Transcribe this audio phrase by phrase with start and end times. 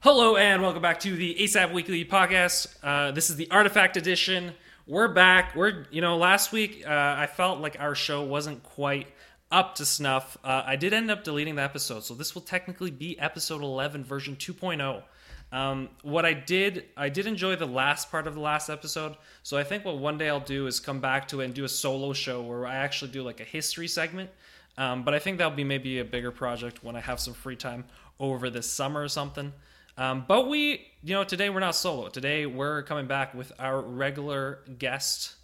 [0.00, 2.68] Hello and welcome back to the ASAP Weekly Podcast.
[2.84, 4.52] Uh, this is the Artifact Edition.
[4.86, 5.56] We're back.
[5.56, 9.08] We're you know last week uh, I felt like our show wasn't quite
[9.50, 10.38] up to snuff.
[10.44, 14.04] Uh, I did end up deleting the episode, so this will technically be episode 11,
[14.04, 15.02] version 2.0.
[15.50, 19.16] Um, what I did, I did enjoy the last part of the last episode.
[19.42, 21.64] So I think what one day I'll do is come back to it and do
[21.64, 24.30] a solo show where I actually do like a history segment.
[24.76, 27.56] Um, but I think that'll be maybe a bigger project when I have some free
[27.56, 27.84] time
[28.20, 29.52] over this summer or something.
[29.98, 32.08] Um, but we, you know, today we're not solo.
[32.08, 35.34] Today we're coming back with our regular guest.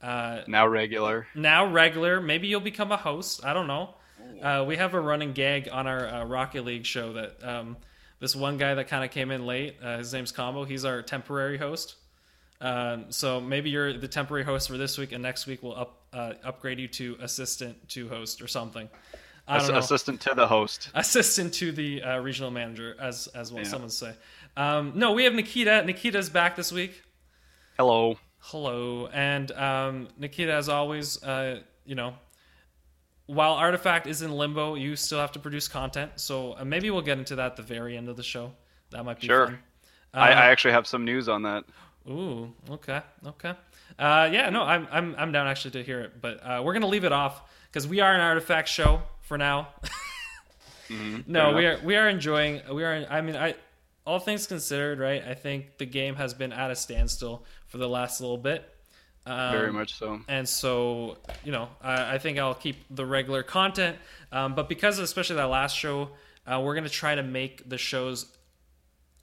[0.00, 1.26] Uh, now regular.
[1.34, 2.20] Now regular.
[2.20, 3.44] Maybe you'll become a host.
[3.44, 3.94] I don't know.
[4.40, 7.76] Uh, we have a running gag on our uh, Rocket League show that um,
[8.20, 9.76] this one guy that kind of came in late.
[9.82, 10.64] Uh, his name's Combo.
[10.64, 11.96] He's our temporary host.
[12.60, 16.02] Um, so maybe you're the temporary host for this week, and next week we'll up
[16.12, 18.88] uh, upgrade you to assistant to host or something.
[19.48, 20.90] Ass- assistant to the host.
[20.94, 23.62] Assistant to the uh, regional manager, as as well.
[23.62, 23.68] Yeah.
[23.68, 24.14] Someone say.
[24.56, 25.84] Um, no, we have Nikita.
[25.84, 27.02] Nikita's back this week.
[27.76, 28.18] Hello.
[28.38, 32.14] Hello, and um, Nikita, as always, uh, you know,
[33.26, 36.12] while Artifact is in limbo, you still have to produce content.
[36.16, 38.52] So uh, maybe we'll get into that at the very end of the show.
[38.90, 39.46] That might be sure.
[39.46, 39.58] Fun.
[40.14, 41.64] Uh, I, I, actually have some news on that.
[42.08, 43.54] Ooh, okay, okay.
[43.98, 46.86] Uh, yeah, no, I'm I'm I'm down actually to hear it, but uh, we're gonna
[46.86, 49.68] leave it off because we are an Artifact show for now.
[50.88, 52.62] mm-hmm, no, we are we are enjoying.
[52.72, 53.06] We are.
[53.10, 53.56] I mean, I
[54.06, 55.22] all things considered, right?
[55.26, 58.72] I think the game has been at a standstill for the last little bit.
[59.26, 60.20] Um, Very much so.
[60.28, 63.96] And so, you know, I, I think I'll keep the regular content.
[64.30, 66.10] Um, but because, especially that last show,
[66.46, 68.26] uh, we're going to try to make the shows.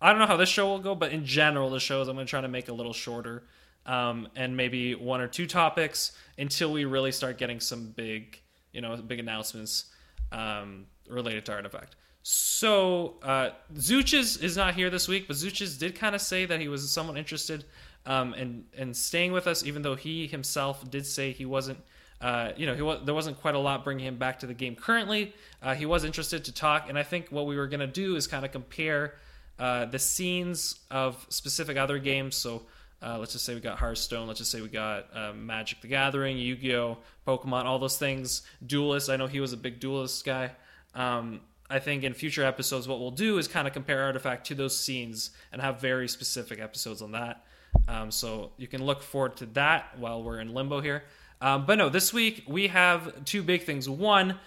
[0.02, 2.28] I don't know how this show will go, but in general, the shows I'm going
[2.28, 3.44] to try to make a little shorter
[3.86, 8.42] um, and maybe one or two topics until we really start getting some big,
[8.74, 9.86] you know, big announcements
[10.34, 11.96] um, related to Artifact.
[12.24, 16.60] So uh, Zuches is not here this week, but Zuches did kind of say that
[16.60, 17.66] he was somewhat interested
[18.06, 21.80] um, and and staying with us, even though he himself did say he wasn't.
[22.22, 24.54] Uh, you know, he was, there wasn't quite a lot bringing him back to the
[24.54, 25.34] game currently.
[25.62, 28.16] Uh, he was interested to talk, and I think what we were going to do
[28.16, 29.16] is kind of compare
[29.60, 32.38] uh, the scenes of specific other games.
[32.38, 32.64] So
[33.04, 34.28] uh, let's just say we got Hearthstone.
[34.28, 36.98] Let's just say we got uh, Magic the Gathering, Yu Gi Oh,
[37.28, 38.44] Pokemon, all those things.
[38.66, 39.12] Duelyst.
[39.12, 40.52] I know he was a big Duelyst guy.
[40.96, 44.56] Um, I think in future episodes, what we'll do is kind of compare Artifact to
[44.56, 47.46] those scenes and have very specific episodes on that.
[47.88, 51.04] Um, so you can look forward to that while we're in limbo here.
[51.42, 53.90] Um, but no, this week we have two big things.
[53.90, 54.40] One,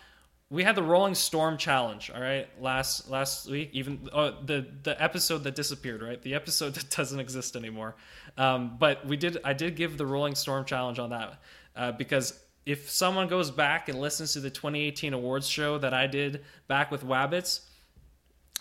[0.48, 2.10] we had the Rolling Storm challenge.
[2.14, 6.02] All right, last last week, even uh, the the episode that disappeared.
[6.02, 7.96] Right, the episode that doesn't exist anymore.
[8.36, 9.38] Um, but we did.
[9.44, 11.42] I did give the Rolling Storm challenge on that
[11.74, 16.06] uh, because if someone goes back and listens to the 2018 awards show that I
[16.06, 17.60] did back with Wabbits,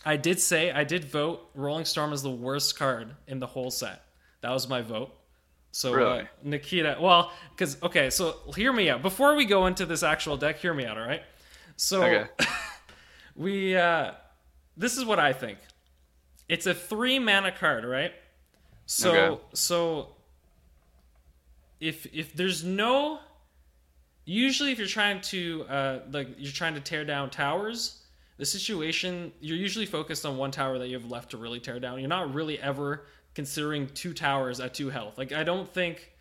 [0.06, 3.72] I did say I did vote Rolling Storm as the worst card in the whole
[3.72, 4.04] set.
[4.42, 5.12] That was my vote.
[5.72, 6.20] So uh, really?
[6.22, 9.02] uh, Nikita, well, because okay, so hear me out.
[9.02, 10.98] Before we go into this actual deck, hear me out.
[10.98, 11.22] All right.
[11.78, 12.30] So okay.
[13.36, 14.12] we uh,
[14.78, 15.60] this is what I think.
[16.48, 18.14] It's a three mana card, right?
[18.86, 19.42] So okay.
[19.54, 20.16] so
[21.80, 23.20] if if there's no
[24.26, 28.02] usually if you're trying to uh, like you're trying to tear down towers
[28.38, 31.80] the situation you're usually focused on one tower that you have left to really tear
[31.80, 33.06] down you're not really ever
[33.36, 35.18] considering two towers at two health.
[35.18, 36.14] Like I don't think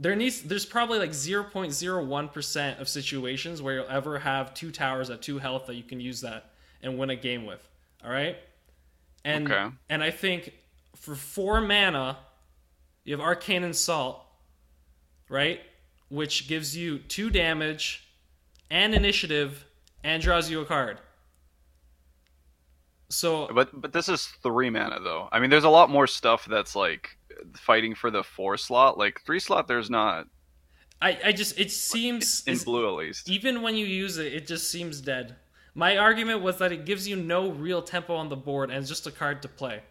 [0.00, 5.22] there needs there's probably like 0.01% of situations where you'll ever have two towers at
[5.22, 6.50] two health that you can use that
[6.82, 7.66] and win a game with.
[8.04, 8.36] All right?
[9.24, 9.74] And okay.
[9.88, 10.52] and I think
[10.96, 12.18] for 4 mana
[13.04, 14.24] you have Arcane Assault,
[15.28, 15.60] right?
[16.08, 18.08] Which gives you 2 damage
[18.70, 19.64] and initiative
[20.02, 20.98] and draws you a card.
[23.10, 25.28] So, but but this is three mana though.
[25.30, 27.16] I mean, there's a lot more stuff that's like
[27.56, 28.98] fighting for the four slot.
[28.98, 30.26] Like three slot, there's not.
[31.00, 33.28] I I just it seems in blue at least.
[33.28, 35.36] Even when you use it, it just seems dead.
[35.74, 38.88] My argument was that it gives you no real tempo on the board and it's
[38.88, 39.82] just a card to play.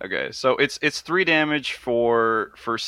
[0.00, 2.78] Okay, so it's it's three damage for for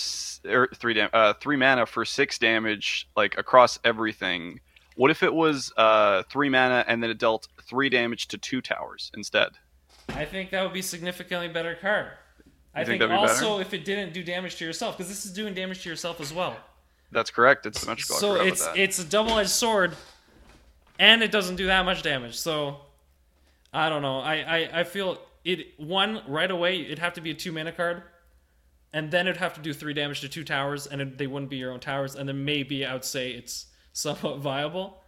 [0.45, 4.61] or er, three dam- uh, three mana for six damage like across everything.
[4.95, 8.61] What if it was uh, three mana and then it dealt three damage to two
[8.61, 9.51] towers instead.
[10.09, 12.09] I think that would be significantly better card.
[12.75, 15.55] I think, think also if it didn't do damage to yourself, because this is doing
[15.55, 16.57] damage to yourself as well.
[17.13, 17.67] That's correct.
[17.67, 18.17] It's symmetrical.
[18.17, 19.97] So it's it's a double edged sword,
[20.99, 22.39] and it doesn't do that much damage.
[22.39, 22.79] So
[23.73, 24.21] I don't know.
[24.21, 26.81] I, I, I feel it one right away.
[26.83, 28.03] It'd have to be a two mana card,
[28.93, 31.51] and then it'd have to do three damage to two towers, and it, they wouldn't
[31.51, 32.15] be your own towers.
[32.15, 35.03] And then maybe I would say it's somewhat viable.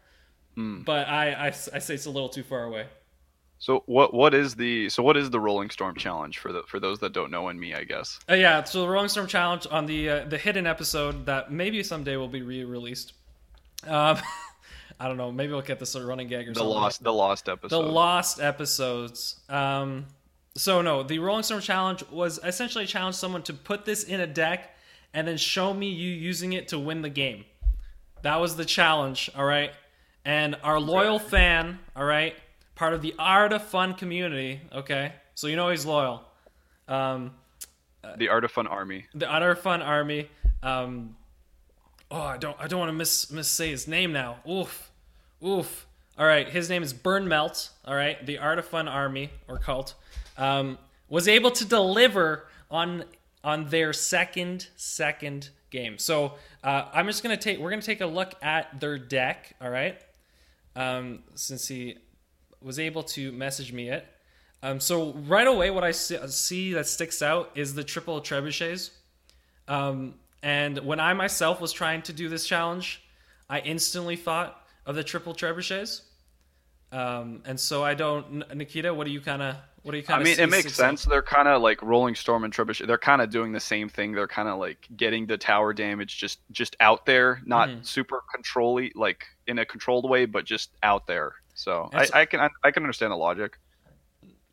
[0.56, 0.84] Mm.
[0.84, 2.86] But I, I, I say it's a little too far away.
[3.62, 6.80] So what what is the so what is the Rolling Storm challenge for the for
[6.80, 8.18] those that don't know and me I guess.
[8.28, 11.80] Uh, yeah, so the Rolling Storm challenge on the uh, the hidden episode that maybe
[11.84, 13.12] someday will be re-released.
[13.86, 14.18] Um,
[14.98, 15.30] I don't know.
[15.30, 16.74] Maybe we'll get this a running gag or The something.
[16.74, 17.70] lost the lost episode.
[17.84, 19.40] the lost episodes.
[19.48, 20.06] Um,
[20.56, 24.18] so no, the Rolling Storm challenge was essentially a challenge someone to put this in
[24.18, 24.76] a deck
[25.14, 27.44] and then show me you using it to win the game.
[28.22, 29.70] That was the challenge, all right.
[30.24, 32.34] And our loyal fan, all right,
[32.82, 35.12] part of the Art of Fun community, okay.
[35.36, 36.24] So you know he's loyal.
[36.88, 37.30] Um,
[38.16, 39.06] the Art of Fun Army.
[39.14, 40.28] the Utter Fun Army.
[40.64, 41.14] Um,
[42.10, 44.38] oh, I don't, I don't want to miss miss say his name now.
[44.50, 44.90] Oof,
[45.46, 45.86] oof.
[46.18, 47.70] All right, his name is Burn Melt.
[47.84, 49.94] All right, the Art of Fun Army or cult
[50.36, 50.76] um,
[51.08, 53.04] was able to deliver on
[53.44, 55.98] on their second second game.
[55.98, 56.32] So
[56.64, 59.54] uh, I'm just gonna take we're gonna take a look at their deck.
[59.60, 60.02] All right,
[60.74, 61.98] um, since he
[62.64, 64.06] was able to message me it.
[64.62, 68.90] Um, so right away, what I see, see that sticks out is the triple trebuchets.
[69.68, 73.02] Um, and when I myself was trying to do this challenge,
[73.50, 76.02] I instantly thought of the triple trebuchets.
[76.92, 78.92] Um, and so I don't, Nikita.
[78.92, 80.26] What do you kind of, what do you kind of?
[80.26, 81.04] I mean, it makes sense.
[81.04, 82.86] They're kind of like Rolling Storm and Trebuchet.
[82.86, 84.12] They're kind of doing the same thing.
[84.12, 87.86] They're kind of like getting the tower damage just just out there, not Mhm.
[87.86, 91.32] super controlly, like in a controlled way, but just out there.
[91.54, 93.58] So I, I can I can understand the logic.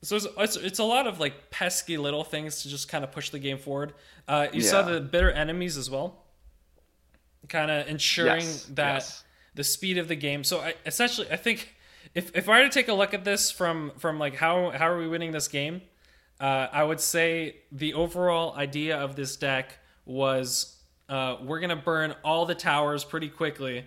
[0.01, 3.11] So it's, it's, it's a lot of like pesky little things to just kind of
[3.11, 3.93] push the game forward.
[4.27, 6.23] Uh, you saw the bitter enemies as well,
[7.49, 9.23] kind of ensuring Yes, that yes.
[9.55, 10.43] the speed of the game.
[10.43, 11.75] So I, essentially, I think
[12.15, 14.89] if if I were to take a look at this from from like how how
[14.89, 15.81] are we winning this game,
[16.39, 20.77] uh, I would say the overall idea of this deck was
[21.09, 23.85] uh, we're gonna burn all the towers pretty quickly,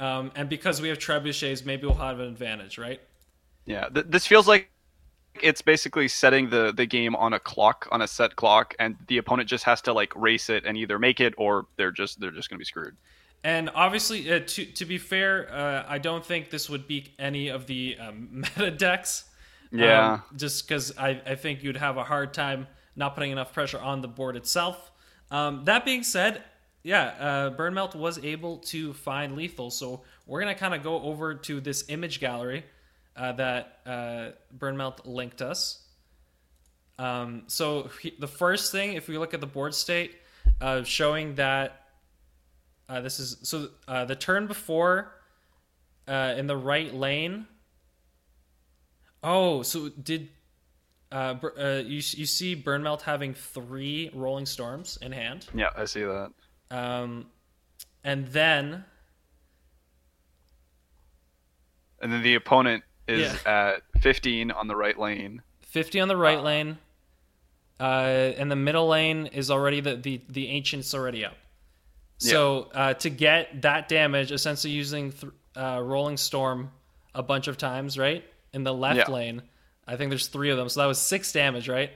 [0.00, 3.00] um, and because we have trebuchets, maybe we'll have an advantage, right?
[3.66, 4.70] Yeah, th- this feels like
[5.42, 9.18] it's basically setting the the game on a clock, on a set clock, and the
[9.18, 12.30] opponent just has to like race it and either make it or they're just they're
[12.30, 12.96] just gonna be screwed.
[13.44, 17.48] And obviously, uh, to to be fair, uh, I don't think this would beat any
[17.48, 19.24] of the um, meta decks.
[19.72, 20.14] Yeah.
[20.14, 23.78] Um, just because I, I think you'd have a hard time not putting enough pressure
[23.78, 24.90] on the board itself.
[25.30, 26.42] Um, that being said,
[26.82, 29.70] yeah, uh, Burnmelt was able to find lethal.
[29.70, 32.64] So we're going to kind of go over to this image gallery
[33.16, 35.84] uh, that uh, Burnmelt linked us.
[36.98, 40.16] Um, so he, the first thing, if we look at the board state,
[40.60, 41.86] uh, showing that
[42.88, 45.12] uh, this is so uh, the turn before
[46.08, 47.46] uh, in the right lane.
[49.22, 50.28] Oh, so did
[51.12, 56.02] uh, uh, you you see Burnmelt having three Rolling Storms in hand, Yeah, I see
[56.02, 56.32] that.
[56.70, 57.26] Um,
[58.04, 58.84] and then
[62.02, 63.72] And then the opponent is Yeah.
[63.74, 65.42] at 15 on the right lane.
[65.60, 66.78] fifty on the right lane,
[67.78, 67.82] uh,
[68.36, 71.36] and the middle lane is already the the the ancient's already up.
[72.18, 76.70] So uh, to get that damage, essentially using th- uh, Rolling Storm
[77.14, 79.10] a bunch of times, right in the left Yeah.
[79.14, 79.42] lane.
[79.86, 81.92] I think there's three of them, so that was six damage, right?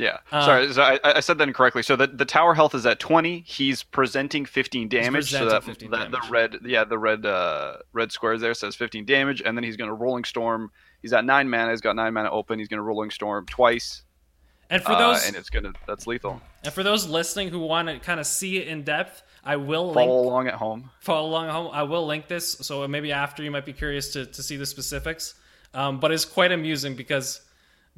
[0.00, 0.18] Yeah.
[0.32, 1.82] Uh, Sorry, so I, I said that incorrectly.
[1.82, 3.44] So the, the tower health is at 20.
[3.46, 5.30] He's presenting 15 damage.
[5.30, 6.26] so presenting that, 15 that damage.
[6.26, 9.76] the red, yeah, the red, uh, red squares there says 15 damage, and then he's
[9.76, 10.70] going to rolling storm.
[11.02, 11.70] He's at nine mana.
[11.70, 12.58] He's got nine mana open.
[12.58, 14.02] He's going to rolling storm twice,
[14.70, 16.40] And for uh, those and it's gonna that's lethal.
[16.64, 19.92] And for those listening who want to kind of see it in depth, I will
[19.92, 20.90] Follow link along at home.
[21.00, 21.70] follow along at home.
[21.72, 24.66] I will link this, so maybe after you might be curious to, to see the
[24.66, 25.34] specifics.
[25.72, 27.40] Um, but it's quite amusing because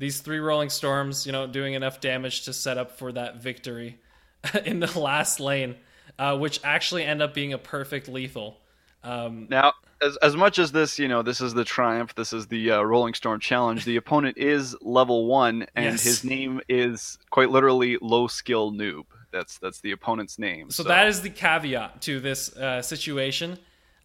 [0.03, 4.01] these three rolling storms, you know, doing enough damage to set up for that victory
[4.65, 5.77] in the last lane,
[6.19, 8.59] uh, which actually end up being a perfect lethal.
[9.05, 12.17] Um, Now, as as much as this, you know, this is the triumph.
[12.17, 13.85] This is the uh, Rolling Storm challenge.
[13.85, 16.03] The opponent is level one, and Yes.
[16.03, 19.05] his name is quite literally low skill noob.
[19.31, 20.71] That's that's the opponent's name.
[20.71, 23.57] so that is the caveat to this uh, situation.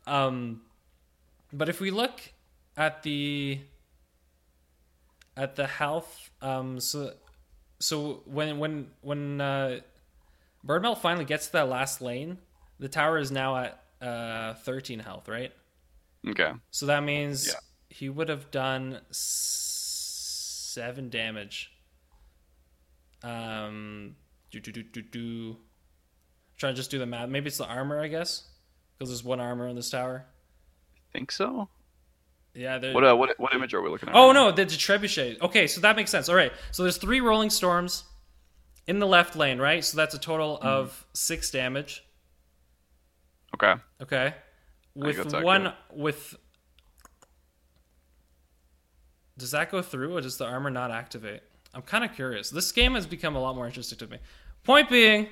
[0.06, 0.62] Um,
[1.52, 2.22] but if we look
[2.78, 3.60] at the
[5.38, 7.14] at the health, um, so
[7.80, 9.80] so when when when uh,
[10.66, 12.40] Burnmelt finally gets to that last lane,
[12.80, 15.52] the tower is now at uh, 13 health, right?
[16.28, 16.52] okay.
[16.72, 17.54] So that means Yeah.
[17.90, 21.72] he would have done s- seven damage.
[23.24, 24.16] Um,
[24.52, 25.58] do do do do do.
[26.58, 27.30] Trying to just do the math.
[27.30, 28.44] Maybe it's the armor, I guess,
[28.98, 30.26] because there's one armor in this tower.
[30.96, 31.70] I think so.
[32.58, 32.92] Yeah.
[32.94, 34.16] What uh, what what image are we looking at?
[34.16, 35.40] Oh right no, the, the trebuchet.
[35.42, 36.28] Okay, so that makes sense.
[36.28, 38.04] All right, so there's three rolling storms
[38.88, 39.84] in the left lane, right?
[39.86, 40.68] So that's a total Hmm.
[40.68, 42.04] of six damage.
[43.54, 43.76] Okay.
[44.02, 44.34] Okay,
[44.96, 46.36] with one with
[49.38, 51.42] does that go through or does the armor not activate?
[51.74, 52.50] I'm kind of curious.
[52.50, 54.18] This game has become a lot more interesting to me.
[54.64, 55.28] Point being,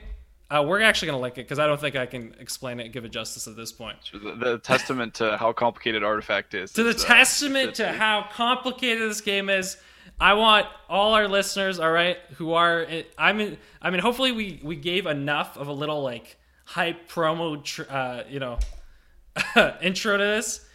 [0.50, 2.94] uh, we're actually gonna like it because I don't think I can explain it and
[2.94, 3.98] give it justice at this point.
[4.12, 6.72] The, the testament to how complicated Artifact is.
[6.74, 9.78] To the uh, testament to how complicated this game is,
[10.20, 12.86] I want all our listeners, all right, who are
[13.18, 17.64] I mean, I mean, hopefully we we gave enough of a little like hype promo,
[17.64, 18.60] tr- uh, you know,
[19.82, 20.66] intro to this.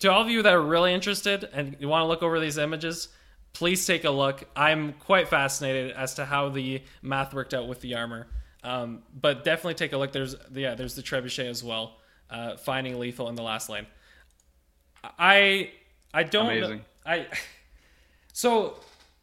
[0.00, 2.58] To all of you that are really interested and you want to look over these
[2.58, 3.08] images,
[3.52, 4.44] please take a look.
[4.54, 8.26] I'm quite fascinated as to how the math worked out with the armor.
[8.64, 10.12] Um, but definitely take a look.
[10.12, 11.98] There's yeah, there's the trebuchet as well.
[12.28, 13.86] Uh, finding lethal in the last lane.
[15.18, 15.70] I
[16.12, 16.84] I don't know- Amazing.
[17.04, 17.26] I
[18.32, 18.80] so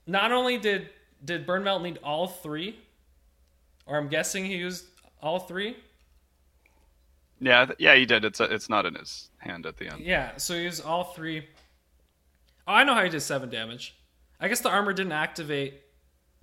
[0.07, 0.89] not only did
[1.23, 2.77] did Burnmelt need all three,
[3.85, 4.85] or I'm guessing he used
[5.21, 5.77] all three.
[7.41, 8.23] Yeah, yeah, he did.
[8.23, 10.01] It's it's not in his hand at the end.
[10.05, 11.45] Yeah, so he used all three.
[12.65, 13.95] Oh, I know how he did seven damage.
[14.39, 15.81] I guess the armor didn't activate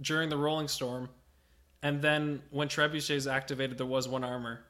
[0.03, 1.09] during the rolling storm,
[1.83, 4.61] and then when Trebuchet is activated, there was one armor.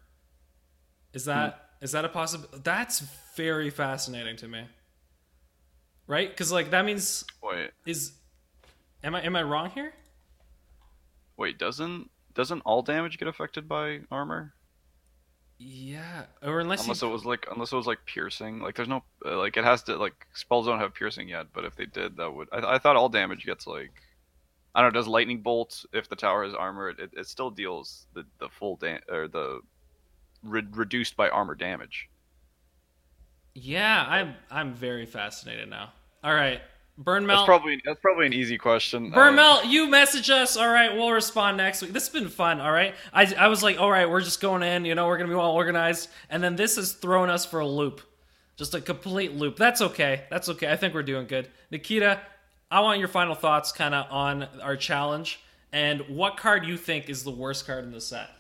[1.13, 2.49] Is that is that a possible?
[2.63, 3.01] That's
[3.37, 4.65] very fascinating to me.
[6.07, 6.29] Right?
[6.31, 8.13] Because like that means Wait, is
[9.03, 9.93] am I am I wrong here?
[11.37, 14.55] wait, doesn't doesn't all damage get affected by armor?
[15.59, 18.61] Yeah, or unless Unless you, it was like unless it was like piercing.
[18.61, 21.65] Like there's no uh, like it has to like spells don't have piercing yet, but
[21.65, 22.49] if they did, that would.
[22.53, 23.93] I, I thought all damage gets like.
[24.75, 25.01] I don't know.
[25.01, 26.91] Does lightning bolt if the tower has armor?
[26.91, 29.61] It, it still deals the the full da- or the
[30.45, 32.09] re- reduced by armor damage.
[33.55, 35.93] yeah, I'm I'm very fascinated now.
[36.23, 36.61] All right,
[36.99, 37.41] Burn Melt.
[37.41, 39.11] That's probably that's probably an easy question.
[39.11, 40.57] Burn Uh, Melt, you message us.
[40.57, 41.93] All right, we'll respond next week.
[41.93, 42.61] This has been fun.
[42.61, 44.85] All right, I I was like, all right, we're just going in.
[44.85, 47.67] You know, we're gonna be well organized, and then this has thrown us for a
[47.67, 48.03] loop,
[48.57, 49.57] just a complete loop.
[49.57, 50.25] That's okay.
[50.31, 50.71] That's okay.
[50.71, 51.49] I think we're doing good.
[51.73, 52.21] Nikita,
[52.71, 55.41] I want your final thoughts, kind of on our challenge,
[55.73, 58.31] and what card you think is the worst card in the set.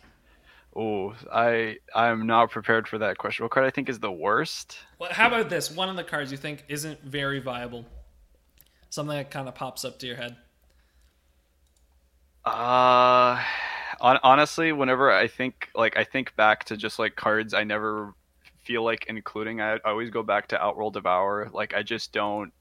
[0.76, 3.44] Oh, I I'm not prepared for that question.
[3.44, 4.78] What card I think is the worst?
[5.00, 5.70] Well, how about this?
[5.70, 7.84] One of the cards you think isn't very viable.
[8.88, 10.36] Something that kind of pops up to your head.
[12.44, 13.42] Uh,
[14.00, 18.14] on, honestly, whenever I think like I think back to just like cards, I never
[18.62, 19.60] feel like including.
[19.60, 21.50] I, I always go back to Outworld Devour.
[21.52, 22.52] Like I just don't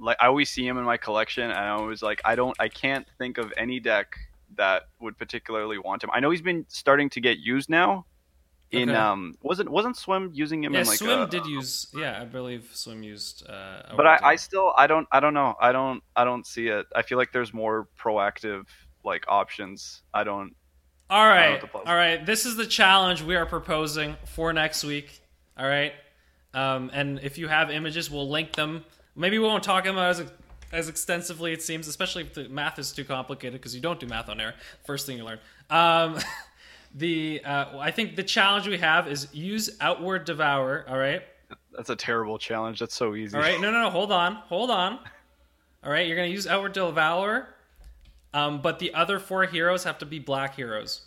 [0.00, 0.16] like.
[0.20, 2.56] I always see him in my collection, and I always like I don't.
[2.58, 4.16] I can't think of any deck
[4.56, 6.10] that would particularly want him.
[6.12, 8.06] I know he's been starting to get used now.
[8.72, 8.96] In Okay.
[8.98, 11.88] um, wasn't wasn't Swim using him Yeah, in like Swim a- did use.
[11.92, 13.44] Yeah, I believe Swim used.
[13.48, 16.68] Uh, but I, I still I don't I don't know I don't I don't see
[16.68, 16.86] it.
[16.94, 18.66] I feel like there's more proactive
[19.04, 20.02] like options.
[20.14, 20.54] I don't.
[21.08, 22.24] All right, puzzle- all right.
[22.24, 25.20] This is the challenge we are proposing for next week.
[25.58, 25.92] All right,
[26.54, 28.84] um, and if you have images, we'll link them.
[29.16, 30.32] Maybe we won't talk about it as
[30.72, 31.52] as extensively.
[31.52, 34.40] It seems, especially if the math is too complicated because you don't do math on
[34.40, 34.54] air.
[34.86, 35.40] First thing you learn.
[35.68, 36.18] Um,
[36.94, 40.84] the uh, I think the challenge we have is use outworld devour.
[40.88, 41.22] All right.
[41.72, 42.80] That's a terrible challenge.
[42.80, 43.36] That's so easy.
[43.36, 43.90] All right, no, no, no.
[43.90, 44.98] Hold on, hold on.
[45.82, 47.48] All right, you're gonna use Outworld Devour,
[48.34, 51.06] um, but the other four heroes have to be black heroes.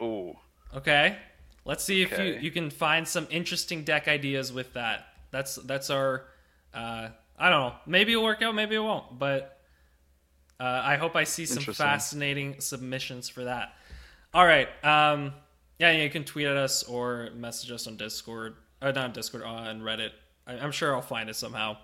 [0.00, 0.34] Ooh.
[0.74, 1.18] Okay,
[1.64, 5.08] let's see if you, you can find some interesting deck ideas with that.
[5.30, 6.24] That's that's our.
[6.74, 7.08] Uh,
[7.38, 7.74] I don't know.
[7.86, 8.54] Maybe it'll work out.
[8.54, 9.18] Maybe it won't.
[9.18, 9.58] But
[10.58, 13.74] uh, I hope I see some fascinating submissions for that.
[14.34, 14.68] All right.
[14.84, 15.32] Um,
[15.78, 18.56] yeah, you can tweet at us or message us on Discord.
[18.82, 20.10] Uh, not on Discord, on Reddit.
[20.46, 21.76] I, I'm sure I'll find it somehow.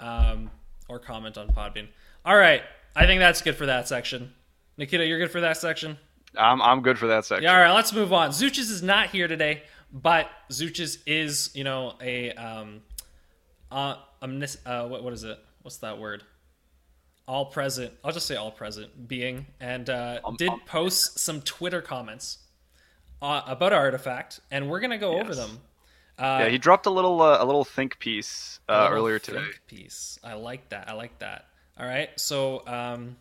[0.00, 0.50] Um,
[0.88, 1.88] or comment on Podbean.
[2.24, 2.62] All right.
[2.94, 4.32] I think that's good for that section.
[4.76, 5.98] Nikita, you're good for that section?
[6.36, 7.44] I'm I'm good for that section.
[7.44, 8.30] Yeah, all right, let's move on.
[8.30, 12.80] Zuchis is not here today, but Zuchis is, you know, a um
[13.70, 15.38] uh, omnis- uh what what is it?
[15.62, 16.22] What's that word?
[17.28, 17.92] All present.
[18.02, 20.60] I'll just say all present being and uh did um.
[20.66, 22.38] post some Twitter comments
[23.20, 25.36] uh, about Artifact and we're going to go over Yes.
[25.36, 25.60] them.
[26.18, 29.50] yeah, he dropped a little uh, a little think piece uh, little earlier think today.
[29.68, 30.18] Piece.
[30.24, 30.88] I like that.
[30.88, 31.46] I like that.
[31.78, 32.10] All right.
[32.18, 33.16] So, um,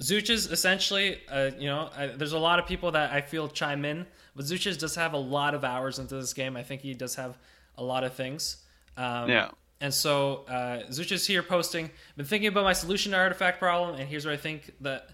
[0.00, 3.84] Zuchas essentially, uh, you know, I, there's a lot of people that I feel chime
[3.84, 6.56] in, but Zuchas does have a lot of hours into this game.
[6.56, 7.36] I think he does have
[7.76, 8.64] a lot of things.
[8.96, 9.50] Um, Yeah.
[9.82, 14.06] And so uh, Zuchas here posting, been thinking about my solution to artifact problem, and
[14.06, 15.08] here's what I think that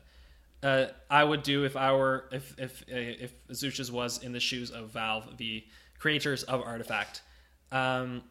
[0.63, 4.41] uh, I would do if I were if if uh, if Zuchas was in the
[4.41, 5.65] shoes of Valve, the
[5.99, 7.23] creators of Artifact.
[7.71, 8.23] Um,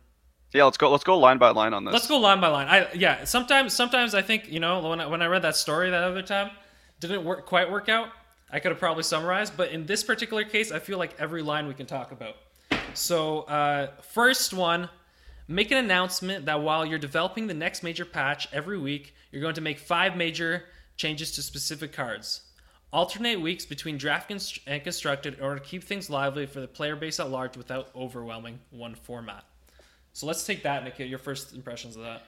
[0.53, 1.93] Yeah, let's go let's go line by line on this.
[1.93, 2.67] Let's go line by line.
[2.67, 3.23] I yeah.
[3.23, 6.21] Sometimes sometimes I think you know when I, when I read that story that other
[6.21, 6.51] time,
[6.99, 8.09] didn't work quite work out.
[8.51, 11.67] I could have probably summarized, but in this particular case, I feel like every line
[11.67, 12.35] we can talk about.
[12.93, 14.89] So uh, first one,
[15.47, 19.55] Make an announcement that while you're developing the next major patch every week, you're going
[19.55, 20.63] to make five major
[20.97, 22.41] changes to specific cards.
[22.91, 26.95] Alternate weeks between draft and constructed in order to keep things lively for the player
[26.95, 29.43] base at large without overwhelming one format.
[30.13, 30.97] So let's take that, Nick.
[30.97, 32.23] Your first impressions of that.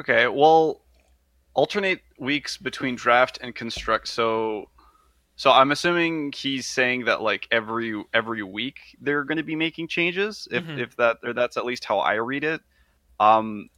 [0.00, 0.82] Okay, well,
[1.54, 4.08] alternate weeks between draft and construct.
[4.08, 4.70] So,
[5.36, 9.88] so I'm assuming he's saying that like every every week they're going to be making
[9.88, 10.48] changes.
[10.50, 10.78] If mm-hmm.
[10.78, 12.62] if that or that's at least how I read it.
[13.20, 13.68] Um,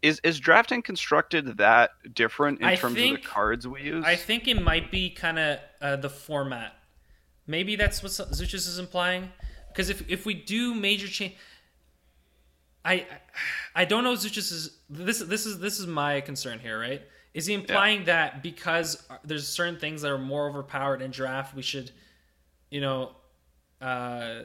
[0.00, 4.04] is is drafting constructed that different in I terms think, of the cards we use?
[4.06, 6.74] I think it might be kind of uh, the format.
[7.46, 9.30] Maybe that's what Zuchus is implying.
[9.68, 11.34] Because if if we do major change,
[12.84, 13.06] I
[13.74, 14.14] I don't know.
[14.14, 17.02] Zuchus is this this is this is my concern here, right?
[17.34, 18.04] Is he implying yeah.
[18.06, 21.90] that because there's certain things that are more overpowered in draft, we should,
[22.70, 23.10] you know,
[23.82, 24.42] uh,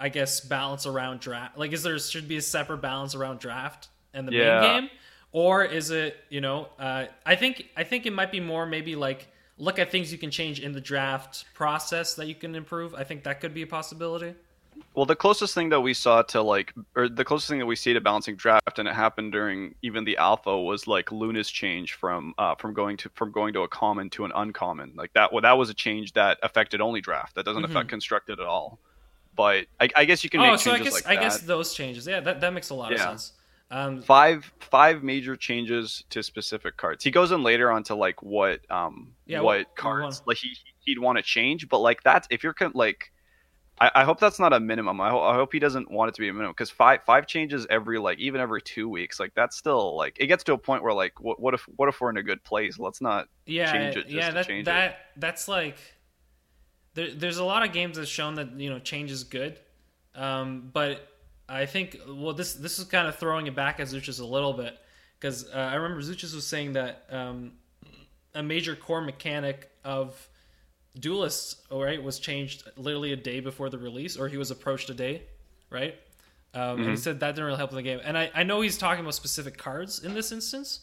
[0.00, 1.58] I guess balance around draft?
[1.58, 3.88] Like, is there should be a separate balance around draft?
[4.14, 4.60] and the yeah.
[4.60, 4.90] main game,
[5.32, 6.68] or is it you know?
[6.78, 9.28] Uh, I think I think it might be more maybe like
[9.58, 12.94] look at things you can change in the draft process that you can improve.
[12.94, 14.34] I think that could be a possibility.
[14.94, 17.76] Well, the closest thing that we saw to like, or the closest thing that we
[17.76, 21.94] see to balancing draft, and it happened during even the alpha, was like Luna's change
[21.94, 24.92] from uh, from going to from going to a common to an uncommon.
[24.96, 27.34] Like that, well, that was a change that affected only draft.
[27.34, 27.72] That doesn't mm-hmm.
[27.72, 28.78] affect constructed at all.
[29.36, 30.40] But I, I, guess you can.
[30.40, 32.06] Oh, so I guess like I guess those changes.
[32.06, 32.96] Yeah, that, that makes a lot yeah.
[32.96, 33.32] of sense.
[33.70, 37.02] Um, five five major changes to specific cards.
[37.02, 40.98] He goes in later onto like what um yeah, what, what cards like he he'd
[40.98, 43.10] want to change, but like that's if you're like.
[43.80, 45.00] I, I hope that's not a minimum.
[45.00, 47.26] I, ho- I hope he doesn't want it to be a minimum because five five
[47.26, 50.58] changes every like even every two weeks like that's still like it gets to a
[50.58, 52.78] point where like what, what if what if we're in a good place?
[52.78, 54.08] Let's not yeah change it.
[54.08, 54.96] yeah, that that it.
[55.16, 55.78] that's like
[56.94, 59.58] there, there's a lot of games that's shown that you know change is good,
[60.14, 61.08] um, but
[61.48, 64.52] I think well this this is kind of throwing it back at Zuchus a little
[64.52, 64.78] bit
[65.18, 67.52] because uh, I remember Zuchus was saying that um,
[68.34, 70.28] a major core mechanic of
[70.98, 74.94] Duelyst's right was changed literally a day before the release or he was approached a
[74.94, 75.22] day
[75.70, 75.94] right
[76.54, 76.70] um, mm-hmm.
[76.70, 76.96] and he mm-hmm.
[76.96, 79.14] said that didn't really help in the game and I, I know he's talking about
[79.14, 80.80] specific cards in this instance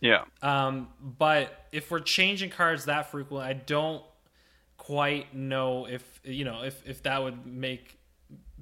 [0.00, 4.02] yeah um, but if we're changing cards that frequently I don't
[4.76, 7.98] quite know if you know if if that would make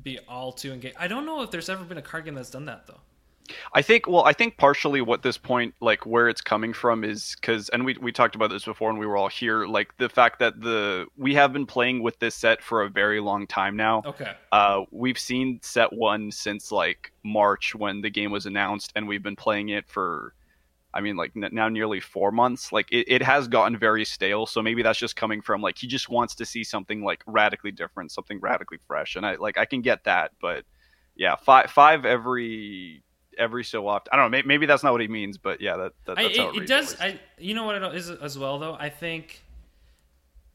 [0.02, 0.96] be all too engaged.
[0.98, 3.00] I don't know if there's ever been a card game that's done that though.
[3.72, 7.34] I think well, I think partially what this point like where it's coming from is
[7.36, 10.08] cuz and we we talked about this before and we were all here like the
[10.08, 13.76] fact that the we have been playing with this set for a very long time
[13.76, 14.02] now.
[14.06, 14.32] Okay.
[14.52, 19.22] Uh we've seen set 1 since like March when the game was announced and we've
[19.22, 20.34] been playing it for
[20.96, 22.72] I mean, like now nearly four months.
[22.72, 24.46] Like it, it has gotten very stale.
[24.46, 27.70] So maybe that's just coming from like he just wants to see something like radically
[27.70, 29.14] different, something radically fresh.
[29.14, 30.64] And I like I can get that, but
[31.14, 33.02] yeah, five five every
[33.38, 34.10] every so often.
[34.12, 34.42] I don't know.
[34.44, 36.66] Maybe, that's not what he means, but yeah, that, that that's I, how it, it
[36.66, 37.00] does.
[37.00, 38.74] I you know what it is as well though.
[38.78, 39.42] I think.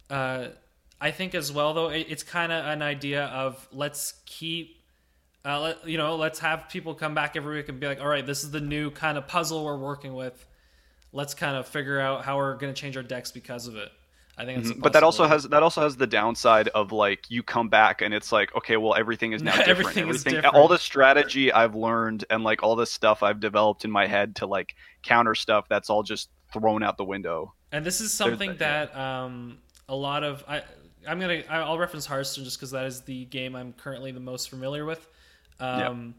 [0.09, 0.49] Uh,
[0.99, 4.81] I think as well though it, it's kind of an idea of let's keep
[5.43, 8.07] uh, let, you know, let's have people come back every week and be like, all
[8.07, 10.45] right, this is the new kind of puzzle we're working with.
[11.13, 13.91] Let's kind of figure out how we're going to change our decks because of it.
[14.37, 14.79] I think, mm-hmm.
[14.79, 18.13] but that also has that also has the downside of like you come back and
[18.13, 19.69] it's like okay, well everything is now different.
[19.69, 20.55] everything, everything is different.
[20.55, 24.37] all the strategy I've learned and like all the stuff I've developed in my head
[24.37, 27.53] to like counter stuff that's all just thrown out the window.
[27.71, 30.63] And this is something that um, a lot of I
[31.07, 34.49] I'm gonna I'll reference Hearthstone just because that is the game I'm currently the most
[34.49, 35.07] familiar with.
[35.59, 36.15] Um,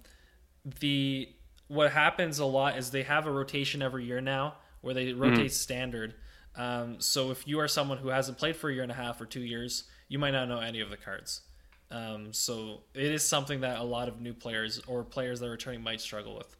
[0.65, 0.75] yep.
[0.81, 1.29] The
[1.69, 5.39] what happens a lot is they have a rotation every year now where they rotate
[5.39, 5.49] mm-hmm.
[5.49, 6.15] standard.
[6.57, 9.21] Um, so if you are someone who hasn't played for a year and a half
[9.21, 11.43] or two years, you might not know any of the cards.
[11.91, 15.51] Um, so it is something that a lot of new players or players that are
[15.51, 16.57] returning might struggle with.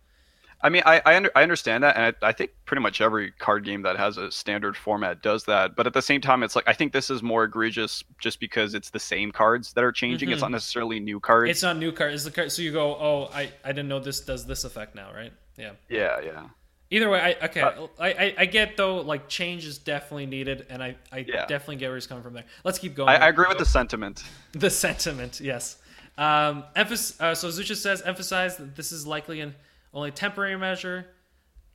[0.65, 3.33] I mean, I I, under, I understand that, and I, I, think pretty much every
[3.33, 5.75] card game that has a standard format does that.
[5.75, 8.75] But at the same time, it's like I think this is more egregious just because
[8.75, 10.29] it's the same cards that are changing.
[10.29, 10.35] Mm-hmm.
[10.35, 11.51] It's not necessarily new cards.
[11.51, 12.15] It's not new cards.
[12.15, 12.53] It's the card.
[12.53, 15.33] So you go, oh, I I didn't know this does this effect now, right?
[15.57, 15.73] Yeah.
[15.89, 16.45] Yeah, yeah.
[16.93, 17.61] Either way, I okay.
[17.63, 21.47] Uh, I, I, I get though, like change is definitely needed, and I I yeah.
[21.47, 22.45] definitely get where he's coming from there.
[22.65, 23.09] Let's keep going.
[23.09, 24.25] I, I agree with the sentiment.
[24.53, 25.79] The sentiment, yes.
[26.19, 27.21] Um, emphasis.
[27.21, 29.55] Uh, so Zucha says emphasize that this is likely an
[29.95, 31.07] only temporary measure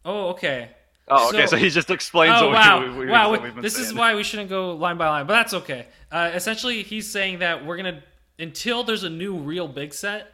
[0.07, 0.69] Oh, okay.
[1.09, 1.41] Oh, okay.
[1.41, 2.33] So, so he just explains.
[2.37, 3.35] Oh, wow, we, we, wow.
[3.61, 3.87] this saying.
[3.87, 5.85] is why we shouldn't go line by line, but that's okay.
[6.11, 8.01] Uh, essentially, he's saying that we're gonna
[8.39, 10.31] until there's a new real big set,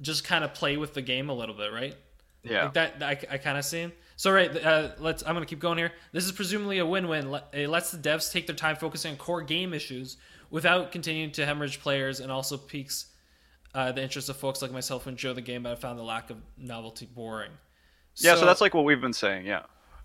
[0.00, 1.94] just kind of play with the game a little bit, right?
[2.42, 2.64] Yeah.
[2.64, 3.92] Like that, I, I kind of see.
[4.20, 5.22] So right, uh, let's.
[5.22, 5.92] I'm gonna keep going here.
[6.12, 7.40] This is presumably a win-win.
[7.54, 10.18] It lets the devs take their time focusing on core game issues
[10.50, 13.06] without continuing to hemorrhage players, and also piques
[13.74, 16.02] uh, the interest of folks like myself who enjoy the game, but I found the
[16.02, 17.52] lack of novelty boring.
[18.16, 19.46] Yeah, so, that's like what we've been saying.
[19.46, 19.62] Yeah.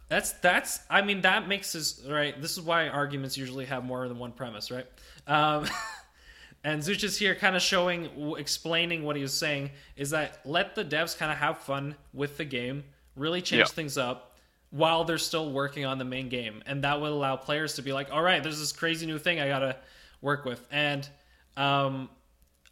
[0.07, 0.79] That's that's.
[0.89, 2.41] I mean, that makes us right.
[2.41, 4.87] This is why arguments usually have more than one premise, right?
[5.27, 5.67] Um,
[6.63, 10.73] and Zuch is here, kind of showing, explaining what he was saying is that let
[10.73, 13.65] the devs kind of have fun with the game, really change Yeah.
[13.65, 14.35] things up
[14.71, 17.93] while they're still working on the main game, and that would allow players to be
[17.93, 19.77] like, all right, there's this crazy new thing I gotta
[20.21, 21.07] work with, and
[21.55, 22.09] um,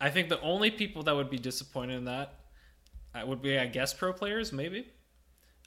[0.02, 2.36] I think the only people that would be disappointed in that
[3.16, 4.88] uh, would be, I guess, pro players, maybe.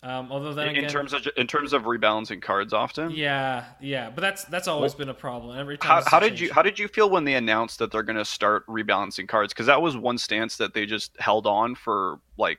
[0.03, 3.11] Um, although then In, again, in terms of in terms of rebalancing cards, often.
[3.12, 5.59] yeah, yeah, but that's that's always been a problem.
[5.59, 6.03] Every time.
[6.05, 8.25] How, how did you how did you feel when they announced that they're going to
[8.25, 9.55] start rebalancing cards?
[9.55, 12.59] Because that was one stance that they just held on for like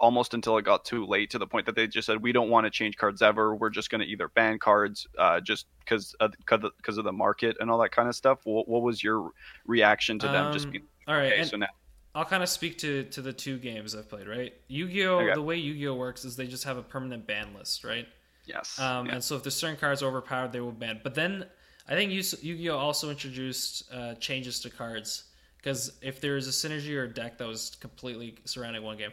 [0.00, 2.50] almost until it got too late to the point that they just said we don't
[2.50, 3.54] want to change cards ever.
[3.54, 7.70] We're just going to either ban cards uh, just because because of the market and
[7.70, 8.40] all that kind of stuff.
[8.44, 9.30] What, what was your
[9.66, 11.32] reaction to them just Um, being all right?
[11.32, 11.40] okay?
[11.40, 11.68] and So now,
[12.14, 14.26] I'll kind of speak to to the two games I've played.
[14.28, 15.20] Right, Yu-Gi-Oh.
[15.20, 15.34] Okay.
[15.34, 18.06] The way Yu-Gi-Oh works is they just have a permanent ban list, right?
[18.46, 19.14] yes, Um, yeah.
[19.14, 21.00] And so if there's certain cards overpowered, they will ban.
[21.02, 21.46] But then
[21.88, 25.24] I think Yu- Yu-Gi-Oh also introduced uh, changes to cards
[25.56, 29.12] because if there's a synergy or a deck that was completely surrounding one game,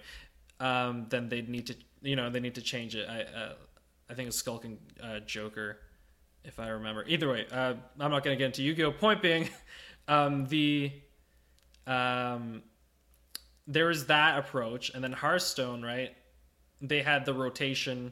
[0.61, 3.09] um, then they need to you know they need to change it.
[3.09, 3.53] I uh,
[4.09, 5.79] I think it's Skulking uh, Joker,
[6.43, 7.03] if I remember.
[7.07, 8.91] Either way, uh, I'm not going to get into Yu-Gi-Oh.
[8.91, 9.49] Point being,
[10.07, 10.91] um, the
[11.87, 12.61] um,
[13.67, 16.13] there was that approach, and then Hearthstone, right?
[16.81, 18.11] They had the rotation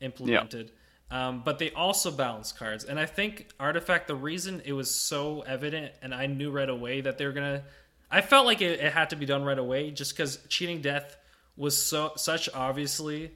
[0.00, 0.72] implemented,
[1.10, 2.84] um, but they also balanced cards.
[2.84, 7.00] And I think Artifact, the reason it was so evident, and I knew right away
[7.00, 7.64] that they were gonna,
[8.10, 11.16] I felt like it, it had to be done right away, just because cheating death
[11.56, 13.32] was so such obviously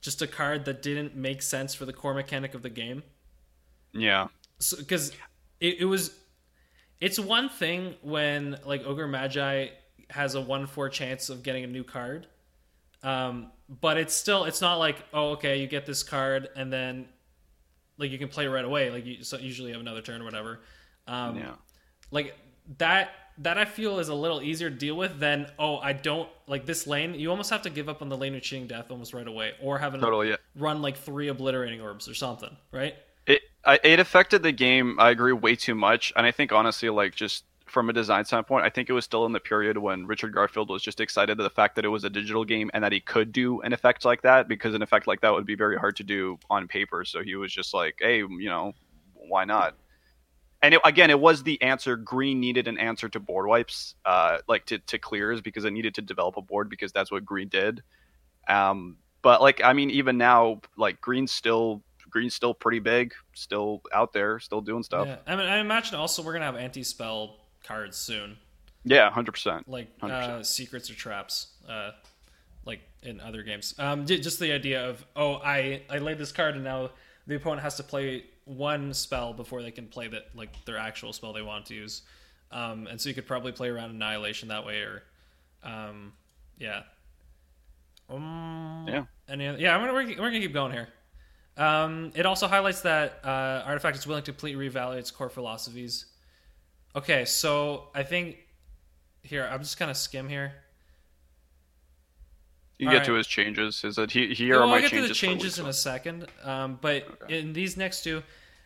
[0.00, 3.02] just a card that didn't make sense for the core mechanic of the game.
[3.92, 4.28] Yeah,
[4.76, 5.12] because
[5.60, 6.16] it, it was
[7.00, 9.68] it's one thing when like ogre magi
[10.10, 12.26] has a 1-4 chance of getting a new card
[13.02, 17.06] um, but it's still it's not like oh okay you get this card and then
[17.98, 20.60] like you can play right away like you so usually have another turn or whatever.
[21.06, 21.52] Um, yeah.
[22.10, 22.36] like
[22.78, 26.28] that that I feel is a little easier to deal with than oh I don't
[26.46, 28.90] like this lane you almost have to give up on the lane of cheating death
[28.90, 30.36] almost right away or have an Totally, yeah.
[30.56, 32.94] run like three obliterating orbs or something right
[33.26, 34.96] It I, it affected the game.
[34.98, 38.64] I agree way too much, and I think honestly, like just from a design standpoint,
[38.64, 41.42] I think it was still in the period when Richard Garfield was just excited to
[41.42, 44.04] the fact that it was a digital game and that he could do an effect
[44.04, 47.04] like that because an effect like that would be very hard to do on paper.
[47.04, 48.72] So he was just like, hey, you know,
[49.14, 49.74] why not?
[50.62, 51.96] And it, again, it was the answer.
[51.96, 55.94] Green needed an answer to board wipes, uh, like to, to clears, because it needed
[55.94, 57.82] to develop a board because that's what Green did.
[58.48, 63.82] Um, but like, I mean, even now, like Green's still Green's still pretty big, still
[63.92, 65.06] out there, still doing stuff.
[65.06, 68.38] Yeah, I mean, I imagine also we're gonna have anti-spell cards soon,
[68.84, 69.68] Yeah, hundred percent.
[69.68, 70.10] like 100%.
[70.10, 71.90] uh, secrets or traps, uh,
[72.64, 73.74] like in other games.
[73.78, 76.90] Um, just the idea of oh, I I laid this card and now
[77.26, 81.12] the opponent has to play one spell before they can play that like their actual
[81.12, 82.02] spell they want to use,
[82.50, 85.02] um, and so you could probably play around annihilation that way or,
[85.62, 86.12] um,
[86.58, 86.82] yeah.
[88.10, 89.04] Um, Yeah.
[89.28, 90.88] And yeah, I'm gonna, we're, we're gonna keep going here.
[91.56, 96.06] Um, it also highlights that uh, Artifact is willing to completely reevaluate its core philosophies.
[96.96, 98.38] Okay, so I think
[99.22, 100.52] here I'm just gonna skim here.
[102.78, 103.06] You All get right.
[103.06, 103.82] to his changes.
[103.82, 105.08] Is that he, here well, are my I'll get to changes?
[105.08, 106.26] the changes in a second.
[106.44, 108.22] Um, but in these next two,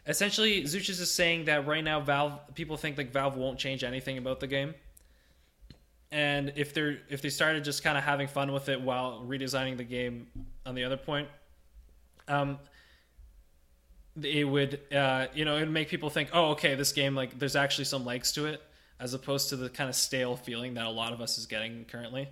[0.07, 4.19] essentially, Zuchis is saying that right now, Valve people think like Valve won't change anything
[4.19, 4.75] about the game,
[6.11, 9.79] and if they're if they started just kind of having fun with it while redesigning
[9.79, 10.27] the game
[10.67, 11.29] on the other point,
[12.29, 12.59] um,
[14.23, 17.39] it would uh, you know it would make people think, oh, okay, this game like
[17.39, 18.63] there's actually some legs to it,
[19.01, 21.87] as opposed to the kind of stale feeling that a lot of us is getting
[21.87, 22.29] currently.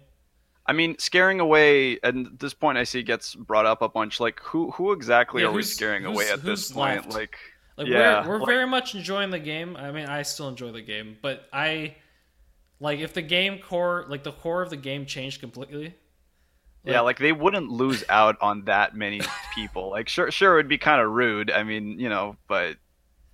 [0.71, 1.99] I mean, scaring away.
[2.05, 4.21] And this point, I see gets brought up a bunch.
[4.21, 7.07] Like, who who exactly Yeah, are we scaring away at this point?
[7.07, 7.13] left?
[7.13, 7.37] Like,
[7.77, 9.77] Like Yeah, we're we're like- very much enjoying the game.
[9.77, 11.97] I mean, I still enjoy the game, but I
[12.79, 15.95] like if the game core, like the core of the game, changed completely.
[16.85, 19.21] yeah, like they wouldn't lose out on that many
[19.55, 19.91] people.
[19.91, 21.51] Like, sure, sure, it would be kind of rude.
[21.51, 22.77] I mean, you know, but.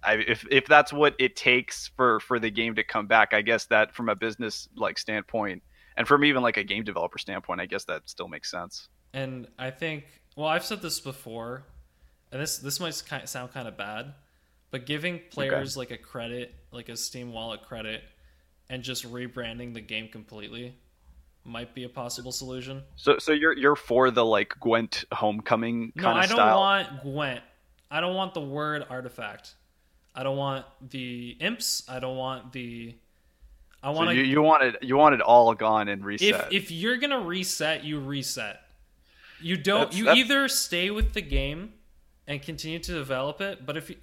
[0.03, 3.42] I, if if that's what it takes for for the game to come back, I
[3.42, 5.64] guess that from a business like standpoint,
[5.96, 8.88] and from even like a game developer standpoint, I guess that still makes sense.
[9.12, 10.04] And I think,
[10.37, 11.64] well, I've said this before,
[12.32, 14.14] and this this might sound kind of bad,
[14.70, 18.02] but giving players like a credit, like a Steam Wallet credit,
[18.68, 20.74] and just rebranding the game completely,
[21.44, 22.82] might be a possible solution.
[22.96, 26.59] So so you're you're for the like Gwent homecoming No, kind of I don't style.
[26.59, 27.40] want Gwent.
[27.90, 29.54] I don't want the word artifact.
[30.14, 31.85] I don't want the imps.
[31.88, 32.96] I don't want the.
[33.82, 34.18] I want So to.
[34.18, 36.52] you, you wanted you wanted all gone and reset.
[36.52, 38.60] if if you're gonna reset, you reset.
[39.40, 39.80] You don't.
[39.80, 41.74] That's- you that's- either stay with the game
[42.26, 43.64] and continue to develop it.
[43.66, 43.96] But if you,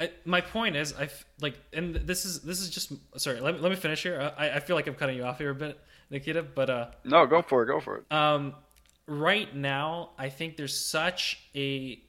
[0.00, 1.08] I, my point is, I
[1.40, 3.40] like, and this is this is just sorry.
[3.40, 4.32] Let me, let me finish here.
[4.36, 5.78] I, I feel like I'm cutting you off here a bit,
[6.10, 6.42] Nikita.
[6.42, 7.66] But uh, no, go for it.
[7.66, 8.04] Go for it.
[8.14, 8.54] um,
[9.06, 12.02] right now, I think there's such a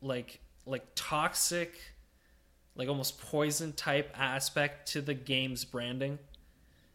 [0.00, 1.76] like like toxic,
[2.76, 6.18] like almost poison type aspect to the game's branding.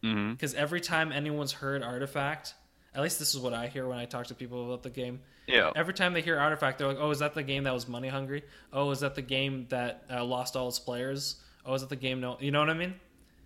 [0.02, 2.54] Hmm Because every time anyone's heard Artifact,
[2.94, 5.20] at least this is what I hear when I talk to people about the game.
[5.46, 5.72] Yeah.
[5.74, 8.08] Every time they hear Artifact, they're like, "Oh, is that the game that was money
[8.08, 8.42] hungry?
[8.72, 11.36] Oh, is that the game that uh, lost all its players?
[11.64, 12.20] Oh, is that the game?
[12.20, 12.94] No, you know what I mean?"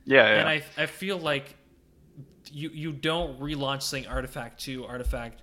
[0.04, 0.26] Yeah.
[0.26, 0.40] Yeah.
[0.40, 1.56] And I I feel like
[2.52, 5.42] you you don't relaunch saying Artifact two, Artifact,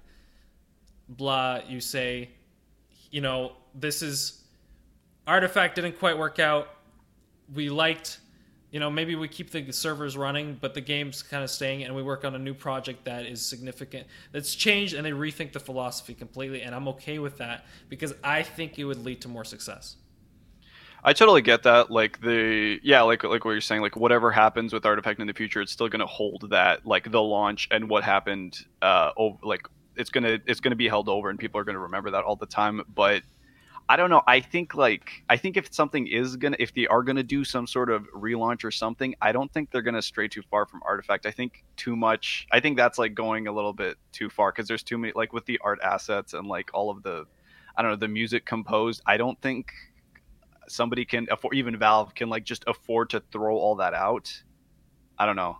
[1.10, 1.62] blah.
[1.68, 2.30] You say,
[3.12, 4.44] you know, this is
[5.28, 6.68] Artifact didn't quite work out.
[7.54, 8.20] We liked,
[8.74, 11.96] you know, maybe we keep the servers running, but the game's kind of staying, and
[11.96, 15.60] we work on a new project that is significant, that's changed, and they rethink the
[15.60, 16.64] philosophy completely.
[16.64, 19.98] And I'm okay with that because I think it would lead to more success.
[21.04, 21.92] I totally get that.
[21.92, 23.82] Like the yeah, like like what you're saying.
[23.82, 27.22] Like whatever happens with Artifact in the future, it's still gonna hold that like the
[27.22, 28.58] launch and what happened.
[28.82, 32.10] Uh, over, like it's gonna it's gonna be held over, and people are gonna remember
[32.10, 32.82] that all the time.
[32.96, 33.22] But
[33.90, 34.22] I don't know.
[34.28, 37.68] I think like I think if something is gonna if they are gonna do some
[37.68, 41.26] sort of relaunch or something, I don't think they're gonna stray too far from Artifact.
[41.26, 42.48] I think too much.
[42.52, 45.34] I think that's like going a little bit too far because there's too many like
[45.34, 47.26] with the art assets and like all of the
[47.76, 49.02] I don't know the music composed.
[49.06, 49.74] I don't think
[50.68, 54.32] somebody can afford even valve can like just afford to throw all that out
[55.18, 55.58] i don't know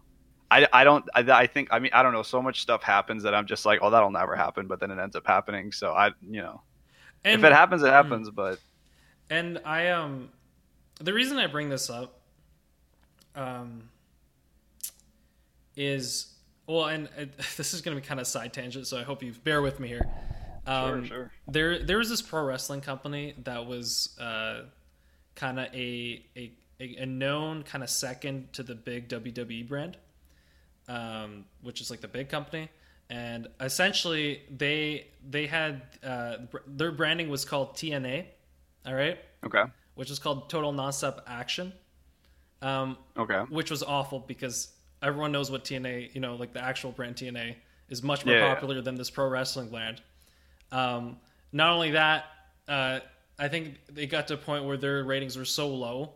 [0.52, 3.24] i, I don't I, I think i mean i don't know so much stuff happens
[3.24, 5.94] that i'm just like oh that'll never happen but then it ends up happening so
[5.94, 6.62] i you know
[7.26, 8.60] And if it happens it happens but
[9.30, 10.30] And I um
[11.00, 12.20] the reason I bring this up
[13.36, 13.90] um
[15.76, 16.34] is
[16.68, 17.26] well and uh,
[17.58, 19.80] this is going to be kind of side tangent so I hope you bear with
[19.80, 20.08] me here.
[20.66, 24.62] Um, sure sure There there was this pro wrestling company that was uh
[25.36, 29.98] kind of a, a a a known kind of second to the big WWE brand.
[30.90, 32.68] Um, which is like the big company
[33.14, 38.26] and essentially they they had uh, their branding was called TNA,
[38.88, 39.20] all right?
[39.46, 39.64] okay
[39.96, 41.72] which is called Total Nonstop Action,
[42.62, 46.92] um, okay which was awful because everyone knows what TNA, you know, like the actual
[46.92, 47.56] brand TNA
[47.90, 48.54] is much more Yeah, yeah.
[48.56, 50.02] popular than this pro wrestling brand.
[50.72, 51.18] Um,
[51.52, 52.26] not only that,
[52.68, 53.00] uh,
[53.38, 56.14] I think they got to a point where their ratings were so low,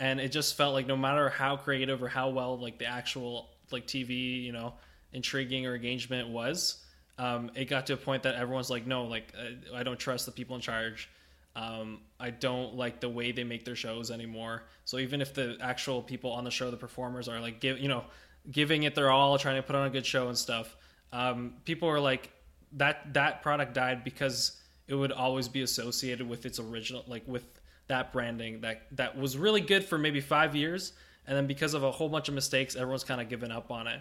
[0.00, 3.50] and it just felt like no matter how creative or how well like the actual
[3.70, 4.74] like TV, you know,
[5.12, 6.84] intriguing or engagement was,
[7.18, 10.26] um, it got to a point that everyone's like, no, like uh, I don't trust
[10.26, 11.08] the people in charge.
[11.54, 14.62] Um, I don't like the way they make their shows anymore.
[14.84, 17.88] So even if the actual people on the show, the performers, are like give you
[17.88, 18.04] know
[18.50, 20.74] giving it their all, trying to put on a good show and stuff,
[21.12, 22.32] um, people are like
[22.72, 27.44] that that product died because it would always be associated with its original like with
[27.88, 30.92] that branding that that was really good for maybe five years
[31.26, 33.86] and then because of a whole bunch of mistakes everyone's kind of given up on
[33.86, 34.00] it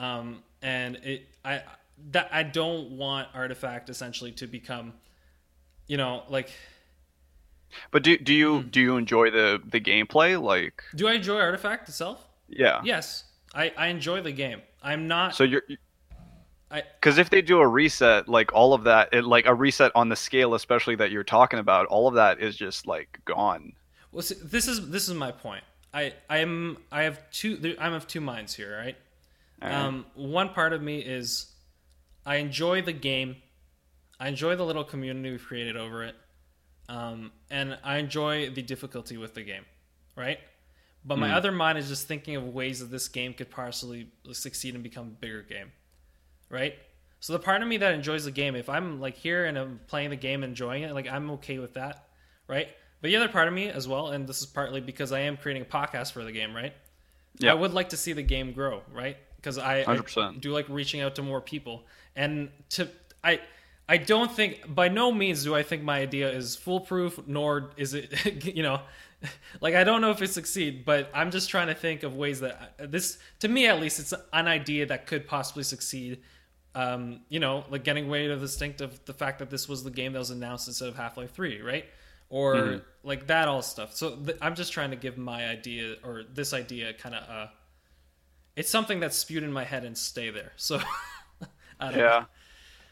[0.00, 1.62] um, and it i
[2.12, 4.94] that i don't want artifact essentially to become
[5.88, 6.50] you know like
[7.90, 8.58] but do, do Hmm.
[8.58, 13.24] you do you enjoy the the gameplay like do i enjoy artifact itself yeah yes
[13.54, 15.62] i i enjoy the game i'm not so you're
[16.70, 19.92] I- because if they do a reset like all of that it, like a reset
[19.94, 23.72] on the scale especially that you're talking about all of that is just like gone
[24.12, 25.64] Well, see, this is this is my point.
[25.94, 28.76] I I'm I have two I'm of two minds here.
[28.76, 28.96] Right.
[29.62, 29.76] Alright.
[29.76, 31.52] Um, one part of me is
[32.24, 33.36] I enjoy the game.
[34.18, 36.14] I enjoy the little community we've created over it,
[36.88, 39.64] um, and I enjoy the difficulty with the game.
[40.16, 40.38] Right.
[41.04, 44.74] But my other mind is just thinking of ways that this game could partially succeed
[44.74, 45.72] and become a bigger game.
[46.50, 46.74] Right.
[47.20, 49.80] So the part of me that enjoys the game, if I'm like here and I'm
[49.86, 52.04] playing the game, enjoying it, like I'm okay with that,
[52.48, 52.68] right?
[53.00, 55.36] But the other part of me as well, and this is partly because I am
[55.38, 56.74] creating a podcast for the game, right?
[57.38, 57.52] Yeah.
[57.52, 59.16] I would like to see the game grow, right?
[59.40, 59.96] Because I, I
[60.38, 62.88] do like reaching out to more people, and to
[63.24, 63.40] I
[63.88, 67.94] I don't think by no means do I think my idea is foolproof, nor is
[67.94, 68.82] it you know
[69.60, 72.40] like I don't know if it succeed, but I'm just trying to think of ways
[72.40, 76.20] that this to me at least it's an idea that could possibly succeed.
[76.72, 79.82] Um, you know, like getting rid of the distinct of the fact that this was
[79.82, 81.84] the game that was announced instead of Half Life Three, right?
[82.28, 82.82] Or Mhm.
[83.02, 83.92] like that all stuff.
[83.96, 87.46] So th- I'm just trying to give my idea or this idea kind of uh,
[88.60, 90.52] it's something that's spewed in my head and stay there.
[90.56, 90.80] So
[91.80, 92.04] I don't know.
[92.04, 92.24] yeah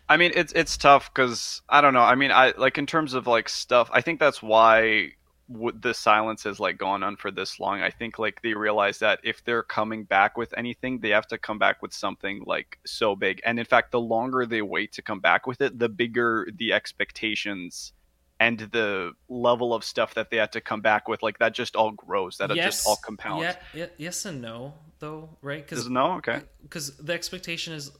[0.09, 3.13] i mean it's it's tough because i don't know i mean i like in terms
[3.13, 5.13] of like stuff i think that's why
[5.49, 9.21] the silence has like gone on for this long, I think like they realize that
[9.25, 13.17] if they're coming back with anything, they have to come back with something like so
[13.17, 13.41] big.
[13.47, 16.75] And in fact, the longer they wait to come back with it, the bigger the
[16.75, 17.95] expectations
[18.41, 21.23] and the level of stuff that they had to come back with.
[21.23, 22.39] Like that just all grows.
[22.39, 23.43] That yes, just all compounds.
[23.43, 25.67] Yeah, yeah, yes and no, though, right?
[25.67, 26.43] Because no, okay.
[26.63, 27.91] Because the expectation is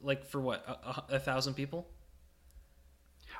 [0.00, 1.88] like for what a, a thousand people.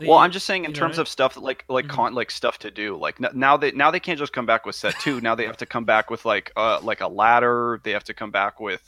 [0.01, 1.95] Well, I'm just saying in terms of stuff like like mm-hmm.
[1.95, 2.97] con like stuff to do.
[2.97, 5.21] Like now they now they can't just come back with set two.
[5.21, 7.81] now they have to come back with like uh like a ladder.
[7.83, 8.81] They have to come back with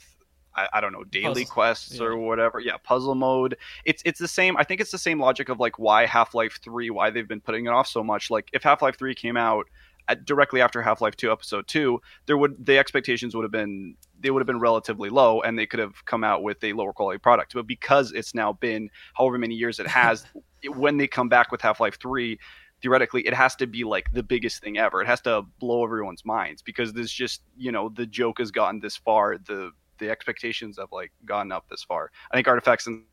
[0.55, 1.53] I, I don't know daily puzzle.
[1.53, 2.03] quests yeah.
[2.03, 2.59] or whatever.
[2.59, 3.57] Yeah, puzzle mode.
[3.85, 4.57] It's it's the same.
[4.57, 7.41] I think it's the same logic of like why Half Life Three, why they've been
[7.41, 8.29] putting it off so much.
[8.29, 9.67] Like if Half Life Three came out
[10.07, 13.95] at, directly after Half Life Two Episode Two, there would the expectations would have been
[14.19, 16.93] they would have been relatively low, and they could have come out with a lower
[16.93, 17.53] quality product.
[17.53, 20.25] But because it's now been however many years it has,
[20.67, 22.39] when they come back with Half Life Three,
[22.81, 25.01] theoretically it has to be like the biggest thing ever.
[25.01, 28.79] It has to blow everyone's minds because there's just you know the joke has gotten
[28.79, 32.11] this far, the the expectations have like gone up this far.
[32.31, 33.03] I think Artifacts and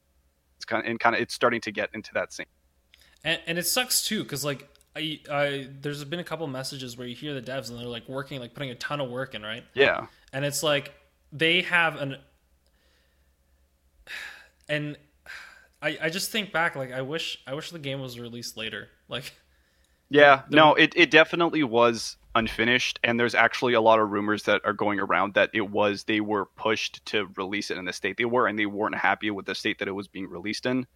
[0.57, 2.47] it's kind of, and kind of it's starting to get into that scene.
[3.23, 7.07] And, and it sucks too because like I, I there's been a couple messages where
[7.07, 9.43] you hear the devs and they're like working like putting a ton of work in
[9.43, 9.65] right.
[9.75, 10.07] Yeah.
[10.33, 10.95] And it's like
[11.31, 12.17] they have an
[14.69, 14.97] and
[15.81, 18.89] I I just think back like I wish I wish the game was released later
[19.09, 19.33] like.
[20.11, 24.45] Yeah, the, no, it, it definitely was unfinished and there's actually a lot of rumors
[24.45, 27.93] that are going around that it was they were pushed to release it in the
[27.93, 30.67] state they were and they weren't happy with the state that it was being released
[30.67, 30.87] in.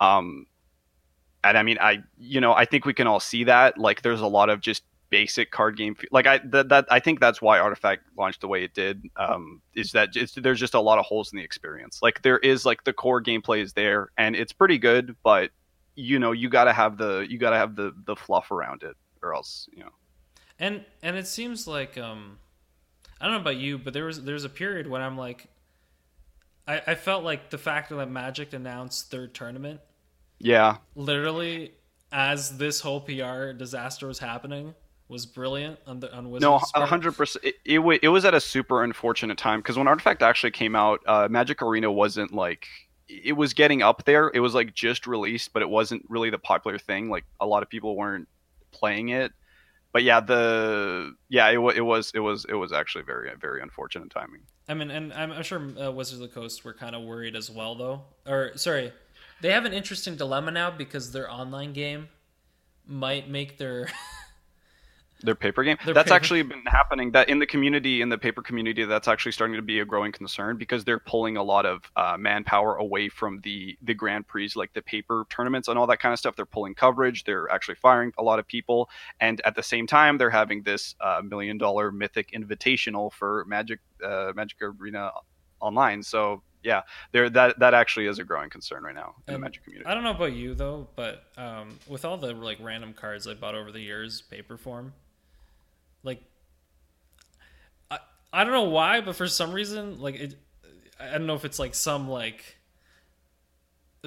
[0.00, 0.46] Um
[1.44, 4.20] and i mean i you know i think we can all see that like there's
[4.20, 7.58] a lot of just basic card game like i that, that i think that's why
[7.58, 11.32] artifact launched the way it did um is that there's just a lot of holes
[11.32, 12.00] in the experience.
[12.00, 15.50] Like there is like the core gameplay is there and it's pretty good but
[15.96, 18.82] you know you got to have the you got to have the the fluff around
[18.84, 19.90] it or else you know
[20.60, 22.38] and and it seems like um
[23.20, 25.46] I don't know about you, but there was there's a period when I'm like
[26.68, 29.80] I, I felt like the fact that Magic announced third tournament.
[30.38, 30.76] Yeah.
[30.94, 31.72] Literally
[32.12, 34.74] as this whole PR disaster was happening
[35.08, 36.42] was brilliant on the on Wizards.
[36.42, 37.44] No, hundred percent.
[37.44, 41.00] It, it, it was at a super unfortunate time because when Artifact actually came out,
[41.06, 42.66] uh, Magic Arena wasn't like
[43.08, 44.30] it was getting up there.
[44.32, 47.10] It was like just released, but it wasn't really the popular thing.
[47.10, 48.28] Like a lot of people weren't
[48.70, 49.32] playing it
[49.92, 54.10] but yeah, the yeah, it, it was it was it was actually very very unfortunate
[54.10, 54.42] timing.
[54.68, 57.50] I mean, and I'm, sure uh, Wizards of the Coast were kind of worried as
[57.50, 58.02] well, though.
[58.24, 58.92] Or sorry,
[59.40, 62.08] they have an interesting dilemma now because their online game
[62.86, 63.88] might make their
[65.22, 65.76] their paper game.
[65.84, 66.14] Their that's paper.
[66.14, 67.12] actually been happening.
[67.12, 70.12] That in the community in the paper community that's actually starting to be a growing
[70.12, 74.50] concern because they're pulling a lot of uh, manpower away from the the grand prix
[74.56, 76.36] like the paper tournaments and all that kind of stuff.
[76.36, 77.24] They're pulling coverage.
[77.24, 78.88] They're actually firing a lot of people.
[79.20, 83.80] And at the same time they're having this uh, million dollar mythic invitational for magic
[84.04, 85.10] uh, magic arena
[85.60, 86.02] online.
[86.02, 89.38] So yeah, there that that actually is a growing concern right now in and the
[89.46, 89.88] Magic community.
[89.88, 93.34] I don't know about you though, but um, with all the like random cards I
[93.34, 94.92] bought over the years, paper form,
[96.02, 96.22] like,
[97.90, 97.98] I
[98.32, 100.34] I don't know why, but for some reason, like it,
[100.98, 102.56] I don't know if it's like some like.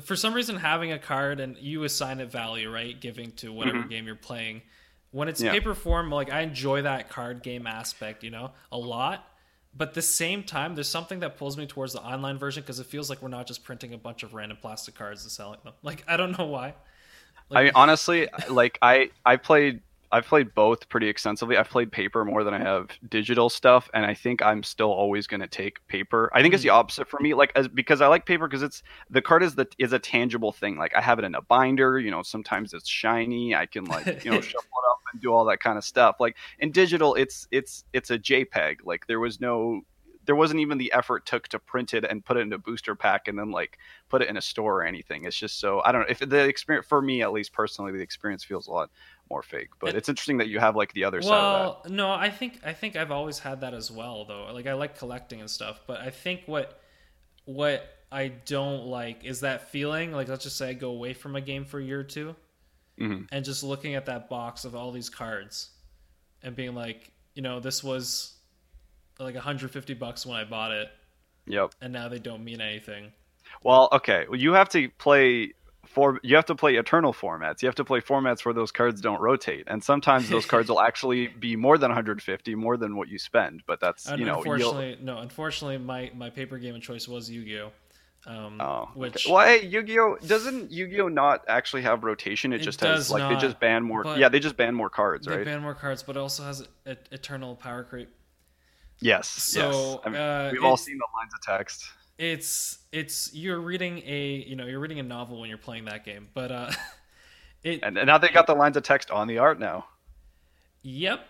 [0.02, 3.00] For some reason, having a card and you assign it value, right?
[3.00, 3.90] Giving to whatever mm-hmm.
[3.90, 4.64] game you're playing.
[5.12, 5.52] When it's yeah.
[5.52, 9.24] paper form, like I enjoy that card game aspect, you know, a lot
[9.76, 12.80] but at the same time there's something that pulls me towards the online version because
[12.80, 15.60] it feels like we're not just printing a bunch of random plastic cards and selling
[15.64, 16.74] them like i don't know why
[17.50, 19.82] like, i mean, honestly like i i played
[20.14, 21.58] I've played both pretty extensively.
[21.58, 25.26] I've played paper more than I have digital stuff, and I think I'm still always
[25.26, 26.30] going to take paper.
[26.34, 26.76] I think mm it's the hmm.
[26.76, 29.66] opposite for me, like as, because I like paper because it's the card is the
[29.80, 30.78] is a tangible thing.
[30.78, 32.00] Like I have it in a binder.
[32.00, 33.56] You know, sometimes it's shiny.
[33.56, 36.18] I can like you know shuffle it up and do all that kind of stuff.
[36.20, 38.82] Like in digital, it's it's it's a JPEG.
[38.86, 39.82] Like there was no
[40.26, 42.96] there wasn't even the effort took to print it and put it in a booster
[42.96, 43.78] pack and then like
[44.10, 45.26] put it in a store or anything.
[45.26, 48.00] It's just so I don't know if the experience for me at least personally the
[48.00, 48.90] experience feels a lot
[49.30, 49.70] more fake.
[49.80, 51.92] But it, it's interesting that you have like the other well, side of that.
[51.92, 54.52] No, I think I think I've always had that as well though.
[54.54, 56.80] Like I like collecting and stuff, but I think what
[57.46, 61.36] what I don't like is that feeling like let's just say I go away from
[61.36, 62.36] a game for a year or 2
[63.00, 63.24] mm-hmm.
[63.32, 65.72] and just looking at that box of all these cards
[66.44, 68.36] and being like, you know, this was
[69.20, 70.90] like 150 bucks when I bought it.
[71.48, 71.74] Yep.
[71.82, 73.12] And now they don't mean anything.
[73.64, 74.26] Well, okay.
[74.30, 75.54] Well, you have to play
[75.94, 77.62] for you have to play eternal formats.
[77.62, 80.82] You have to play formats where those cards don't rotate, and sometimes those cards will
[80.90, 83.64] actually be more than 150, more than what you spend.
[83.68, 85.20] But that's you know, unfortunately, no.
[85.20, 87.72] Unfortunately, my my paper game of choice was Yu Gi Oh.
[88.26, 89.34] Um, Oh, which okay.
[89.34, 92.54] well, hey, Yu-Gi-Oh doesn't Yu-Gi-Oh not actually have rotation.
[92.54, 94.06] It, It just has like they just ban more.
[94.18, 95.46] Yeah, they just ban more cards, they right?
[95.46, 98.10] ban more cards, but it also has a, eternal power creep.
[99.00, 99.28] yes.
[99.28, 100.00] So, yes.
[100.06, 101.84] I mean, uh, we've all seen the lines of text.
[102.18, 106.06] It's it's you're reading a you know you're reading a novel when you're playing that
[106.06, 106.72] game, but uh,
[107.64, 109.86] it And, and now they got the lines of text on the art now.
[110.84, 111.26] Yep,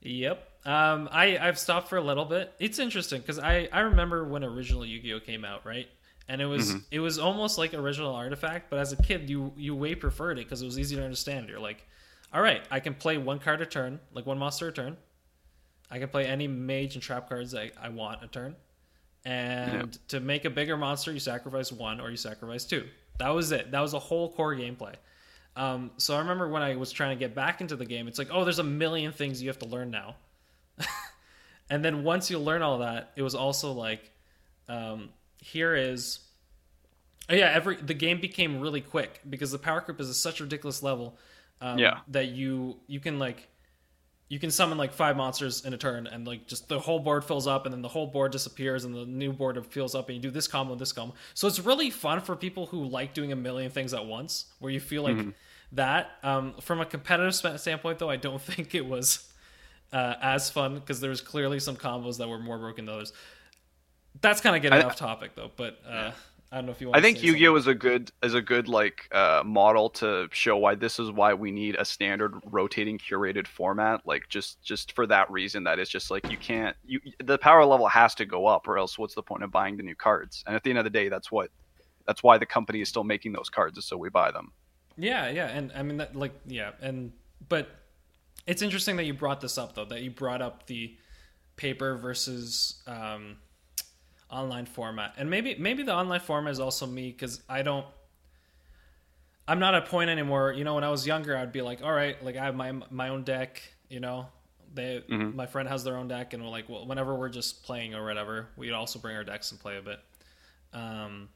[0.00, 0.46] yep.
[0.64, 2.52] Um, I I've stopped for a little bit.
[2.58, 5.88] It's interesting because I I remember when original Yu-Gi-Oh came out, right?
[6.28, 6.84] And it was Mhm.
[6.90, 10.44] it was almost like original artifact, but as a kid, you you way preferred it
[10.44, 11.48] because it was easy to understand.
[11.48, 11.86] You're like,
[12.32, 14.96] all right, I can play one card a turn, like one monster a turn.
[15.90, 18.54] I can play any magic and trap cards I, I want a turn.
[19.24, 22.86] And to make a bigger monster, you sacrifice one or you sacrifice two.
[23.18, 23.70] That was it.
[23.70, 24.94] That was a whole core gameplay.
[25.56, 28.18] Um, so I remember when I was trying to get back into the game, it's
[28.18, 30.14] like, oh, there's a million things you have to learn now.
[31.70, 34.10] and then once you learn all that, it was also like,
[34.68, 36.20] um, here is,
[37.28, 40.40] oh, yeah, every the game became really quick because the power creep is at such
[40.40, 41.18] a ridiculous level.
[41.60, 41.98] Um, Yeah.
[42.08, 43.48] That you you can like
[44.30, 47.24] you can summon like five monsters in a turn and like just the whole board
[47.24, 50.14] fills up and then the whole board disappears and the new board fills up and
[50.14, 51.12] you do this combo and this combo.
[51.34, 54.72] So it's really fun for people who like doing a million things at once where
[54.72, 55.16] you feel like
[55.72, 56.12] that.
[56.22, 59.32] Um, from a competitive standpoint though i don't think it was
[59.92, 63.12] uh, as fun because there was clearly some combos that were more broken than others.
[64.20, 66.12] That's kind of getting I- off topic though but uh,
[66.52, 68.68] i don't know if you want I think Yu-Gi-Oh is a good is a good
[68.68, 73.46] like uh, model to show why this is why we need a standard rotating curated
[73.46, 74.00] format.
[74.04, 77.64] Like just just for that reason, that it's just like you can't you the power
[77.64, 80.42] level has to go up, or else what's the point of buying the new cards?
[80.46, 81.50] And at the end of the day, that's what
[82.06, 84.52] that's why the company is still making those cards, is so we buy them.
[84.96, 87.12] Yeah, yeah, and I mean that like yeah, and
[87.48, 87.68] but
[88.46, 90.96] it's interesting that you brought this up though, that you brought up the
[91.56, 93.36] paper versus um
[94.30, 95.14] online format.
[95.16, 97.86] And maybe maybe the online format is also me cuz I don't
[99.48, 100.52] I'm not at a point anymore.
[100.52, 102.72] You know, when I was younger, I'd be like, "All right, like I have my
[102.90, 104.28] my own deck, you know,
[104.72, 105.34] they Mhm.
[105.34, 108.04] my friend has their own deck and we're like, well, whenever we're just playing or
[108.04, 110.00] whatever, we'd also bring our decks and play a bit."
[110.72, 111.28] Um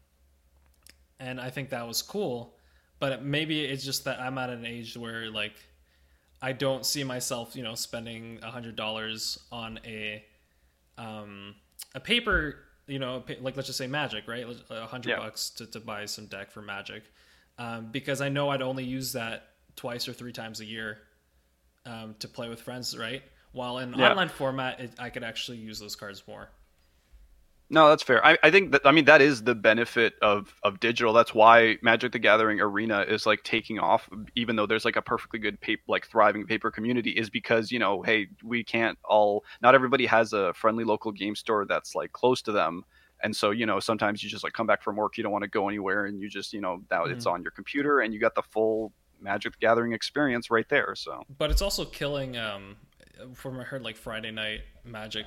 [1.19, 2.57] and I think that was cool
[3.01, 5.55] but maybe it's just that I'm at an age where like
[6.41, 10.25] I don't see myself, you know, spending a hundred dollars on a
[10.99, 11.57] um,
[11.95, 14.45] a paper, you know, like let's just say Magic, right?
[14.71, 15.19] A hundred Yeah.
[15.19, 17.03] bucks to, to buy some deck for Magic,
[17.59, 20.99] um, because I know I'd only use that twice or three times a year
[21.87, 23.23] um, to play with friends, right?
[23.53, 24.11] While in Yeah.
[24.11, 26.49] online format, it, I could actually use those cards more.
[27.71, 28.25] No, that's fair.
[28.25, 31.13] I, I think that I mean that is the benefit of of digital.
[31.13, 35.03] That's why Magic the Gathering Arena is like taking off, even though there's like a
[35.03, 39.45] perfectly good paper, like thriving paper community, is because you know, hey, we can't all.
[39.63, 42.85] Not everybody has a friendly local game store that's like close to them,
[43.23, 45.45] and so you know sometimes you just like come back from work, you don't want
[45.45, 48.21] to go anywhere, and you just you know now it's on your computer and you
[48.21, 50.95] got the full Magic the Gathering experience right there.
[50.95, 52.77] So But it's also killing, um,
[53.35, 55.27] from I heard like Friday night Magic,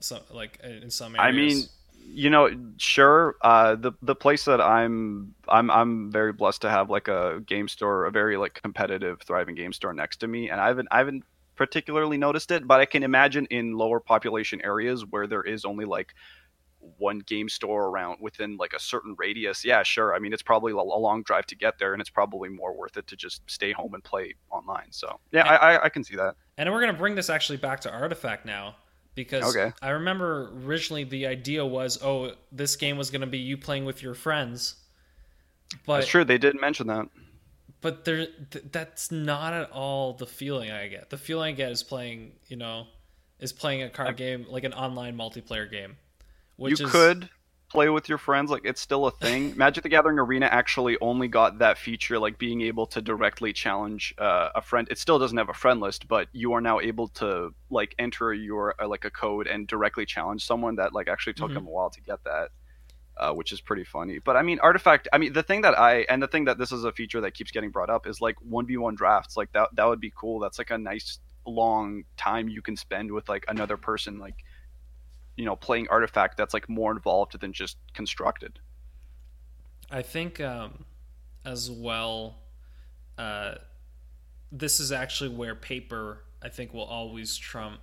[0.00, 1.28] some like in some areas.
[1.28, 1.62] I mean,
[2.10, 3.36] you know, sure.
[3.42, 7.68] Uh, the the place that I'm I'm I'm very blessed to have like a game
[7.68, 10.98] store, a very like competitive, thriving game store next to me, and I haven't I
[10.98, 11.24] haven't
[11.56, 15.84] particularly noticed it, but I can imagine in lower population areas where there is only
[15.84, 16.14] like
[16.98, 19.64] one game store around within like a certain radius.
[19.64, 20.14] Yeah, sure.
[20.14, 22.96] I mean, it's probably a long drive to get there, and it's probably more worth
[22.96, 24.90] it to just stay home and play online.
[24.90, 26.36] So yeah, I I, I can see that.
[26.56, 28.76] And we're to bring this actually back to Artifact now
[29.24, 29.72] because Okay.
[29.82, 33.84] I remember originally the idea was, oh, this game was going to be you playing
[33.84, 34.76] with your friends.
[35.84, 36.24] But That's true.
[36.24, 37.08] They didn't mention that.
[37.80, 41.10] but there th- that's not at all the feeling I get.
[41.10, 42.86] The feeling I get is playing, you know,
[43.40, 45.96] is playing a card game like an online multiplayer game.
[46.56, 47.28] Which you is could
[47.70, 49.54] play with your friends like it's still a thing.
[49.56, 54.14] Magic the gathering arena actually only got that feature like being able to directly challenge
[54.18, 54.88] uh, a friend.
[54.90, 58.32] It still doesn't have a friend list but you are now able to like enter
[58.32, 61.54] your uh, like a code and directly challenge someone that like actually took Mhm.
[61.54, 62.48] them a while to get that
[63.18, 64.18] uh, which is pretty funny.
[64.24, 66.72] But i mean artifact i mean the thing that i and the thing that this
[66.72, 69.36] is a feature that keeps getting brought up is like 1v1 drafts.
[69.36, 70.38] Like that that would be cool.
[70.40, 74.18] That's like a nice long time you can spend with like another person.
[74.18, 74.36] Like
[75.38, 78.58] you know playing artifact that's like more involved than just constructed
[79.90, 80.84] I think um,
[81.44, 82.36] as well,
[83.16, 83.54] uh,
[84.52, 87.80] this is actually where paper I think will always trump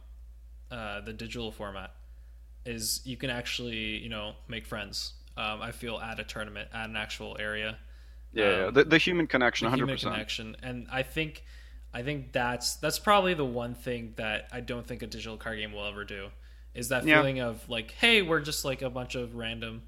[0.71, 1.91] uh, the digital format.
[2.65, 5.13] Is you can actually you know make friends.
[5.37, 7.77] Um, I feel at a tournament at an actual area.
[8.33, 8.65] yeah, yeah.
[8.65, 11.43] Um, The, the human connection the 100% human connection, and I think
[11.93, 15.57] I think that's that's probably the one thing that I don't think a digital card
[15.57, 16.29] game will ever do.
[16.75, 17.17] Is that Yeah.
[17.17, 19.83] feeling of like, hey, we're just like a bunch of random,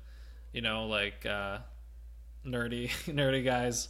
[0.53, 1.59] you know, like uh,
[2.45, 3.89] nerdy nerdy guys.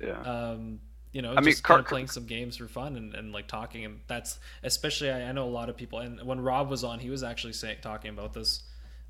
[0.00, 0.20] Yeah.
[0.20, 0.80] Um,
[1.12, 3.32] you know, I mean, just car- kind of playing some games for fun and, and
[3.32, 5.98] like talking, and that's especially I, I know a lot of people.
[6.00, 8.62] And when Rob was on, he was actually saying talking about this.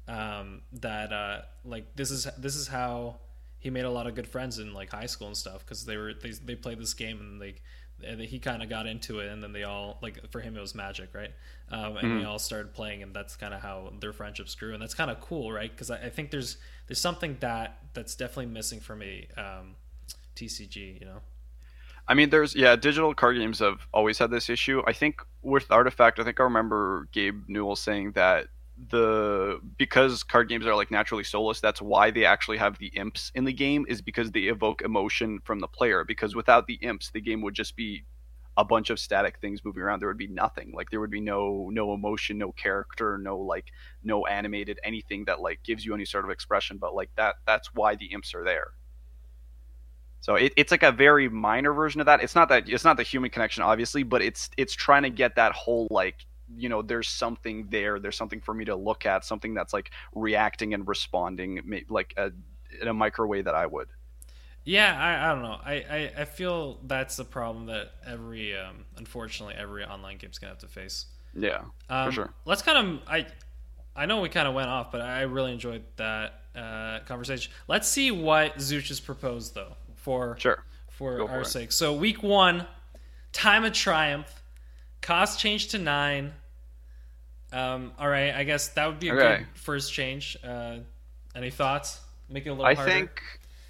[0.07, 3.17] Um, that uh, like this is this is how
[3.59, 5.97] he made a lot of good friends in like high school and stuff because they
[5.99, 7.63] were they, they played this game and like
[8.01, 10.75] he kind of got into it and then they all like for him it was
[10.75, 11.33] magic right?
[11.71, 14.83] Um, and they all started playing and that's kind of how their friendships grew and
[14.83, 15.71] that's kind of cool right?
[15.71, 19.75] Because I, I think there's there's something that that's definitely missing for me um,
[20.37, 21.21] tcg you know?
[22.09, 24.83] I mean, there's yeah, digital card games have always had this issue.
[24.87, 28.47] I think with Artifact, I think I remember Gabe Newell saying that
[28.91, 33.33] the because card games are like naturally soulless, that's why they actually have the imps
[33.35, 36.05] in the game is because they evoke emotion from the player.
[36.05, 38.05] Because without the imps, the game would just be
[38.57, 40.01] a bunch of static things moving around.
[40.01, 40.73] There would be nothing.
[40.75, 43.67] Like there would be no no emotion, no character, no like
[44.03, 46.79] no animated anything that like gives you any sort of expression.
[46.79, 48.73] But like that that's why the imps are there.
[50.21, 52.23] So it, it's like a very minor version of that.
[52.23, 55.37] It's not that it's not the human connection, obviously, but it's it's trying to get
[55.37, 56.27] that whole like
[56.57, 57.99] you know there's something there.
[57.99, 62.31] There's something for me to look at, something that's like reacting and responding, like a,
[62.81, 63.89] in a micro way that I would.
[64.65, 65.59] Yeah, I, I don't know.
[65.65, 70.53] I, I, I feel that's the problem that every um, unfortunately every online game's gonna
[70.53, 71.07] have to face.
[71.35, 72.35] Yeah, Um, for sure.
[72.45, 73.27] Let's kind of I
[73.97, 77.53] I know we kind of went off, but I really enjoyed that uh, conversation.
[77.67, 80.65] Let's see what Zuch has proposed though for Sure.
[80.91, 81.47] for Go our it.
[81.47, 81.73] sake.
[81.73, 82.67] So week one,
[83.33, 84.38] time of triumph,
[85.01, 86.33] cost change to nine.
[87.53, 89.39] Um, all right, I guess that would be a Okay.
[89.39, 90.37] good first change.
[90.45, 90.79] Uh,
[91.35, 92.01] any thoughts?
[92.29, 92.81] Make it a little harder.
[92.81, 92.93] I harder.
[93.07, 93.23] think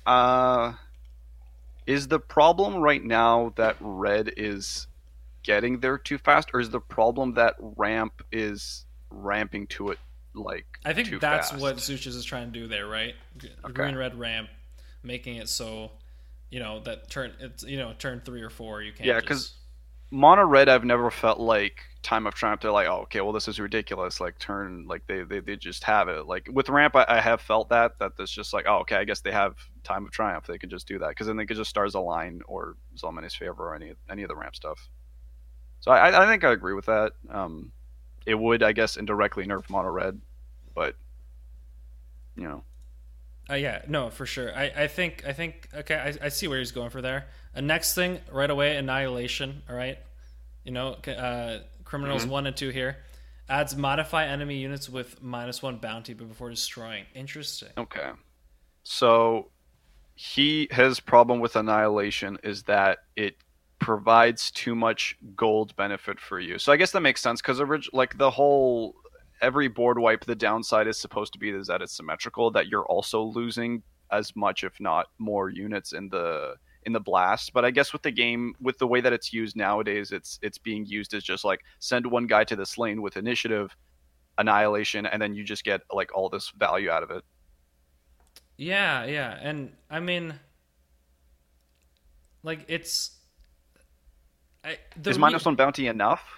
[0.06, 0.72] uh,
[1.86, 4.86] is the problem right now that red is
[5.44, 9.98] getting there too fast, or is the problem that ramp is ramping to it
[10.34, 11.62] like I think that's fast?
[11.62, 13.14] what Suchis is trying to do there, right?
[13.36, 13.72] Okay.
[13.72, 14.48] Green red ramp,
[15.04, 15.92] making it so
[16.50, 19.06] you know that turn it's you know turn three or four you can't.
[19.06, 19.52] Yeah, just- 'cause-
[20.10, 22.60] mono red I've never felt like time of triumph.
[22.62, 24.20] They're like oh okay well this is ridiculous.
[24.20, 26.26] Like turn like they they, they just have it.
[26.26, 29.04] Like with ramp I, I have felt that that it's just like oh okay I
[29.04, 30.46] guess they have time of triumph.
[30.46, 31.10] They could just do that.
[31.10, 34.36] Because then they could just stars align or Selemene's favor or any any of the
[34.36, 34.88] ramp stuff.
[35.80, 37.12] So I, I think I agree with that.
[37.30, 37.72] Um
[38.26, 40.20] it would I guess indirectly nerf mono red
[40.74, 40.94] but
[42.36, 42.62] you know
[43.50, 44.54] Uh, yeah, no, for sure.
[44.54, 47.28] I, I think I think okay, I, I see where he's going for there.
[47.54, 49.62] Uh, next thing, right away, annihilation.
[49.68, 49.98] All right,
[50.64, 52.30] you know, uh, criminals Mm-hmm.
[52.30, 52.98] one and two here
[53.48, 57.06] adds modify enemy units with minus one bounty, but before destroying.
[57.14, 57.70] Interesting.
[57.78, 58.10] Okay.
[58.84, 59.50] So
[60.14, 63.36] he his problem with annihilation is that it
[63.78, 66.58] provides too much gold benefit for you.
[66.58, 68.96] So I guess that makes sense because orig- like the whole
[69.40, 72.86] every board wipe, the downside is supposed to be is that it's symmetrical, that you're
[72.86, 77.52] also losing as much, if not more, units in the in the blast.
[77.52, 80.58] But I guess with the game, with the way that it's used nowadays, it's it's
[80.58, 83.76] being used as just like send one guy to this lane with initiative,
[84.38, 87.24] annihilation, and then you just get like all this value out of it.
[88.56, 90.34] Yeah, yeah, and I mean,
[92.42, 93.16] like it's.
[94.64, 96.37] I, the is re- minus one bounty enough?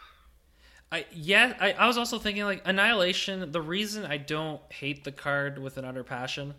[0.93, 3.53] I yeah, I, I was also thinking like Annihilation.
[3.53, 6.55] The reason I don't hate the card with an utter passion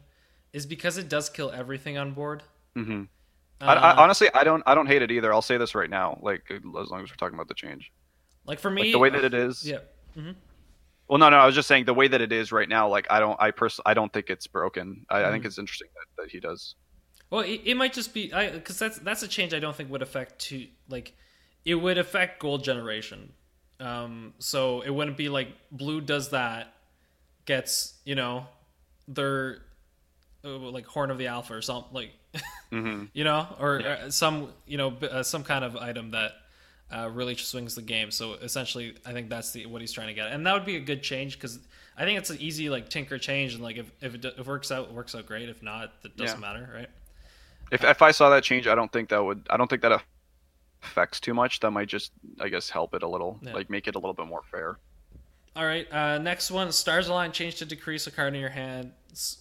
[0.54, 2.44] is because it does kill everything on board.
[2.78, 3.04] Mm-hmm.
[3.62, 5.34] Uh, I, I, honestly, I don't, I don't hate it either.
[5.34, 7.92] I'll say this right now, like as long as we're talking about the change,
[8.46, 9.74] like for me, like the way that it is.
[9.74, 9.80] yeah,
[10.14, 10.32] hmm
[11.08, 12.88] Well, no, no, I was just saying the way that it is right now.
[12.88, 15.06] Like I don't, I pers- I don't think it's broken.
[15.10, 15.32] I, I Mm-hmm.
[15.32, 16.76] think it's interesting that, that he does.
[17.30, 20.02] Well, it, it might just be because that's that's a change I don't think would
[20.02, 21.14] affect to like
[21.66, 23.34] it would affect gold generation.
[23.82, 26.74] Um, so it wouldn't be like blue does that,
[27.46, 28.46] gets you know,
[29.08, 29.64] their
[30.46, 32.12] uh, like horn of the alpha or something like,
[32.72, 33.06] Mm-hmm.
[33.14, 36.32] you know, or uh, some you know b- uh, some kind of item that
[36.96, 38.12] uh, really swings the game.
[38.12, 40.78] So essentially, I think that's the what he's trying to get, and that would be
[40.78, 41.60] a good change because
[41.98, 44.48] I think it's an easy like tinker change, and like if if it, if it
[44.48, 45.50] works out, it works out great.
[45.50, 46.48] If not, it doesn't Yeah.
[46.54, 46.90] matter, right?
[47.72, 50.02] If if I saw that change, I don't think that would, I don't think that
[50.84, 51.60] affects too much.
[51.60, 53.54] That might just, I guess, help it a little, Yeah.
[53.54, 54.78] like make it a little bit more fair.
[55.56, 55.92] All right.
[55.92, 58.94] Uh, next one, Stars Align change to decrease a card in your hand.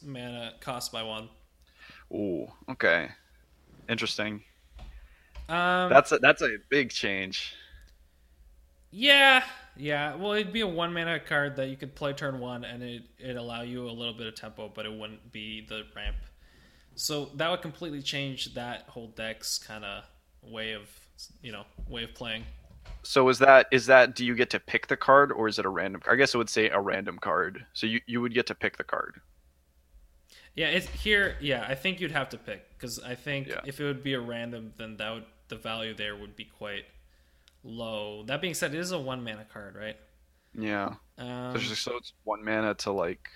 [0.04, 1.28] mana cost by one.
[2.12, 3.08] Ooh, okay,
[3.88, 4.42] interesting.
[5.48, 7.54] Um, That's a, that's a big change.
[8.90, 9.44] yeah,
[9.76, 10.16] yeah.
[10.16, 13.02] Well, it'd be a one mana card that you could play turn one, and it
[13.18, 16.16] it allow you a little bit of tempo, but it wouldn't be the ramp.
[16.96, 20.04] So that would completely change that whole deck's kind of
[20.42, 20.88] way of
[21.42, 22.44] you know way of playing.
[23.02, 25.64] So is that is that do you get to pick the card or is it
[25.64, 26.00] a random?
[26.10, 27.64] I guess it would say a random card.
[27.72, 29.20] So you you would get to pick the card.
[30.54, 31.36] Yeah, it's here.
[31.40, 33.60] Yeah, I think you'd have to pick because I think Yeah.
[33.64, 36.84] if it would be a random, then that would the value there would be quite
[37.62, 38.22] low.
[38.24, 39.96] That being said, it is a one mana card, right?
[40.54, 40.94] Yeah.
[41.18, 43.28] Um, So it's just- so it's one mana to like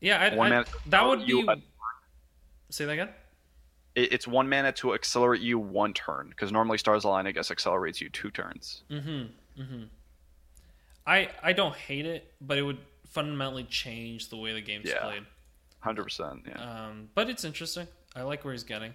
[0.00, 0.90] yeah, I'd, one I'd- mana.
[0.90, 1.62] that would you- be.
[2.70, 3.10] Say that again.
[3.94, 7.50] It- it's one mana to accelerate you one turn because normally Stars Align I guess
[7.50, 8.82] accelerates you two turns.
[8.90, 9.62] Mm-hmm.
[9.62, 9.82] Mm-hmm.
[11.06, 12.78] I I don't hate it, but it would
[13.08, 15.00] fundamentally change the way the game's Yeah.
[15.00, 15.26] played.
[15.80, 16.44] Hundred percent.
[16.48, 16.86] Yeah.
[16.86, 17.88] Um, but it's interesting.
[18.14, 18.94] I like where he's getting.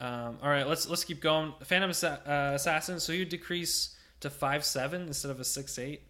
[0.00, 1.52] Um, all right, let's let's keep going.
[1.64, 2.98] Phantom Assa- uh, Assassin.
[3.00, 6.02] So you decrease to five seven instead of a six eight.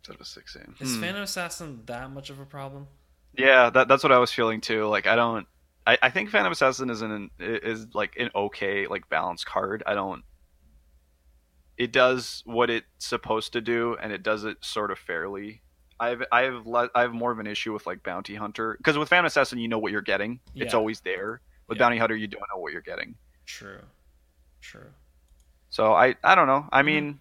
[0.00, 0.66] Instead of a six eight.
[0.80, 1.00] Is Hmm.
[1.00, 2.86] Phantom Assassin that much of a problem?
[3.34, 4.86] Yeah, that, that's what I was feeling too.
[4.86, 5.46] Like I don't.
[5.86, 9.82] I, I think Phantom Assassin is an is like an okay like balanced card.
[9.86, 10.22] I don't.
[11.78, 15.62] It does what it's supposed to do, and it does it sort of fairly.
[16.00, 18.74] I have I have le- I have more of an issue with like Bounty Hunter
[18.78, 20.40] because with Phantom Assassin you know what you're getting.
[20.54, 21.40] It's always there.
[21.68, 21.84] With Yeah.
[21.84, 23.14] Bounty Hunter you don't know what you're getting.
[23.46, 23.80] True.
[24.60, 24.90] True.
[25.70, 26.66] So I I don't know.
[26.72, 26.86] I Mm-hmm.
[26.86, 27.20] mean.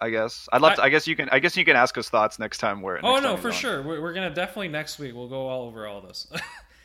[0.00, 0.72] I guess I'd love.
[0.72, 1.28] I- to, I guess you can.
[1.28, 2.82] I guess you can ask us thoughts next time.
[2.82, 2.98] Where?
[3.04, 3.54] Oh no, for on.
[3.54, 3.82] sure.
[3.82, 5.14] We're, we're gonna definitely next week.
[5.14, 6.26] We'll go all over all this.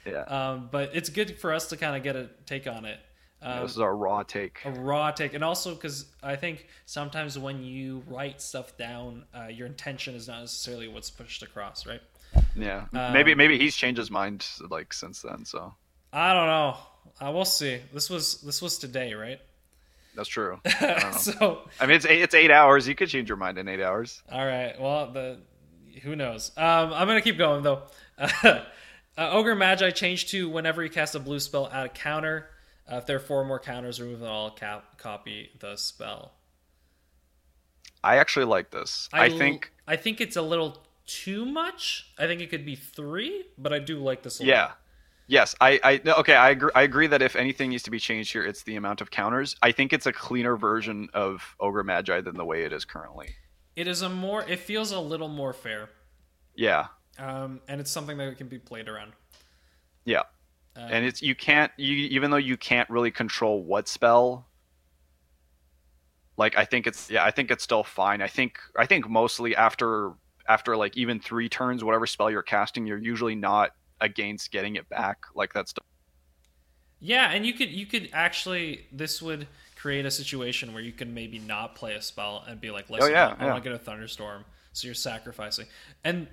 [0.08, 0.22] Yeah.
[0.22, 3.00] um, but it's good for us to kind of get a take on it.
[3.42, 4.62] Yeah, Um, this is our raw take.
[4.66, 9.46] a raw take and also because i think sometimes when you write stuff down uh,
[9.46, 12.02] your intention is not necessarily what's pushed across right
[12.56, 15.46] Yeah, Um, maybe maybe he's changed his mind like since then.
[15.46, 15.72] So
[16.12, 16.78] i don't know
[17.22, 19.40] uh, we'll see this was this was today right
[20.16, 20.60] that's true.
[20.66, 22.88] I so I mean, it's eight, it's eight hours.
[22.88, 24.24] You could change your mind in eight hours.
[24.32, 25.38] all right well the
[26.02, 27.84] who knows um, i'm gonna keep going though
[29.18, 32.50] uh, ogre magi change to whenever you cast a blue spell add a counter
[32.92, 36.34] uh, if there are four more counters remove them all cap- copy the spell
[38.04, 39.10] I actually like this.
[39.12, 42.14] I, l- think I think it's a little too much.
[42.18, 44.48] I think it could be three, but I do like this a lot.
[44.48, 44.72] yeah.
[45.30, 46.36] Yes, I, I no, okay.
[46.36, 46.70] I agree.
[46.74, 49.58] I agree that if anything needs to be changed here, it's the amount of counters.
[49.62, 53.36] I think it's a cleaner version of Ogre Magi than the way it is currently.
[53.76, 54.44] It is a more.
[54.44, 55.90] It feels a little more fair,
[56.56, 56.88] Yeah,
[57.20, 59.14] um, and it's something that can be played around.
[60.06, 60.24] yeah.
[60.76, 64.48] Uh, and it's you can't you even though you can't really control what spell.
[66.38, 68.22] Like I think it's yeah I think it's still fine.
[68.22, 70.14] I think I think mostly after
[70.48, 74.88] after like even three turns, whatever spell you're casting, you're usually not against getting it
[74.90, 75.18] back.
[75.36, 75.74] Like that's
[77.00, 81.14] yeah, and you could you could actually this would create a situation where you can
[81.14, 83.52] maybe not play a spell and be like, listen, Oh, yeah, I yeah.
[83.52, 85.68] want to get a thunderstorm, so you're sacrificing.
[86.04, 86.28] And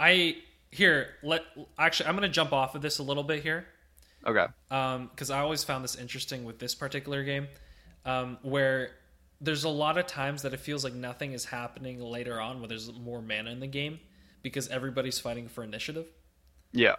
[0.00, 0.38] I
[0.70, 1.42] here let
[1.78, 3.66] actually I'm going to jump off of this a little bit here.
[4.26, 4.46] okay.
[4.70, 7.48] Um, because I always found this interesting with this particular game,
[8.04, 8.92] um, where
[9.40, 12.68] there's a lot of times that it feels like nothing is happening later on, where
[12.68, 14.00] there's more mana in the game,
[14.42, 16.06] because everybody's fighting for initiative.
[16.72, 16.96] Yeah.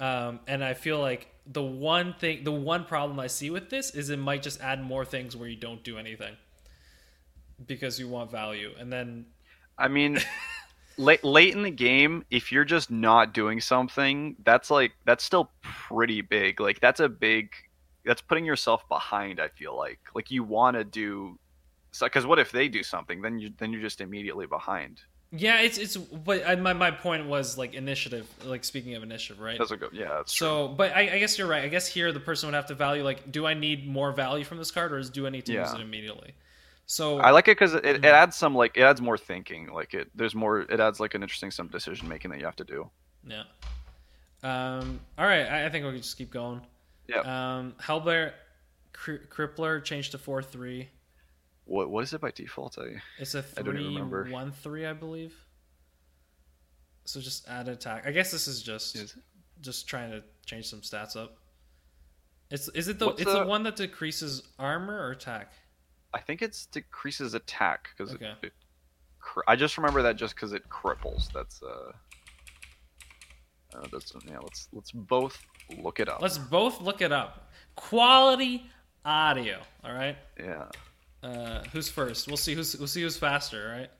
[0.00, 3.90] Um, and I feel like the one thing, the one problem I see with this
[3.94, 6.36] is it might just add more things where you don't do anything
[7.66, 9.26] because you want value, and then
[9.78, 10.18] I mean,
[10.98, 15.50] late late in the game, if you're just not doing something, that's like that's still
[15.62, 16.60] pretty big.
[16.60, 17.50] Like that's a big.
[18.04, 19.40] That's putting yourself behind.
[19.40, 21.38] I feel like like you want to do.
[22.00, 23.20] Because what if they do something?
[23.22, 25.02] Then you then you're just immediately behind.
[25.30, 25.96] yeah, it's it's.
[25.96, 29.58] But I, my my point was like initiative, like speaking of initiative, right?
[29.58, 29.88] Doesn't go.
[29.92, 30.46] Yeah, that's true.
[30.46, 31.64] So, but I, I guess you're right.
[31.64, 34.44] I guess here the person would have to value like, do I need more value
[34.44, 36.34] from this card, or is do I need to use it immediately?
[36.86, 39.72] So I like it because it, it adds some like it adds more thinking.
[39.72, 40.60] Like it there's more.
[40.60, 42.90] It adds like an interesting some decision making that you have to do.
[43.26, 43.44] yeah.
[44.42, 45.00] Um.
[45.16, 45.46] All right.
[45.46, 46.60] I, I think we can just keep going.
[47.08, 47.20] Yeah.
[47.20, 47.74] Um.
[47.80, 48.32] Hellbear,
[48.92, 50.88] Cri- Crippler changed to four three.
[51.64, 52.76] What what is it by default?
[52.78, 55.32] I It's a I don't even three one three, I believe.
[57.04, 58.04] So just add attack.
[58.06, 59.16] I guess this is just is
[59.60, 61.36] just trying to change some stats up.
[62.50, 65.52] It's is it the What's it's the the- one that decreases armor or attack?
[66.14, 68.32] I think it's decreases attack because Okay.
[68.42, 68.52] it, it,
[69.48, 71.32] I just remember that just because it cripples.
[71.32, 71.92] That's uh,
[73.74, 74.38] uh that's yeah.
[74.40, 75.40] Let's let's both
[75.78, 76.20] look it up.
[76.20, 77.50] Let's both look it up.
[77.76, 78.66] Quality
[79.04, 79.60] audio.
[79.84, 80.16] All right.
[80.38, 80.64] yeah.
[81.22, 82.26] Uh, who's first?
[82.26, 83.68] We'll see who's we'll see who's faster.
[83.70, 83.90] All right.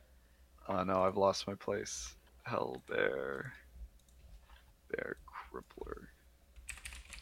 [0.68, 2.14] Oh no, I've lost my place.
[2.44, 3.52] Hell, bear,
[4.90, 5.16] bear
[5.52, 6.06] crippler.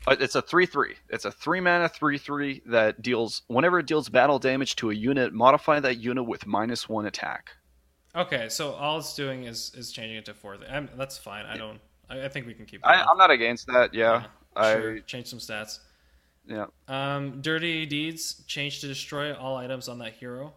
[0.07, 0.95] Uh, It's a three-three.
[1.11, 5.33] It's a three mana three-three that deals whenever it deals battle damage to a unit,
[5.33, 7.51] modify that unit with minus one attack.
[8.17, 8.49] Okay.
[8.49, 10.57] So all it's doing is is changing it to four.
[10.69, 11.45] I'm, that's fine.
[11.47, 11.81] I don't.
[12.09, 12.85] I, I think we can keep.
[12.85, 12.95] I.
[13.03, 13.93] I'm not against that.
[13.95, 14.25] Yeah,
[14.57, 15.01] I Sure.
[15.01, 15.79] Change some stats.
[16.47, 16.67] yeah.
[16.89, 20.55] Um, Dirty Deeds change to destroy all items on that hero.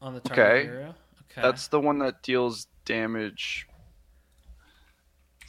[0.00, 0.62] On the target Okay.
[0.64, 0.94] hero.
[1.30, 1.42] Okay.
[1.42, 3.66] That's the one that deals damage.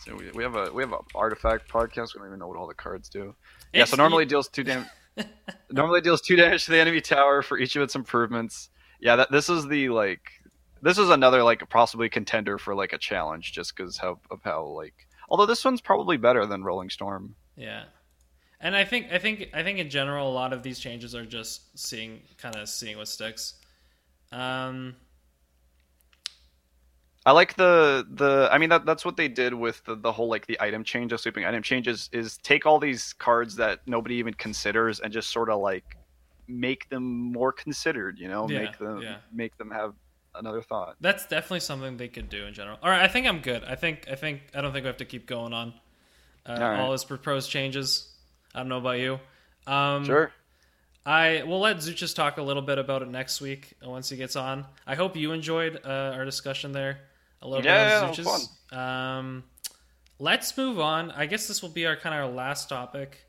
[0.01, 2.15] So we, we have a we have a artifact podcast.
[2.15, 3.35] We don't even know what all the cards do.
[3.71, 4.87] Yeah, so normally deals two damage.
[5.71, 8.69] normally deals two damage to the enemy tower for each of its improvements.
[8.99, 10.21] Yeah, that this is the like
[10.81, 14.65] this is another like possibly contender for like a challenge just because how of how
[14.65, 17.35] like although this one's probably better than Rolling Storm.
[17.55, 17.83] Yeah.
[18.59, 21.25] And I think I think I think in general a lot of these changes are
[21.25, 23.53] just seeing kind of seeing what sticks.
[24.31, 24.95] Um
[27.25, 30.27] I like the the I mean that that's what they did with the, the whole
[30.27, 34.15] like the item change, the sweeping item changes is take all these cards that nobody
[34.15, 35.97] even considers and just sort of like
[36.47, 39.17] make them more considered, you know, Yeah, make them yeah.
[39.31, 39.93] make them have
[40.33, 40.95] another thought.
[41.01, 42.77] that's definitely something they could do in general.
[42.81, 43.63] All right, I think I'm good.
[43.65, 45.73] I think I think I don't think we have to keep going on
[46.47, 46.79] uh, All right.
[46.79, 48.11] all his proposed changes.
[48.55, 49.19] I don't know about you.
[49.67, 50.31] Um Sure.
[51.05, 54.35] I will let Zuchus talk a little bit about it next week once he gets
[54.35, 54.65] on.
[54.85, 56.99] I hope you enjoyed uh, our discussion there
[57.41, 58.25] a little Yeah, bit.
[58.25, 59.43] was Um,
[60.19, 61.11] let's move on.
[61.11, 63.25] I guess this will be our kind of our last topic,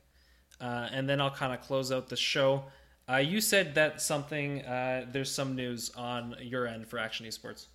[0.60, 2.64] uh, and then I'll kind of close out the show.
[3.08, 4.62] Uh, you said that something.
[4.64, 7.66] Uh, there's some news on your end for Action Esports.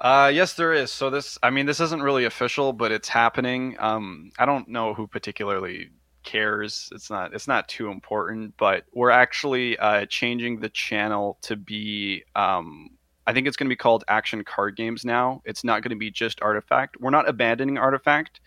[0.00, 0.92] Uh, yes, there is.
[0.92, 3.76] So this, I mean, this isn't really official, but it's happening.
[3.80, 5.90] Um, I don't know who particularly
[6.22, 6.88] cares.
[6.92, 7.34] It's not.
[7.34, 8.54] It's not too important.
[8.56, 12.24] But we're actually uh, changing the channel to be.
[12.36, 12.90] Um,
[13.28, 15.42] I think it's going to be called Action Card Games now.
[15.44, 16.98] It's not going to be just Artifact.
[16.98, 18.40] We're not abandoning Artifact.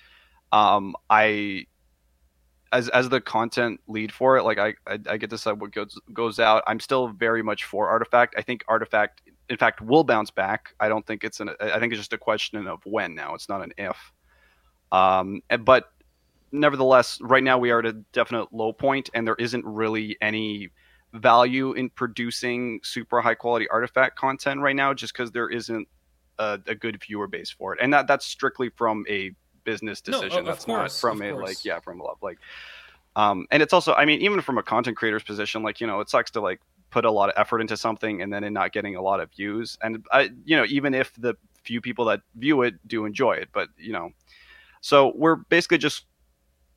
[0.51, 1.65] Um, I.
[2.73, 5.73] As, as the content lead for it, like I, I, I get to decide what
[5.73, 6.63] goes goes out.
[6.67, 8.33] I'm still very much for Artifact.
[8.37, 10.73] I think Artifact in fact will bounce back.
[10.79, 11.49] I don't think it's an.
[11.59, 13.35] I think it's just a question of when now.
[13.35, 13.97] It's not an if.
[14.93, 15.91] Um, but
[16.53, 20.69] nevertheless, right now we are at a definite low point, and there isn't really any
[21.13, 25.87] value in producing super high quality artifact content right now, just because there isn't
[26.39, 29.31] a, a good viewer base for it, and that that's strictly from a
[29.63, 30.39] business No, decision.
[30.39, 31.47] of that's course, not from a course.
[31.47, 32.39] like yeah from a love like.
[33.13, 35.99] Um, and it's also, I mean, even from a content creator's position, like you know,
[35.99, 38.71] it sucks to like put a lot of effort into something and then in not
[38.71, 39.77] getting a lot of views.
[39.81, 43.49] And I, you know, even if the few people that view it do enjoy it,
[43.51, 44.11] but you know,
[44.79, 46.05] so we're basically just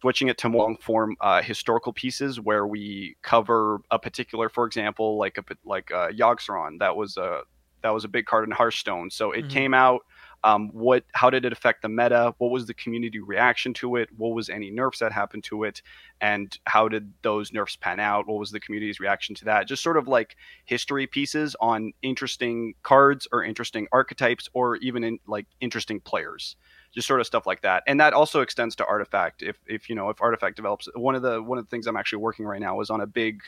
[0.04, 5.16] switching it to long form uh, historical pieces where we cover a particular, for example,
[5.16, 6.78] like a like uh, Yogg-Saron.
[6.78, 7.40] That was a
[7.82, 9.10] that was a big card in Hearthstone.
[9.10, 9.48] So it Mhm.
[9.48, 10.02] came out.
[10.42, 11.04] Um, what?
[11.14, 12.34] How did it affect the meta?
[12.36, 14.10] What was the community reaction to it?
[14.14, 15.80] What was any nerfs that happened to it?
[16.20, 18.26] And how did those nerfs pan out?
[18.26, 19.66] What was the community's reaction to that?
[19.68, 20.36] Just sort of like
[20.66, 26.56] history pieces on interesting cards or interesting archetypes or even in like interesting players
[26.94, 27.82] just sort of stuff like that.
[27.86, 29.42] And that also extends to artifact.
[29.42, 31.96] If if you know if artifact develops one of the one of the things i'm
[31.96, 33.42] actually working right now is on a big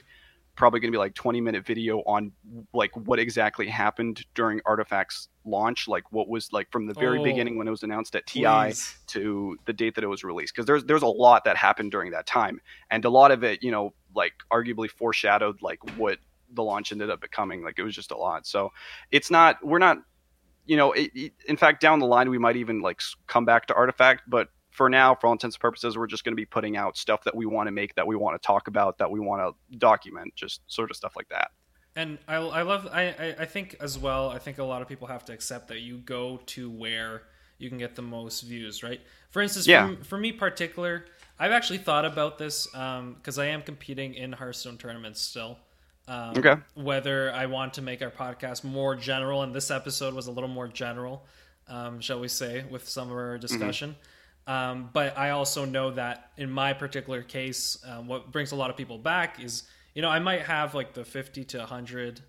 [0.56, 2.32] probably going to be like 20 minute video on
[2.72, 7.22] like what exactly happened during artifact's launch like what was like from the very Oh,
[7.24, 8.96] beginning when it was announced at TI Please.
[9.08, 10.54] to the date that it was released.
[10.54, 12.58] Because there's there's a lot that happened during that time.
[12.90, 16.18] And a lot of it you know like arguably foreshadowed like what
[16.54, 17.62] the launch ended up becoming.
[17.62, 18.46] Like it was just a lot.
[18.46, 18.72] So
[19.10, 19.98] it's not we're not
[20.66, 23.66] you know it, it- in fact down the line we might even like come back
[23.66, 26.44] to artifact but for now for all intents and purposes we're just going to be
[26.44, 29.10] putting out stuff that we want to make that we want to talk about that
[29.10, 29.40] we want
[29.70, 31.50] to document just sort of stuff like that
[31.96, 34.28] And I, I love I, I think as well.
[34.28, 37.22] I think a lot of people have to accept that you go to where
[37.58, 39.00] you can get the most views, right?
[39.30, 39.94] For instance, Yeah.
[39.96, 41.06] for, for me particular,
[41.38, 45.56] I've actually thought about this um, because I am competing in Hearthstone tournaments still.
[46.08, 46.54] Um, Okay.
[46.74, 50.48] Whether I want to make our podcast more general, and this episode was a little
[50.48, 51.24] more general,
[51.68, 53.96] um, shall we say, with some of our discussion.
[54.46, 58.70] Um, but I also know that in my particular case, um, what brings a lot
[58.70, 62.20] of people back is, you know, I might have like the 50 to 100,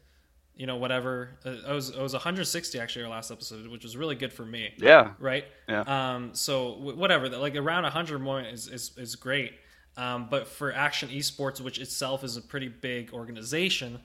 [0.55, 1.37] you know, whatever.
[1.45, 4.43] Uh, I was, I was 160 actually our last episode, which was really good for
[4.45, 5.45] me yeah right?
[5.69, 5.81] Yeah.
[5.81, 9.53] Um, so w- whatever, like around 100 more is is, is great.
[9.97, 13.99] Um, but for Action Esports, which itself is a pretty big organization,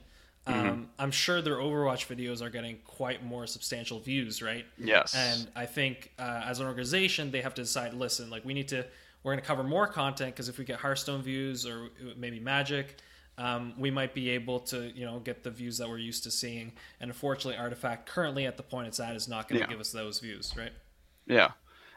[0.45, 0.83] um, Mm-hmm.
[0.99, 4.65] I'm sure their Overwatch videos are getting quite more substantial views, right?
[4.77, 7.93] yes And I think uh, as an organization, they have to decide.
[7.93, 8.85] Listen, like we need to,
[9.23, 12.97] we're going to cover more content because if we get Hearthstone views or maybe Magic,
[13.37, 16.31] um, we might be able to, you know, get the views that we're used to
[16.31, 16.73] seeing.
[16.99, 19.71] And unfortunately, Artifact currently at the point it's at is not going to Yeah.
[19.71, 20.73] give us those views, right?
[21.25, 21.51] Yeah.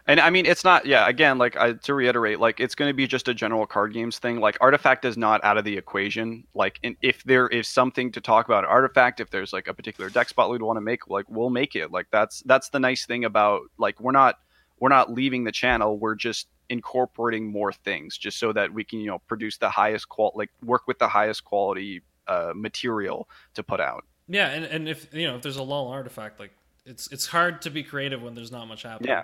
[0.08, 2.94] And I mean, it's not, yeah, again, like I, to reiterate, like it's going to
[2.94, 4.38] be just a general card games thing.
[4.38, 6.44] Like Artifact is not out of the equation.
[6.54, 10.08] Like, in, if there is something to talk about Artifact, if there's like a particular
[10.08, 11.90] deck spot we'd want to make, like we'll make it.
[11.90, 14.36] Like that's, that's the nice thing about, like, we're not,
[14.78, 15.98] we're not leaving the channel.
[15.98, 20.08] We're just incorporating more things just so that we can, you know, produce the highest
[20.08, 24.04] qual, like work with the highest quality uh, material to put out.
[24.28, 26.50] Yeah, and, and if you know if there's a lull artifact, like
[26.84, 29.10] it's it's hard to be creative when there's not much happening.
[29.10, 29.22] Yeah.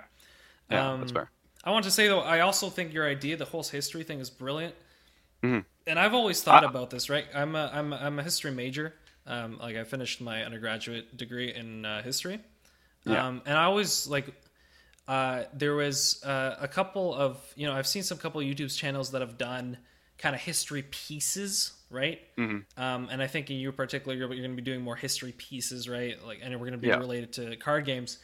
[0.73, 1.29] Yeah, Um, that's fair.
[1.63, 4.29] I want to say though, I also think your idea, the whole history thing, is
[4.29, 4.75] brilliant.
[5.43, 5.65] Mhm.
[5.87, 7.25] And I've always thought I- about this, right?
[7.33, 8.93] I'm a I'm a, I'm a history major.
[9.25, 12.39] Um, like I finished my undergraduate degree in uh, history.
[13.05, 13.25] Yeah.
[13.27, 14.27] Um, and I always like
[15.07, 18.75] uh, there was uh, a couple of you know I've seen some couple of YouTube
[18.75, 19.77] channels that have done
[20.17, 22.19] kind of history pieces, right?
[22.37, 22.81] Mm-hmm.
[22.81, 25.33] Um, and I think in you particular, you're, you're going to be doing more history
[25.33, 26.15] pieces, right?
[26.25, 26.97] Like, and we're going to be Yeah.
[26.97, 28.19] related to card games.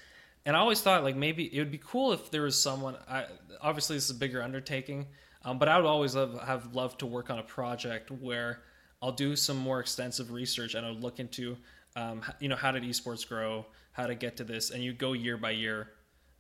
[0.50, 2.98] And I always thought like maybe it would be cool if there was someone.
[3.08, 3.26] I,
[3.62, 5.06] obviously, this is a bigger undertaking,
[5.46, 8.64] um, but I would always have, have loved to work on a project where
[9.00, 11.56] I'll do some more extensive research and I'll look into,
[11.96, 15.14] um, you know, how did esports grow, how to get to this, and you go
[15.14, 15.92] year by year,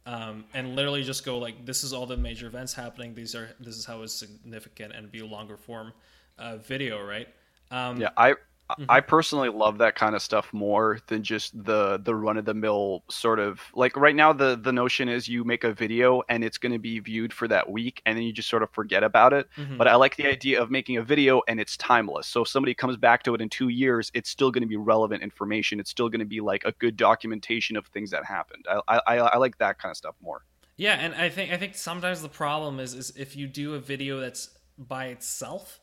[0.07, 3.13] um, and literally just go like, this is all the major events happening.
[3.13, 5.93] These are this is how it's significant, and be a longer form
[6.39, 7.27] uh, video, right?
[7.69, 8.33] Um, Yeah, I
[8.77, 8.91] Mm-hmm.
[8.91, 12.53] I personally love that kind of stuff more than just the the run of the
[12.53, 16.43] mill sort of like right now the the notion is you make a video and
[16.43, 19.03] it's going to be viewed for that week and then you just sort of forget
[19.03, 19.47] about it.
[19.57, 19.77] mhm.
[19.77, 22.27] But I like the idea of making a video and it's timeless.
[22.27, 24.77] So if somebody comes back to it in 2 years, it's still going to be
[24.77, 25.79] relevant information.
[25.79, 28.65] It's still going to be like a good documentation of things that happened.
[28.69, 30.43] I I I like that kind of stuff more.
[30.77, 33.79] Yeah, and I think I think sometimes the problem is is if you do a
[33.79, 35.81] video that's by itself,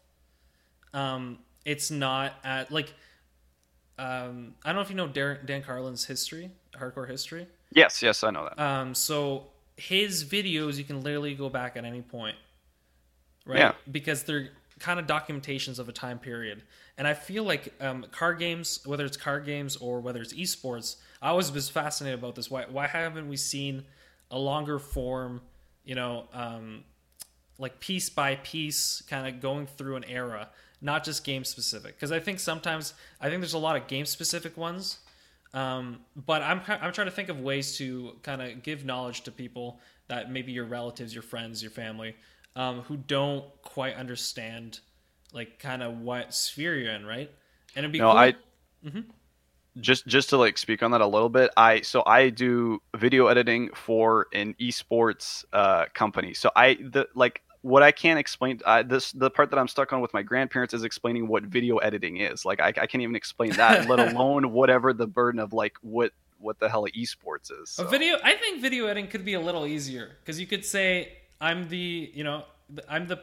[0.95, 2.95] um, it's not at like,
[3.99, 7.47] um, I don't know if you know Dan, Dan Carlin's history, hardcore history.
[7.73, 8.63] Yes, yes, I know that.
[8.63, 12.37] Um, so his videos you can literally go back at any point,
[13.45, 13.59] right?
[13.59, 13.73] Yeah.
[13.91, 16.63] Because they're kind of documentations of a time period,
[16.97, 20.97] and I feel like um, card games, whether it's card games or whether it's esports,
[21.21, 22.49] I always was fascinated about this.
[22.49, 23.83] Why why haven't we seen
[24.31, 25.41] a longer form,
[25.85, 26.85] you know, um,
[27.59, 30.49] like piece by piece, kind of going through an era,
[30.81, 31.97] not just game specific?
[31.97, 34.99] Because I think sometimes I think there's a lot of game specific ones.
[35.55, 39.33] Um, but I'm I'm trying to think of ways to kind of give knowledge to
[39.33, 42.15] people that maybe your relatives, your friends, your family,
[42.55, 44.81] um, who don't quite understand
[45.33, 47.31] like kind of what sphere you're in, right?
[47.75, 48.33] And it'd be No, cool.
[48.33, 48.35] I
[48.85, 49.11] Mhm.
[49.81, 51.51] just just to like speak on that a little bit.
[51.57, 56.33] I so I do video editing for an esports uh, company.
[56.33, 58.61] So I the like what I can't explain.
[58.65, 61.79] I, this the part that I'm stuck on with my grandparents is explaining what video
[61.79, 62.45] editing is.
[62.45, 66.13] Like I, I can't even explain that, let alone whatever the burden of like what
[66.39, 67.71] what the hell esports is.
[67.71, 67.87] A So.
[67.89, 71.69] video, I think video editing could be a little easier because you could say, "I'm
[71.69, 72.45] the, you know,
[72.89, 73.19] I'm the."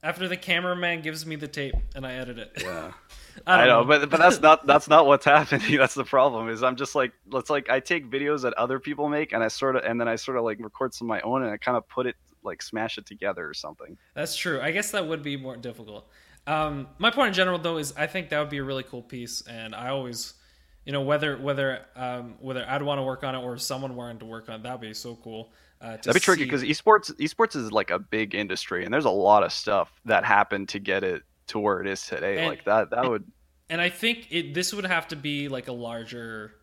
[0.00, 2.52] After the cameraman gives me the tape and I edit it.
[2.62, 2.92] Yeah.
[3.44, 5.76] I, I don't know, but but that's not that's not what's happening.
[5.76, 6.48] That's the problem.
[6.48, 9.48] Is I'm just like let's like I take videos that other people make and I
[9.48, 11.56] sort of and then I sort of like record some of my own and I
[11.56, 12.14] kind of put it
[12.48, 13.96] like smash it together or something.
[14.14, 14.60] That's true.
[14.60, 16.10] I guess that would be more difficult.
[16.46, 19.02] Um, my point in general, though, is I think that would be a really cool
[19.02, 20.34] piece, and I always,
[20.84, 24.20] you know, whether whether um, whether I'd want to work on it or someone wanted
[24.20, 25.52] to work on it, that'd be so cool.
[25.80, 29.04] Uh, to That'd be tricky because esports esports is like a big industry and there's
[29.04, 32.38] a lot of stuff that happened to get it to where it is today.
[32.38, 33.24] And- like that that would
[33.70, 36.54] and I think it this would have to be like a larger,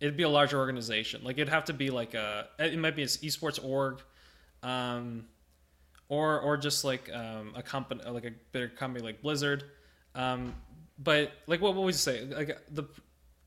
[0.00, 1.22] it'd be a larger organization.
[1.22, 4.00] Like it'd have to be like a, it might be an esports org,
[4.62, 5.26] um,
[6.08, 9.64] or or just like um, a company, like a bigger company like Blizzard.
[10.14, 10.54] Um,
[10.98, 12.24] but like what what would you say?
[12.24, 12.84] Like the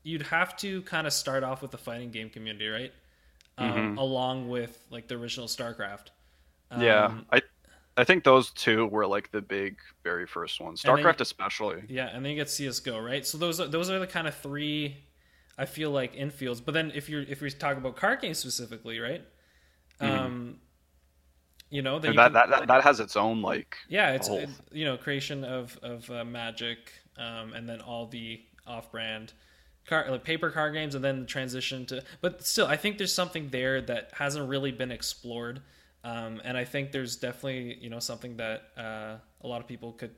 [0.04, 2.92] you'd have to kind of start off with the fighting game community, right?
[3.58, 6.06] Um, Along with like the original StarCraft.
[6.78, 7.04] yeah.
[7.06, 7.42] Um, I
[7.96, 10.82] I think those two were like the big very first ones.
[10.82, 11.82] StarCraft especially.
[11.88, 13.26] Yeah, and then you get CS:GO, right?
[13.26, 14.96] So those are, those are the kind of three
[15.58, 16.64] I feel like infields.
[16.64, 19.22] But then if you're if we talk about card games specifically, right?
[20.00, 20.58] Um,
[21.72, 22.06] you know, Mm-hmm.
[22.12, 24.84] You that, can- that that that has its own like yeah, it's whole- it- you
[24.84, 26.78] know creation of of uh, Magic,
[27.18, 29.32] um, and then all the off-brand
[29.86, 32.02] card like paper card games, and then the transition to.
[32.20, 35.60] But still, I think there's something there that hasn't really been explored,
[36.04, 39.92] um, and I think there's definitely you know something that uh, a lot of people
[39.92, 40.12] could.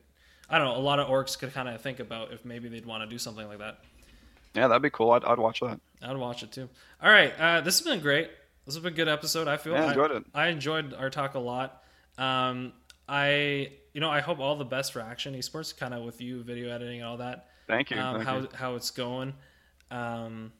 [0.51, 0.77] I don't know.
[0.77, 3.17] A lot of orgs could kind of think about if maybe they'd want to do
[3.19, 3.79] something like that.
[4.55, 5.13] yeah, that'd be cool.
[5.13, 5.81] I'd, I'd watch that.
[6.03, 6.69] I'd watch it too.
[7.03, 8.29] All right, uh, this has been great.
[8.65, 9.49] This has been a good episode.
[9.49, 10.25] I feel Yeah, I I enjoyed it.
[10.35, 11.83] I enjoyed our talk a lot.
[12.17, 12.73] Um,
[13.09, 16.43] I you know I hope all the best for Action Esports, kind of with you
[16.43, 17.49] video editing and all that.
[17.67, 17.99] Thank you.
[17.99, 18.49] Um, thank how you.
[18.55, 19.35] how it's going.
[19.91, 20.53] Um,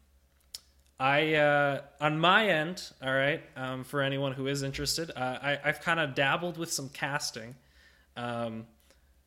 [0.99, 3.43] I uh, on my end, all right.
[3.57, 7.55] Um, for anyone who is interested, uh, I, I've kind of dabbled with some casting,
[8.17, 8.67] um,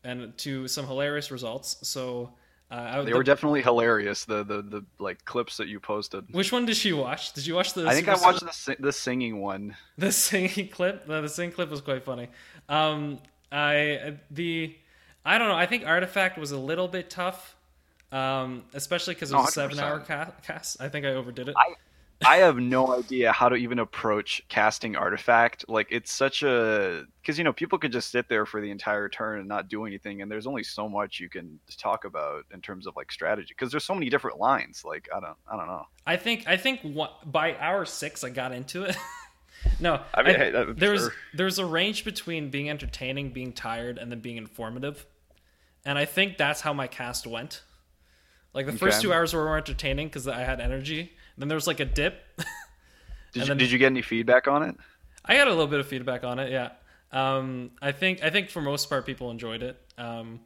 [0.04, 1.78] and to some hilarious results.
[1.88, 2.34] So
[2.70, 4.26] uh, I, They the- were definitely hilarious.
[4.26, 6.26] The, the the like clips that you posted.
[6.32, 7.34] which one did she watch?
[7.34, 7.88] Did you watch the?
[7.88, 9.76] I think I watched the the singing one.
[9.98, 11.06] the singing clip.
[11.08, 12.28] The, the singing clip was quite funny.
[12.70, 13.20] Um,
[13.52, 14.76] I the
[15.26, 15.56] I don't know.
[15.56, 17.56] I think Artifact was a little bit tough,
[18.12, 19.70] um, especially because it was a 100%.
[19.72, 20.82] seven-hour ca- cast.
[20.82, 21.56] I think I overdid it.
[21.58, 21.76] I-
[22.26, 25.66] I have no idea how to even approach casting artifact.
[25.68, 29.08] Like it's such a because you know people could just sit there for the entire
[29.08, 32.62] turn and not do anything, and there's only so much you can talk about in
[32.62, 34.84] terms of like strategy because there's so many different lines.
[34.84, 35.84] Like I don't, I don't know.
[36.08, 38.98] I think I think what, by hour six I got into it.
[39.80, 41.14] no, I mean, hey, I'm there's sure.
[41.36, 45.06] there's a range between being entertaining, being tired, and then being informative,
[45.86, 47.62] and I think that's how my cast went.
[48.54, 49.04] Like the first Okay.
[49.04, 51.14] two hours were more entertaining because I had energy.
[51.38, 52.24] Then there was like a dip.
[53.34, 54.76] Did you, then- did you get any feedback on it?
[55.26, 56.50] I got a little bit of feedback on it.
[56.52, 56.70] Yeah,
[57.12, 59.80] um, I think I think for most part people enjoyed it.
[59.98, 60.40] Um,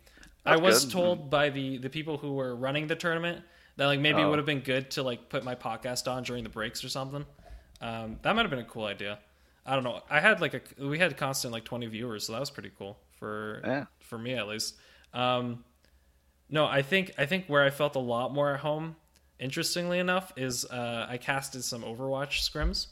[0.45, 0.91] I was good.
[0.91, 3.43] told by the the people who were running the tournament
[3.77, 4.29] that like maybe it Oh.
[4.31, 7.25] would have been good to like put my podcast on during the breaks or something.
[7.79, 9.19] Um, that might have been a cool idea.
[9.65, 10.01] I don't know.
[10.09, 12.97] I had like a we had constant like twenty viewers, so that was pretty cool
[13.19, 13.85] for Yeah.
[13.99, 14.75] for me at least.
[15.13, 15.63] Um,
[16.49, 18.95] no, I think I think where I felt a lot more at home,
[19.41, 22.87] interestingly enough, is uh, I casted some Overwatch scrims.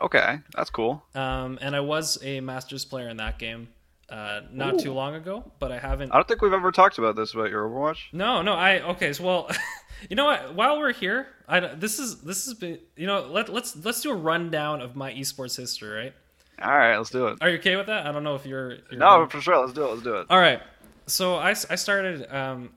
[0.00, 1.04] Okay, that's cool.
[1.14, 3.68] Um, and I was a Masters player in that game
[4.10, 4.78] uh, not Ooh.
[4.78, 6.12] too long ago, but I haven't.
[6.12, 7.98] I don't think we've ever talked about this about your Overwatch.
[8.12, 9.12] No, no, I okay.
[9.12, 9.50] So well,
[10.10, 10.54] you know what?
[10.54, 14.10] While we're here, I this is this has been you know let let's let's do
[14.10, 16.14] a rundown of my esports history, right?
[16.62, 17.38] All right, let's do it.
[17.40, 18.06] Are you okay with that?
[18.06, 18.78] I don't know if you're.
[18.90, 19.58] you're No, for sure.
[19.58, 19.88] Let's do it.
[19.88, 20.26] Let's do it.
[20.30, 20.62] All right.
[21.06, 22.70] So I, I started um,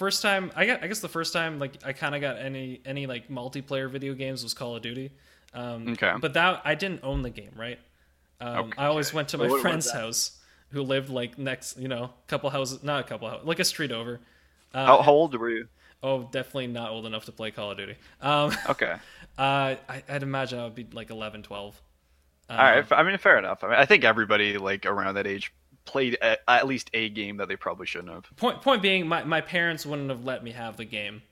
[0.00, 2.80] first time I got I guess the first time like I kind of got any
[2.86, 5.10] any like multiplayer video games was Call of Duty.
[5.52, 6.12] Um, Okay.
[6.20, 7.78] But that I didn't own the game, right?
[8.40, 10.38] Um, I always went to my what friend's house
[10.70, 13.92] who lived like next, you know, couple houses, not a couple houses, like a street
[13.92, 14.20] over.
[14.72, 15.68] Uh, How, how old were you?
[16.02, 17.96] Oh, definitely not old enough to play Call of Duty.
[18.22, 18.92] Um, Okay.
[19.38, 21.82] uh, I, I'd imagine I would be like 11, 12.
[22.48, 22.78] All right.
[22.78, 23.62] f- I mean, fair enough.
[23.62, 25.52] I mean, I think everybody like around that age
[25.90, 28.24] played a, at least a game that they probably shouldn't have.
[28.36, 31.22] point point being my, my parents wouldn't have let me have the game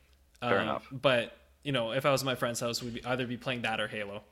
[0.40, 0.86] Fair Um, enough.
[0.90, 3.62] but you know if i was at my friend's house we'd be, either be playing
[3.62, 4.22] that or halo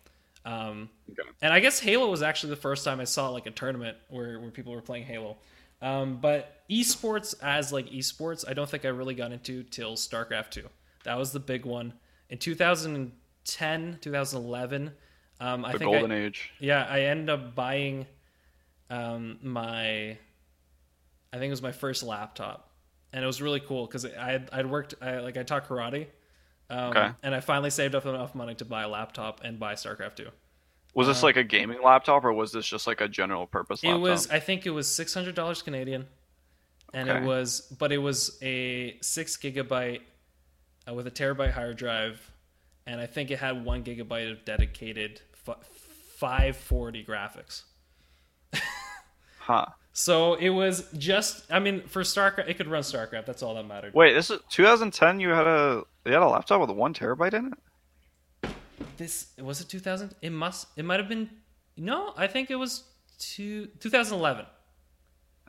[0.44, 1.28] um, Okay.
[1.42, 4.38] and i guess halo was actually the first time i saw like a tournament where,
[4.40, 5.36] where people were playing halo
[5.82, 10.50] um, but esports as like esports i don't think i really got into till starcraft
[10.50, 10.62] 2
[11.04, 11.92] that was the big one
[12.30, 14.92] in 2010 2011
[15.40, 16.50] um, i The think golden I, age.
[16.58, 18.06] yeah, I ended up buying
[18.90, 20.10] um, my,
[21.32, 22.70] I think it was my first laptop,
[23.12, 26.06] and it was really cool because I had, I'd worked I, like I taught karate,
[26.70, 27.10] um, Okay.
[27.22, 30.28] and I finally saved up enough money to buy a laptop and buy StarCraft two.
[30.94, 33.96] Was this like a gaming laptop or was this just like a general purpose Uh-huh.
[33.96, 36.06] It was I think it was six hundred dollars Canadian,
[36.94, 40.00] and it was but it was a six gigabyte
[40.88, 42.32] uh, with a terabyte hard drive,
[42.86, 45.58] and I think it had one gigabyte of dedicated f-
[46.16, 47.64] five forty graphics.
[49.38, 49.66] Huh.
[49.92, 53.24] So it was just, I mean, for StarCraft, it could run StarCraft.
[53.26, 53.94] That's all that mattered.
[53.94, 55.20] Wait, this is 2010.
[55.20, 58.50] You had a you had a laptop with one terabyte in it.
[58.96, 60.14] This was it 2000?
[60.20, 61.30] It must, it might have been,
[61.76, 62.84] no, I think it was
[63.18, 64.46] two, 2011.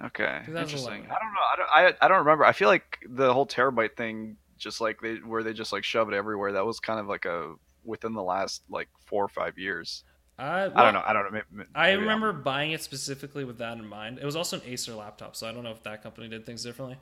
[0.05, 0.63] Okay, 2011.
[0.63, 0.93] interesting.
[1.05, 1.41] I don't know.
[1.41, 1.69] I don't.
[2.01, 2.45] I, I don't remember.
[2.45, 6.07] I feel like the whole terabyte thing, just like they where they just like shove
[6.07, 6.51] it everywhere.
[6.51, 10.03] That was kind of like a within the last like four or five years.
[10.39, 11.03] Uh, I don't know.
[11.05, 11.31] I don't know.
[11.31, 14.19] Maybe, maybe I I'm- remember buying it specifically with that in mind.
[14.19, 16.63] It was also an Acer laptop, so I don't know if that company did things
[16.63, 16.97] differently.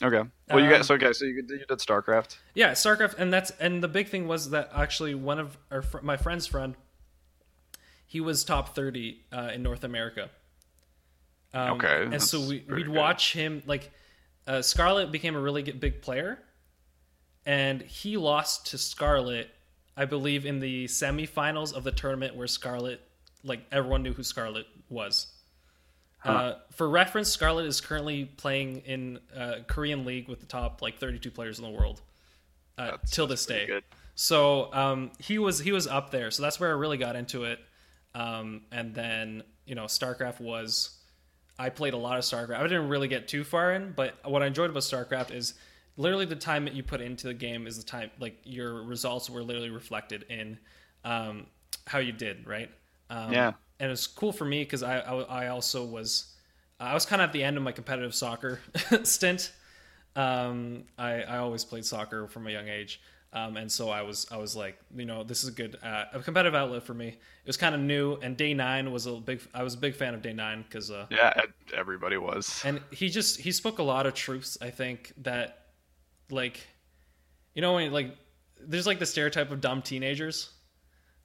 [0.00, 0.22] Okay.
[0.48, 0.86] Well, you Um, guys.
[0.86, 1.12] So okay.
[1.12, 2.36] So you did, you did StarCraft.
[2.54, 6.00] Yeah, StarCraft, and that's and the big thing was that actually one of our fr-
[6.02, 6.76] my friend's friend,
[8.06, 10.30] he was top thirty uh, in North America.
[11.52, 12.88] Um, Okay, and so we we'd good.
[12.88, 13.90] watch him like
[14.46, 16.38] uh, Scarlett became a really big player,
[17.44, 19.50] and he lost to Scarlett,
[19.98, 23.00] I believe, in the semifinals of the tournament where Scarlett,
[23.42, 25.26] like everyone knew who Scarlett was.
[26.24, 30.98] Uh, for reference, Scarlett is currently playing in uh, Korean League with the top like
[30.98, 32.00] 32 players in the world
[32.76, 33.66] uh, That's- till this day.
[33.66, 33.84] good.
[34.14, 36.30] So um, he was he was up there.
[36.32, 37.60] So that's where I really got into it.
[38.14, 40.94] Um, and then you know, StarCraft was.
[41.60, 42.56] I played a lot of StarCraft.
[42.58, 45.54] I didn't really get too far in, but what I enjoyed about StarCraft is
[45.98, 49.30] literally the time that you put into the game is the time like your results
[49.30, 50.58] were literally reflected in
[51.04, 51.46] um,
[51.86, 52.70] how you did, right?
[53.10, 53.54] Um, Yeah.
[53.80, 56.34] and it's cool for me because I, I I also was
[56.80, 58.60] I was kind of at the end of my competitive soccer
[59.04, 59.52] stint.
[60.16, 63.00] Um, I I always played soccer from a young age,
[63.32, 66.06] um, and so I was I was like you know this is a good uh,
[66.14, 67.08] a competitive outlet for me.
[67.08, 69.96] It was kind of new, and Day Nine was a big I was a big
[69.96, 71.40] fan of Day Nine because uh, Yeah,
[71.74, 72.64] everybody was.
[72.64, 75.67] and he just he spoke a lot of truths i think that
[76.30, 76.66] like
[77.54, 78.16] you know when like
[78.60, 80.50] there's like the stereotype of dumb teenagers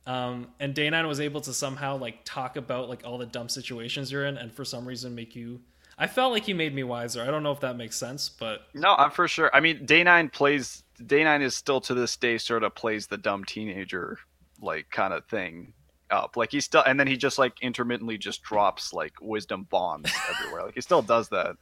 [0.06, 3.49] um and day nine was able to somehow like talk about like all the dumb
[3.49, 5.60] situations you're in and for some reason make you
[5.97, 8.68] i felt like he made me wiser i don't know if that makes sense but
[8.74, 9.49] No, I'm for sure.
[9.54, 13.08] I mean, Day Nine plays Day Nine is still to this day sort of plays
[13.08, 14.18] the dumb teenager
[14.62, 15.74] like kind of thing
[16.10, 16.38] up.
[16.38, 20.66] Like he still, and then he just like intermittently just drops like wisdom bombs everywhere.
[20.66, 21.56] Like he still does that.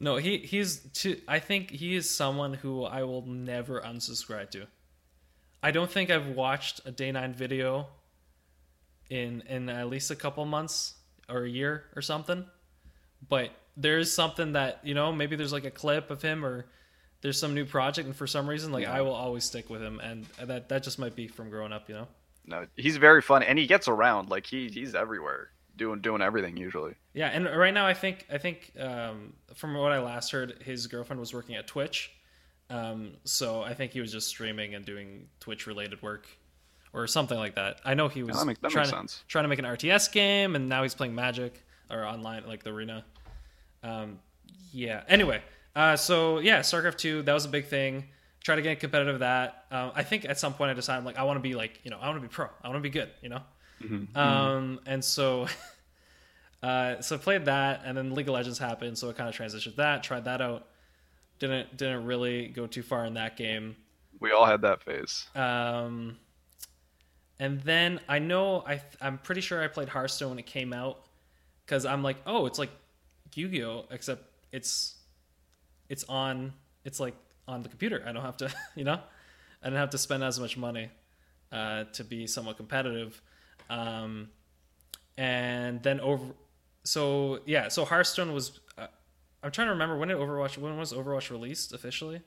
[0.00, 4.66] No, he he's too, I think he is someone who I will never unsubscribe to.
[5.62, 7.88] I don't think I've watched a day nine video
[9.10, 10.94] in in at least a couple months
[11.28, 12.44] or a year or something.
[13.28, 16.66] But there's something that you know maybe there's like a clip of him or
[17.20, 18.92] there's some new project and for some reason like Yeah.
[18.92, 21.88] I will always stick with him and that that just might be from growing up,
[21.88, 22.08] you know.
[22.46, 24.30] No, he's very fun, and he gets around.
[24.30, 26.94] Like he he's everywhere, doing doing everything usually.
[27.18, 30.86] Yeah, and right now I think I think um, from what I last heard, his
[30.86, 32.12] girlfriend was working at Twitch,
[32.70, 36.28] um, so I think he was just streaming and doing Twitch related work
[36.92, 37.80] or something like that.
[37.84, 39.24] I know he was that make- that trying to sense.
[39.26, 41.60] trying to make an RTS game, and now he's playing Magic
[41.90, 43.04] or online like the arena.
[43.82, 44.20] Um,
[44.72, 45.02] yeah.
[45.08, 45.42] Anyway,
[45.74, 48.04] uh, so yeah, StarCraft two that was a big thing.
[48.44, 49.64] Try to get competitive with that.
[49.72, 51.90] Um, I think at some point I decided like I want to be like you
[51.90, 52.46] know I want to be pro.
[52.62, 53.10] I want to be good.
[53.22, 53.40] You know.
[54.14, 55.48] Um, and so.
[56.62, 59.34] Uh, so I played that, and then League of Legends happened, so I kind of
[59.34, 60.02] transitioned that.
[60.02, 60.66] Tried that out.
[61.38, 63.76] Didn't didn't really go too far in that game.
[64.18, 65.26] We all had that phase.
[65.36, 66.16] Um,
[67.38, 71.04] and then I know I I'm pretty sure I played Hearthstone when it came out
[71.64, 72.70] because I'm like, oh, it's like
[73.34, 74.96] Yu-Gi-Oh, except it's
[75.88, 76.52] it's on
[76.84, 77.14] it's like
[77.46, 78.02] on the computer.
[78.06, 79.00] I don't have to, you know,
[79.62, 80.90] I don't have to spend as much money
[81.52, 83.20] uh, to be somewhat competitive.
[83.70, 84.28] Um,
[85.16, 86.24] and then over,
[86.88, 88.58] so yeah, so Hearthstone was.
[88.76, 88.86] Uh,
[89.42, 92.22] I'm trying to remember when did Overwatch when was Overwatch released officially?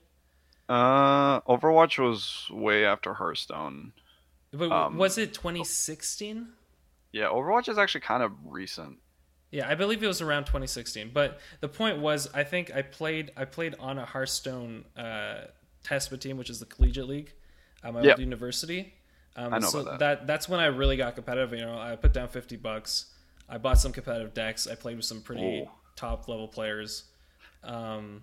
[0.68, 3.92] Uh, Overwatch was way after Hearthstone.
[4.52, 6.48] But Um, was it 2016?
[7.12, 8.98] Yeah, Overwatch is actually kind of recent.
[9.50, 11.10] Yeah, I believe it was around 2016.
[11.12, 15.46] But the point was, I think I played I played on a Hearthstone uh,
[15.84, 17.32] TESPA team, which is the collegiate league,
[17.82, 18.12] at my Yep.
[18.12, 18.94] old university.
[19.36, 20.26] Um, I know so about that.
[20.26, 21.52] That's when I really got competitive.
[21.58, 23.11] You know, I put down 50 bucks.
[23.48, 24.66] I bought some competitive decks.
[24.66, 25.70] I played with some pretty Ooh.
[25.96, 27.04] top level players.
[27.62, 28.22] Um,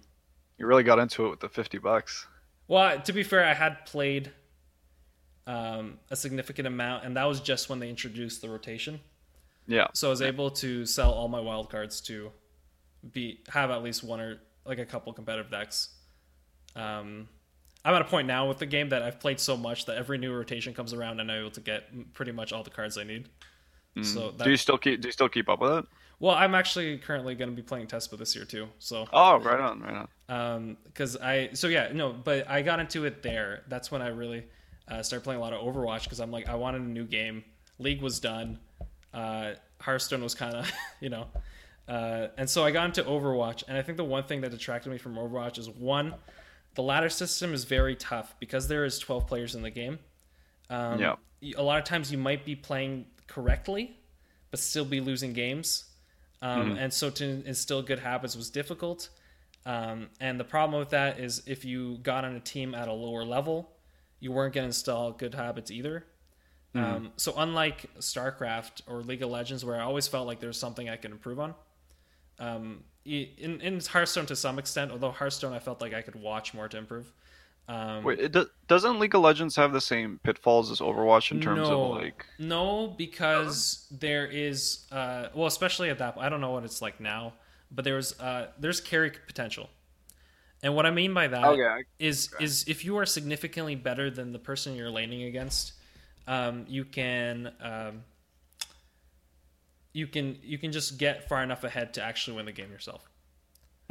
[0.57, 2.25] You really got into it with the fifty bucks.
[2.67, 4.31] well, to be fair, I had played
[5.47, 8.99] um, a significant amount, and that was just when they introduced the rotation.
[9.67, 12.31] Yeah, So I was able to sell all my wild cards to
[13.11, 15.89] be have at least one or like a couple competitive decks.
[16.75, 17.27] Um,
[17.85, 20.17] I'm at a point now with the game that I've played so much that every
[20.17, 23.03] new rotation comes around and I'm able to get pretty much all the cards I
[23.03, 23.29] need.
[24.01, 25.85] So that, do you still keep do you still keep up with it?
[26.21, 28.67] well, I'm actually currently going to be playing Tespa this year too.
[28.79, 30.07] So Oh, right on, right on.
[30.29, 34.07] um because i so yeah no but i got into it there that's when i
[34.09, 34.43] really
[34.87, 37.43] uh, started playing a lot of overwatch because i'm like i wanted a new game
[37.79, 38.59] league was done
[39.13, 40.69] uh hearthstone was kind of
[40.99, 41.25] you know
[41.87, 44.91] uh and so i got into overwatch and i think the one thing that attracted
[44.91, 46.13] me from overwatch is one
[46.75, 49.97] the ladder system is very tough because there is 12 players in the game
[50.69, 51.15] um, Yeah.
[51.57, 53.95] a lot of times you might be playing correctly
[54.51, 55.85] but still be losing games
[56.41, 59.09] um, and so to instill good habits was difficult
[59.65, 62.93] um, and the problem with that is if you got on a team at a
[62.93, 63.69] lower level,
[64.19, 66.05] you weren't going to install good habits either.
[66.75, 70.57] Um, so unlike StarCraft or League of Legends, where I always felt like there was
[70.57, 71.55] something I could improve on,
[72.37, 76.53] um, in, in Hearthstone to some extent, although Hearthstone I felt like I could watch
[76.53, 77.11] more to improve.
[77.69, 81.39] Um, Wait, it do, doesn't League of Legends have the same pitfalls as Overwatch in
[81.39, 82.25] terms no, of like?
[82.39, 86.15] no, because there is uh, well, especially at that.
[86.17, 87.33] I don't know what it's like now,
[87.69, 89.69] but there's uh, there's carry potential,
[90.63, 94.33] and what I mean by that is Okay, is if you are significantly better than
[94.33, 95.73] the person you're laning against,
[96.27, 98.03] um, you can um,
[99.93, 103.07] you can you can just get far enough ahead to actually win the game yourself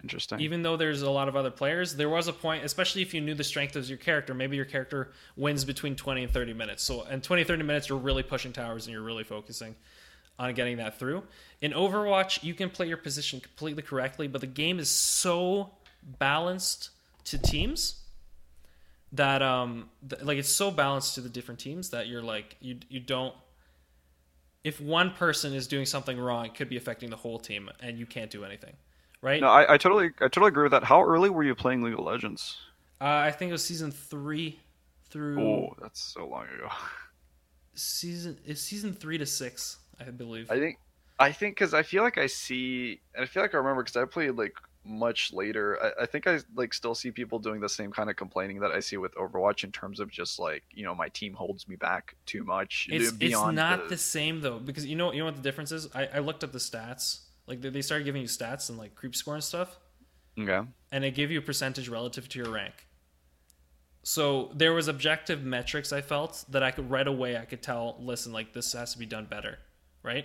[0.03, 0.41] Interesting.
[0.41, 3.21] even though there's a lot of other players, there was a point, especially if you
[3.21, 6.83] knew the strength of your character, maybe your character wins between 20 and 30 minutes.
[6.83, 9.75] So, in 20, 30 minutes, you're really pushing towers and you're really focusing
[10.39, 11.25] on getting that through.
[11.61, 15.71] In Overwatch, you can play your position completely correctly, but the game is so
[16.19, 16.91] balanced
[17.25, 18.03] to teams
[19.13, 22.79] that, um, th- like, it's so balanced to the different teams that you're like, you,
[22.89, 23.35] you don't.
[24.65, 27.99] If one person is doing something wrong, it could be affecting the whole team, and
[27.99, 28.75] you can't do anything,
[29.23, 29.41] right?
[29.41, 30.85] no, I, I totally I totally agree with that.
[30.85, 32.57] How early were you playing League of Legends?
[33.01, 34.59] Uh, I think it was season three
[35.11, 36.69] through Oh, that's so long ago.
[37.75, 40.51] season is season three to six, I believe.
[40.51, 40.79] I think
[41.19, 43.97] I think because I feel like I see and I feel like I remember because
[43.97, 44.55] I played like
[44.85, 45.79] much later.
[45.83, 48.71] I, I think I like still see people doing the same kind of complaining that
[48.73, 51.77] I see with Overwatch in terms of just like you know my team holds me
[51.77, 52.89] back too much.
[52.91, 55.73] it's it's not the, the same though because you know you know what the difference
[55.73, 55.89] is.
[55.95, 57.21] I, I looked up the stats.
[57.49, 59.79] Like they- they started giving you stats and like creep score and stuff,
[60.39, 60.67] okay.
[60.93, 62.87] and it gave you a percentage relative to your rank.
[64.03, 67.97] so there was objective metrics I felt that I could right away I could tell.
[68.01, 69.59] Listen, like this has to be done better,
[70.03, 70.25] right?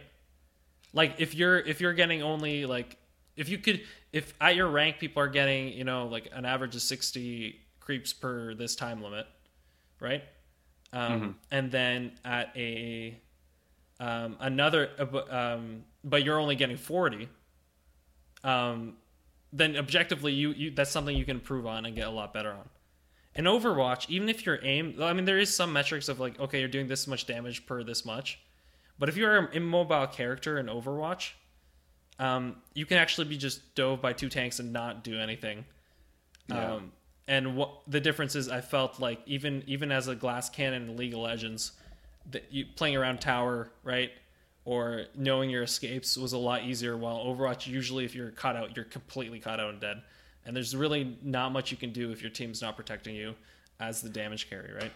[0.93, 2.97] Like if you're if you're getting only like
[3.35, 3.81] if you could
[4.11, 8.13] if at your rank people are getting you know like an average of sixty creeps
[8.13, 9.25] per this time limit,
[9.99, 10.23] right?
[10.93, 11.35] Um, Mhm.
[11.51, 13.19] And then at a
[13.99, 14.89] um, another,
[15.29, 17.29] um, but you're only getting forty.
[18.43, 18.97] Um,
[19.51, 22.51] then objectively, you, you that's something you can improve on and get a lot better
[22.51, 22.69] on.
[23.35, 26.59] In Overwatch, even if your aim, I mean, there is some metrics of like, okay,
[26.59, 28.39] you're doing this much damage per this much,
[28.99, 31.31] but if you're an immobile character in Overwatch,
[32.19, 35.65] um, you can actually be just dove by two tanks and not do anything.
[36.47, 36.73] Yeah.
[36.73, 36.91] Um,
[37.27, 40.97] and what the difference is, I felt like even even as a glass cannon in
[40.97, 41.71] League of Legends,
[42.31, 44.11] that you playing around tower right
[44.65, 46.95] or knowing your escapes was a lot easier.
[46.95, 50.01] While Overwatch, usually if you're caught out, you're completely caught out and dead.
[50.45, 53.35] And there's really not much you can do if your team's not protecting you
[53.79, 54.91] as the damage carry, right?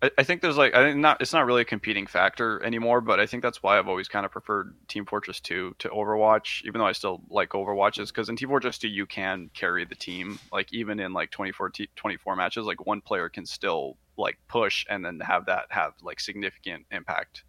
[0.00, 3.18] I, think there's like I think not it's not really a competing factor anymore, but
[3.18, 6.78] I think that's why I've always kind of preferred Team Fortress 2 to Overwatch, even
[6.78, 10.38] though I still like Overwatches because in Team Fortress 2 you can carry the team.
[10.52, 14.86] Like even in like 24 t- 24 matches, like one player can still like push
[14.88, 17.42] and then have that have like significant impact.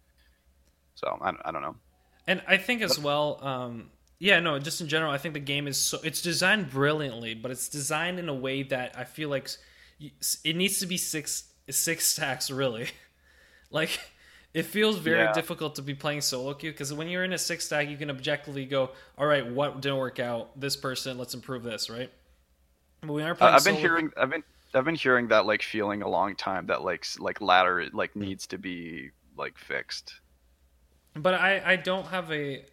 [1.00, 1.76] So I, don't- I don't know.
[2.26, 5.66] And I think as well, um, yeah, no, just in general, I think the game
[5.66, 9.48] is so it's designed brilliantly, but it's designed in a way that I feel like
[10.44, 12.88] it needs to be six six stacks really.
[13.70, 13.98] like
[14.52, 15.32] it feels very Yeah.
[15.32, 18.10] difficult to be playing solo queue because when you're in a six stack, you can
[18.10, 20.58] objectively go, all right, what didn't work out?
[20.60, 22.10] This person, let's improve this, right?
[23.00, 23.54] But we are playing.
[23.54, 24.44] I've been hearing I've been
[24.74, 28.46] I've been hearing that like feeling a long time that like like ladder like needs
[28.48, 30.20] to be like fixed.
[31.16, 32.64] But I, I don't have a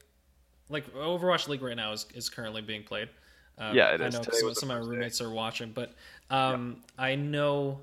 [0.70, 3.10] like Overwatch League right now is, is currently being played.
[3.58, 4.10] Um, Yeah, it I is.
[4.10, 5.00] know Today because was some of my first day.
[5.00, 5.94] roommates are watching, but
[6.30, 7.82] um, I know,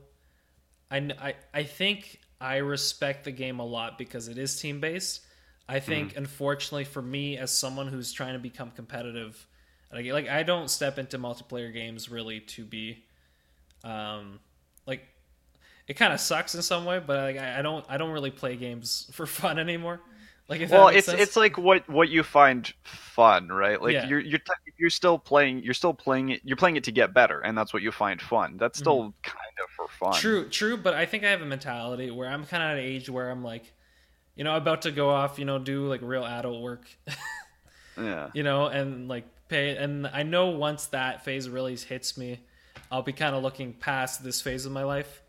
[0.90, 5.22] I, I I think I respect the game a lot because it is team based.
[5.68, 6.16] I think, Mm-hmm.
[6.16, 9.46] unfortunately, for me as someone who's trying to become competitive,
[9.92, 13.04] like like I don't step into multiplayer games really to be,
[13.84, 14.40] um,
[14.86, 15.02] like
[15.86, 18.30] it kind of sucks in some way, but like I, I don't I don't really
[18.30, 20.00] play games for fun anymore.
[20.48, 21.20] Like if well it's sense.
[21.20, 24.06] it's like what what you find fun right like Yeah.
[24.06, 27.14] you're you're t- you're still playing you're still playing it you're playing it to get
[27.14, 30.20] better and that's what you find fun that's still kind of for fun Mm-hmm.
[30.20, 32.84] True, true, but I think I have a mentality where I'm kind of at an
[32.84, 33.72] age where I'm like,
[34.36, 36.84] you know, about to go off, you know, do like real adult work,
[37.96, 39.76] yeah you know, and like pay.
[39.76, 42.40] And I know once that phase really hits me,
[42.90, 45.22] I'll be kind of looking past this phase of my life.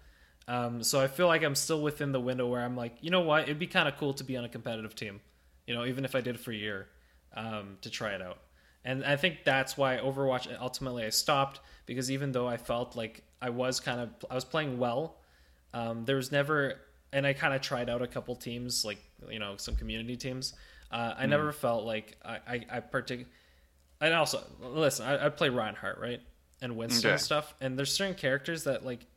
[0.48, 3.22] Um, so I feel like I'm still within the window where I'm like, you know
[3.22, 5.22] what, it'd be kind of cool to be on a competitive team,
[5.66, 6.88] you know, even if I did it for a year,
[7.36, 8.38] um, to try it out.
[8.84, 13.24] And I think that's why Overwatch ultimately I stopped because even though I felt like
[13.42, 15.18] I was kind of I was playing well,
[15.74, 16.76] um, there was never
[17.12, 20.54] and I kind of tried out a couple teams like you know some community teams.
[20.92, 23.26] Uh, I never felt like I I, I partic-
[24.00, 26.22] And also listen, I, I play Reinhardt right
[26.62, 29.08] and Winston and stuff, and there's certain characters that like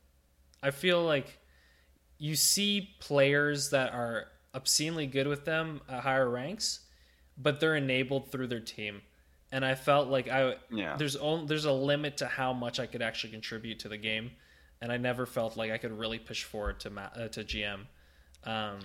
[0.63, 1.39] I feel like
[2.19, 6.81] you see players that are obscenely good with them at higher ranks,
[7.37, 9.03] but they're enabled through their team.
[9.53, 10.97] And I felt like I Yeah.
[10.97, 14.33] there's only, there's a limit to how much I could actually contribute to the game,
[14.81, 17.87] and I never felt like I could really push forward to ma- uh, to GM.
[18.45, 18.81] Um,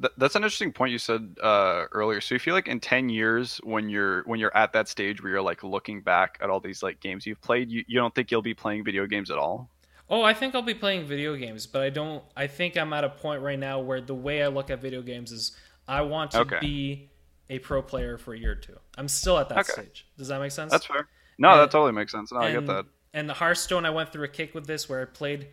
[0.00, 3.08] Th- that's an interesting point you said uh, earlier so you feel like in 10
[3.08, 6.60] years when you're when you're at that stage where you're like looking back at all
[6.60, 9.38] these like games you've played you, you don't think you'll be playing video games at
[9.38, 9.68] all
[10.12, 12.22] oh, I think I'll be playing video games, but I don't.
[12.36, 15.02] I think I'm at a point right now where the way I look at video
[15.02, 15.56] games is
[15.88, 16.58] I want to Okay.
[16.60, 17.10] be
[17.50, 18.78] a pro player for a year or two.
[18.96, 19.72] I'm still at that Okay.
[19.72, 20.06] stage.
[20.16, 20.70] Does that make sense?
[20.70, 21.08] that's fair
[21.38, 22.84] no And- that totally makes sense no i get and, that
[23.14, 25.48] And the Hearthstone, I went through a kick with this where I played.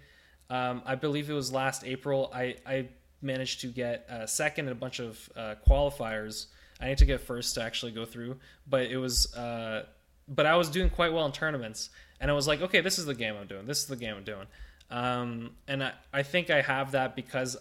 [0.49, 2.31] Um, I believe it was last April.
[2.33, 2.89] I I
[3.21, 6.47] managed to get uh, second in a bunch of uh, qualifiers.
[6.79, 9.33] I need to get first to actually go through, but it was.
[9.35, 9.85] Uh,
[10.29, 11.89] but I was doing quite well in tournaments,
[12.19, 13.65] and I was like, okay, this is the game I'm doing.
[13.65, 14.45] This is the game I'm doing.
[14.91, 17.57] Um, and I, I think I have that because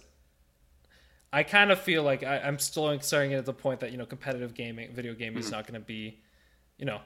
[1.32, 4.06] I kind of feel like I, I'm still starting at the point that you know
[4.06, 6.20] competitive gaming, video gaming is not going to be,
[6.78, 7.00] you know,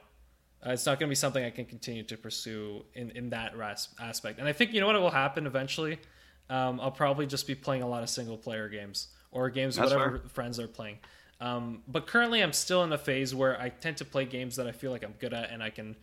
[0.65, 3.57] uh, it's not going to be something I can continue to pursue in in that
[3.57, 4.39] ras- aspect.
[4.39, 5.99] And I think you know what will happen eventually.
[6.49, 9.91] Um, I'll probably just be playing a lot of single player games or games That's
[9.91, 10.99] whatever friends are playing.
[11.43, 14.65] Um, but currently, I'm still in a phase where I tend to play games that
[14.65, 15.97] I feel like I'm good at and I can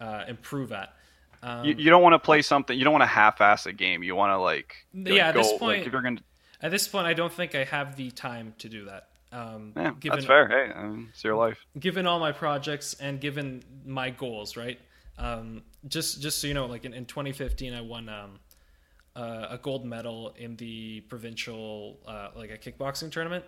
[0.00, 0.94] uh, improve at.
[1.42, 4.02] Um, you, you don't want to play something you don't want to half-ass a game
[4.02, 6.20] you want to like Yeah, at go, this like, point- if you're gonna
[6.62, 9.08] at this point, I don't think I have the time to do that.
[9.32, 12.94] Um, yeah given, that's fair hey I mean, it's your life given all my projects
[12.94, 14.78] and given my goals, right?
[15.18, 18.38] Um, just just so you know, like in, in 2015, I won um,
[19.16, 23.44] uh, a gold medal in the provincial uh, like a kickboxing tournament.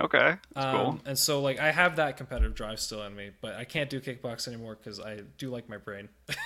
[0.00, 1.00] Okay, that's Um, cool.
[1.04, 4.00] And so like I have that competitive drive still in me, but I can't do
[4.00, 6.08] kickbox anymore because I do like my brain.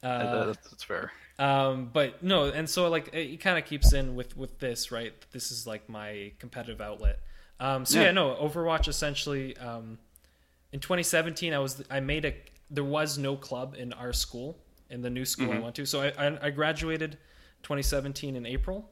[0.00, 1.10] Uh, that's, that's fair.
[1.40, 5.12] Um, but no, and so like it, kind of keeps in with with this, right?
[5.32, 7.18] This is like my competitive outlet.
[7.58, 8.04] Um, so yeah.
[8.06, 8.10] Yeah.
[8.12, 9.56] no, Overwatch essentially.
[9.56, 9.98] Um,
[10.72, 12.34] in 2017, I was I made a
[12.70, 14.56] there was no club in our school
[14.88, 15.84] in the new school I went to.
[15.86, 17.18] So I I, I graduated
[17.64, 18.88] 2017 in April,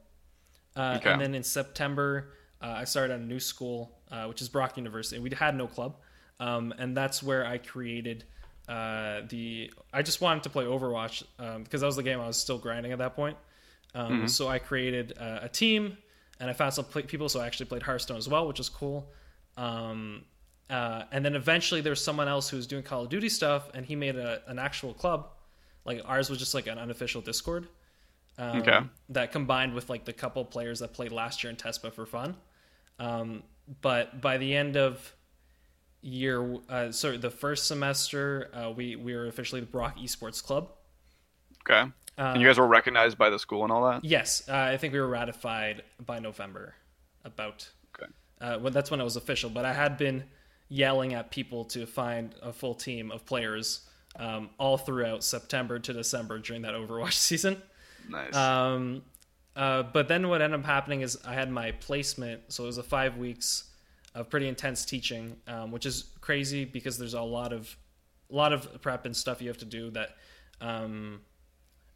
[0.74, 1.12] uh, Okay.
[1.12, 4.76] and then in September uh, I started at a new school, uh, which is Brock
[4.76, 5.20] University.
[5.20, 5.96] We had no club,
[6.40, 8.24] um, and that's where I created
[8.68, 9.70] uh, the.
[9.92, 12.58] I just wanted to play Overwatch um, because that was the game I was still
[12.58, 13.36] grinding at that point.
[13.94, 15.96] Um, So I created uh, a team,
[16.40, 17.28] and I found some pl- people.
[17.28, 19.06] So I actually played Hearthstone as well, which is cool.
[19.56, 20.24] Um,
[20.68, 23.86] uh, and then eventually there's someone else who was doing Call of Duty stuff, and
[23.86, 25.28] he made a, an actual club.
[25.84, 27.68] Like ours was just like an unofficial Discord.
[28.38, 28.80] Um, Okay.
[29.10, 32.36] That combined with like the couple players that played last year in Tespa for fun.
[32.98, 33.42] Um,
[33.82, 35.14] but by the end of
[36.02, 40.70] year, uh, sorry, the first semester, uh, we we were officially the Brock Esports Club.
[41.68, 41.90] Okay.
[42.18, 44.04] Uh, and you guys were recognized by the school and all that.
[44.04, 46.74] Yes, uh, I think we were ratified by November.
[47.24, 48.10] About Okay.
[48.40, 49.50] uh, well, that's when it was official.
[49.50, 50.24] But I had been
[50.68, 55.92] yelling at people to find a full team of players um, all throughout September to
[55.92, 57.60] December during that Overwatch season.
[58.08, 58.34] Nice.
[58.34, 59.02] Um,
[59.56, 62.78] uh, but then what ended up happening is I had my placement, so it was
[62.78, 63.64] a five weeks
[64.14, 67.74] of pretty intense teaching, um, which is crazy because there's a lot of
[68.30, 70.10] a lot of prep and stuff you have to do that.
[70.60, 71.20] Um,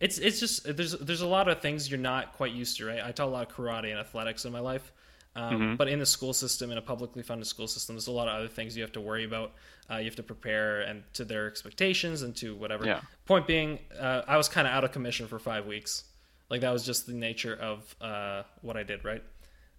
[0.01, 3.01] it's it's just there's there's a lot of things you're not quite used to, right?
[3.05, 4.91] I taught a lot of karate and athletics in my life,
[5.37, 8.27] um, but in the school system, in a publicly funded school system, there's a lot
[8.27, 9.53] of other things you have to worry about.
[9.91, 12.87] Uh, you have to prepare and to their expectations and to whatever.
[12.87, 13.01] Yeah.
[13.27, 16.05] Point being, uh, I was kind of out of commission for five weeks.
[16.51, 19.23] Like that was just the nature of uh, what I did, right?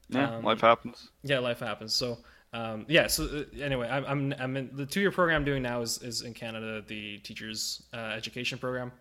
[0.09, 1.09] yeah, um, life happens.
[1.23, 1.93] Yeah, life happens.
[1.93, 2.17] So
[2.53, 3.07] um, yeah.
[3.07, 6.01] So uh, anyway, I'm I'm, I'm in, the two year program I'm doing now is
[6.01, 8.91] is in Canada the teachers uh, education program,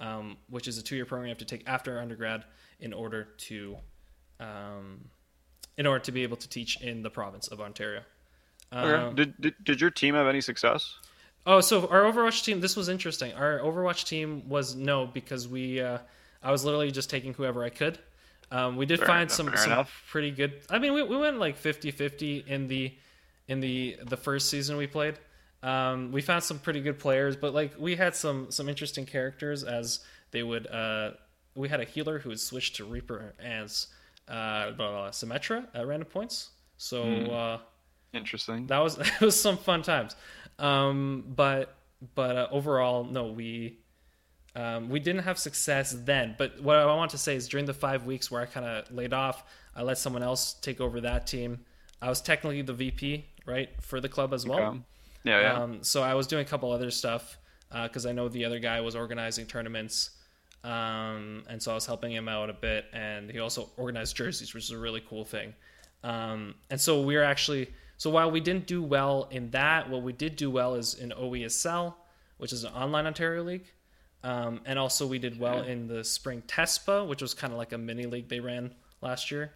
[0.00, 2.44] um, which is a two year program you have to take after undergrad
[2.80, 3.76] in order to
[4.40, 5.04] um,
[5.76, 8.02] in order to be able to teach in the province of Ontario.
[8.72, 8.92] Okay.
[8.92, 10.96] Um, did, did did your team have any success?
[11.46, 12.60] Oh, so our Overwatch team.
[12.60, 13.32] This was interesting.
[13.32, 15.80] Our Overwatch team was no because we.
[15.80, 15.98] Uh,
[16.42, 17.98] I was literally just taking whoever I could.
[18.50, 20.04] Um, we did Fair find enough, some, some enough.
[20.10, 20.60] pretty good.
[20.70, 22.94] I mean, we, we went like 50-50 in the
[23.48, 25.18] in the the first season we played.
[25.62, 29.64] Um, we found some pretty good players, but like we had some some interesting characters
[29.64, 30.00] as
[30.30, 30.66] they would.
[30.66, 31.12] Uh,
[31.54, 33.88] we had a healer who would switch to Reaper as
[34.28, 36.50] uh, blah, blah, Symmetra at random points.
[36.76, 37.02] So.
[37.04, 37.30] Hmm.
[37.30, 37.58] Uh,
[38.14, 38.66] Interesting.
[38.68, 40.16] that was it was some fun times
[40.58, 41.74] um but
[42.14, 43.80] but uh, overall no we
[44.58, 47.74] um, we didn't have success then but what i want to say is during the
[47.74, 49.44] five weeks where i kind of laid off
[49.76, 51.58] i let someone else take over that team
[52.02, 54.78] i was technically the vp right for the club as well Okay.
[55.24, 55.62] Yeah, yeah.
[55.62, 57.36] um, so I was doing a couple other stuff
[57.82, 60.10] because I know the other guy was organizing tournaments,
[60.64, 62.86] um, and so I was helping him out a bit.
[62.92, 65.54] And he also organized jerseys, which is a really cool thing.
[66.02, 70.02] Um, and so we are actually so while we didn't do well in that, what
[70.02, 71.94] we did do well is in OESL,
[72.38, 73.66] which is an online Ontario league.
[74.24, 77.72] Um, and also we did well in the spring TESPA, which was kind of like
[77.72, 79.52] a mini league they ran last year.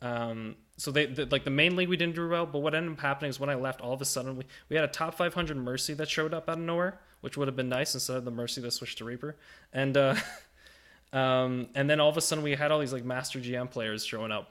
[0.00, 2.92] Um, so they the, like the main league we didn't do well, but what ended
[2.92, 5.14] up happening is when I left, all of a sudden we, we had a top
[5.14, 8.24] 500 Mercy that showed up out of nowhere, which would have been nice instead of
[8.24, 9.36] the Mercy that switched to Reaper,
[9.72, 10.16] and uh,
[11.12, 14.04] um, and then all of a sudden we had all these like Master GM players
[14.04, 14.50] showing up,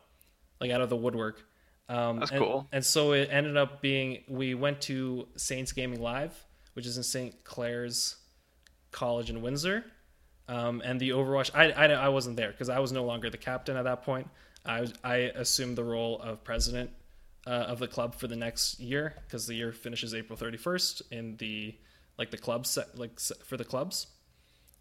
[0.62, 1.44] like out of the woodwork.
[1.90, 2.68] Um, That's and- cool.
[2.72, 6.34] And so it ended up being we went to Saints Gaming Live,
[6.74, 7.44] which is in St.
[7.44, 8.16] Clair's
[8.92, 9.84] College in Windsor.
[10.48, 13.38] Um, and the Overwatch, I, I, I wasn't there because I was no longer the
[13.38, 14.28] captain at that point.
[14.66, 16.90] I, was- I assumed the role of president
[17.48, 21.38] uh, of the club for the next year because the year finishes April 31st in
[21.38, 21.76] the
[22.18, 24.08] like the club set like for the clubs,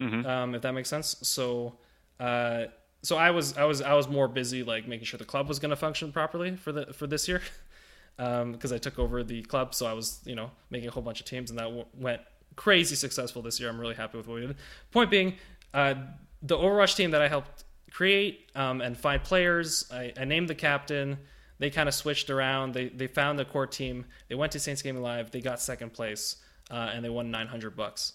[0.00, 0.26] Mhm.
[0.26, 1.16] um, if that makes sense.
[1.22, 1.78] So,
[2.18, 2.64] uh,
[3.02, 5.58] so I was I was I was more busy like making sure the club was
[5.58, 7.40] going to function properly for the for this year
[8.16, 9.74] because I took over the club.
[9.74, 12.20] So I was, you know, making a whole bunch of teams, and that w- went
[12.60, 13.70] crazy successful this year.
[13.70, 14.56] I'm really happy with what we did.
[14.90, 15.36] Point being,
[15.72, 15.94] uh,
[16.42, 20.54] the Overwatch team that I helped create um, and find players, I, I named the
[20.54, 21.16] captain.
[21.58, 22.74] They kind of switched around.
[22.74, 24.04] They they found the core team.
[24.28, 25.30] They went to Saints Gaming Live.
[25.30, 26.36] They got second place,
[26.70, 28.12] uh, and they won 900 bucks,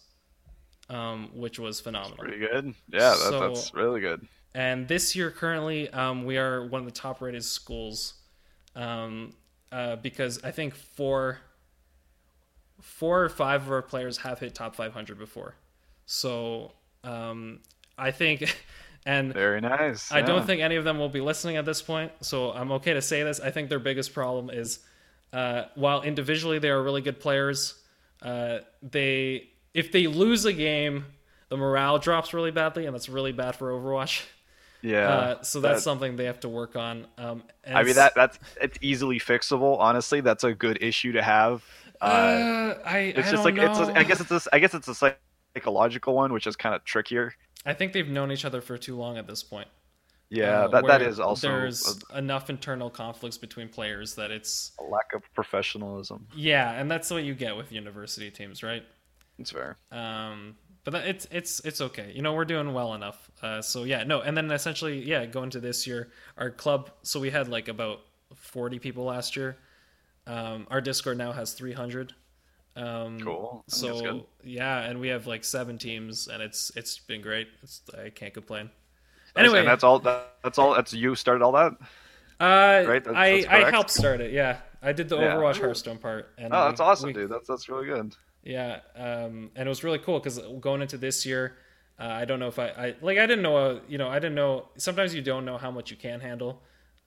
[0.91, 2.17] um, which was phenomenal.
[2.17, 2.75] Pretty good.
[2.91, 4.27] Yeah, that, So- that's really good.
[4.53, 8.13] And this year, currently, um, we are one of the top rated schools
[8.75, 9.33] um,
[9.71, 11.39] uh, because I think four,
[12.81, 15.55] four or five of our players have hit top 500 before.
[16.05, 16.71] So
[17.03, 17.59] um,
[17.97, 18.55] I think
[19.05, 20.11] And Very nice.
[20.11, 22.93] I don't think any of them will be listening at this point, so I'm okay
[22.93, 23.39] to say this.
[23.39, 24.79] I think their biggest problem is
[25.31, 27.75] uh, while individually they are really good players,
[28.23, 31.05] uh, they if they lose a game,
[31.49, 34.23] the morale drops really badly, and that's really bad for Overwatch.
[34.81, 35.07] Yeah.
[35.07, 37.05] Uh, so that's that- something they have to work on.
[37.19, 39.77] Um, and I mean that that's it's easily fixable.
[39.79, 41.63] Honestly, that's a good issue to have.
[42.01, 43.79] Uh, Uh, I, it's I just like it's.
[43.79, 43.89] know.
[43.89, 45.15] A, I guess it's a, I guess it's a
[45.55, 47.33] psychological one, which is kind of trickier.
[47.65, 49.67] I think they've known each other for too long at this point.
[50.29, 54.83] Yeah, uh, that that is also there's enough internal conflicts between players that it's a,
[54.83, 56.27] a lack of professionalism.
[56.35, 58.83] yeah, and that's what you get with university teams, right?
[59.37, 59.77] It's fair.
[59.91, 62.11] Um, but that, it's it's it's okay.
[62.13, 63.29] You know, we're doing well enough.
[63.41, 66.89] Uh, so yeah, no, and then essentially, yeah, going to this year, our club.
[67.03, 68.01] So we had like about
[68.35, 69.57] forty people last year.
[70.27, 72.13] Um, our Discord now has three hundred.
[72.75, 73.63] Um, Cool.
[73.67, 74.09] I think that's good.
[74.21, 77.47] So yeah, and we have like seven teams, and it's it's been great.
[77.63, 78.69] It's, I can't complain.
[79.35, 79.99] Anyway, and that's all.
[79.99, 80.73] That, that's all.
[80.75, 81.73] That's you started all that.
[82.39, 83.03] uh, right?
[83.03, 84.31] That's- I that's I helped start it.
[84.31, 85.35] Yeah, I did the Yeah.
[85.35, 86.33] Overwatch Hearthstone part.
[86.37, 87.29] And Oh, that's we- awesome, we- dude.
[87.31, 88.15] That's that's really good.
[88.43, 91.57] Yeah, um, and it was really cool because going into this year,
[91.99, 94.15] uh, I don't know if I, I like I didn't know uh, you know I
[94.19, 96.61] didn't know sometimes you don't know how much you can handle,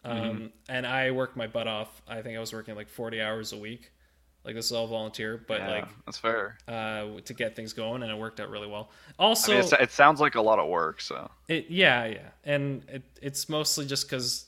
[0.04, 0.46] um, Mm-hmm.
[0.68, 2.02] and I worked my butt off.
[2.08, 3.90] I think I was working like forty hours a week,
[4.44, 6.56] like this is all volunteer, but yeah, like that's fair.
[6.68, 8.90] uh, to get things going, and it worked out really well.
[9.18, 11.00] I Also, mean, it sounds like a lot of work.
[11.00, 14.46] So it, yeah, yeah, and it, it's mostly just because,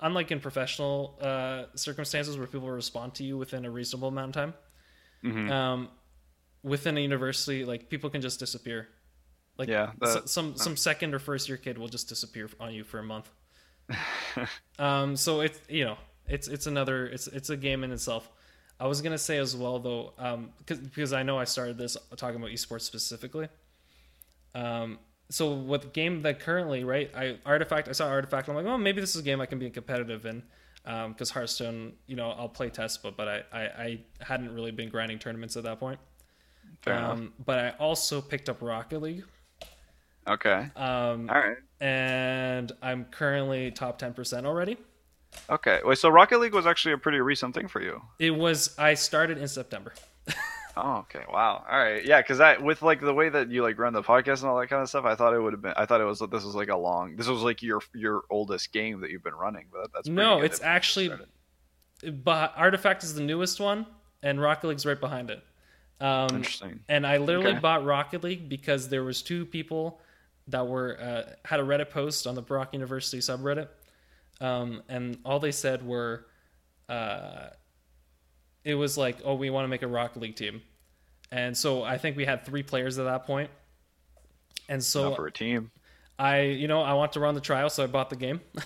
[0.00, 4.42] unlike in professional uh, circumstances where people respond to you within a reasonable amount of
[4.42, 4.54] time,
[5.24, 5.50] Mhm.
[5.50, 5.88] um,
[6.62, 8.88] within a university, like people can just disappear.
[9.58, 12.84] Like Yeah, that- some some second or first year kid will just disappear on you
[12.84, 13.28] for a month.
[14.78, 15.96] um, so it's you know
[16.28, 18.30] it's it's another it's it's a game in itself.
[18.80, 21.96] I was gonna say as well though, um, because because I know I started this
[22.16, 23.48] talking about esports specifically.
[24.54, 24.98] Um,
[25.30, 28.48] so with game that currently right, I artifact I saw artifact.
[28.48, 30.42] I'm like, oh, maybe this is a game I can be competitive in.
[30.84, 34.88] Because Hearthstone, you know, I'll play test, but but I, I I hadn't really been
[34.88, 36.00] grinding tournaments at that point.
[36.82, 37.12] fair enough.
[37.12, 39.24] Um, but I also picked up Rocket League,
[40.28, 40.68] Okay.
[40.76, 41.56] um, All right.
[41.80, 44.76] and I'm currently top ten percent already.
[45.50, 45.80] Okay.
[45.84, 45.98] Wait.
[45.98, 48.00] So Rocket League was actually a pretty recent thing for you.
[48.18, 49.92] It was I started in September.
[50.74, 51.20] Oh, okay.
[51.30, 51.62] Wow.
[51.70, 52.02] All right.
[52.02, 54.58] Yeah, because I with like the way that you like run the podcast and all
[54.58, 55.74] that kind of stuff, I thought it would have been.
[55.76, 57.14] I thought it was this was like a long.
[57.16, 59.66] This was like your your oldest game that you've been running.
[59.70, 61.12] But that's No, it's actually,
[62.24, 63.84] but Artifact is the newest one,
[64.22, 65.42] and Rocket League's right behind it.
[66.00, 66.80] Um, interesting.
[66.88, 67.58] and I literally Okay.
[67.58, 70.00] bought Rocket League because there was two people
[70.48, 73.68] that were uh, had a Reddit post on the Brock University subreddit,
[74.40, 76.26] um, and all they said were,
[76.88, 77.48] uh,
[78.64, 80.62] it was like, "Oh, we want to make a Rocket League team,"
[81.30, 83.50] and so I think we had three players at that point,
[84.68, 85.70] and so Not for a team.
[86.18, 88.40] I, you know, I want to run the trial, so I bought the game.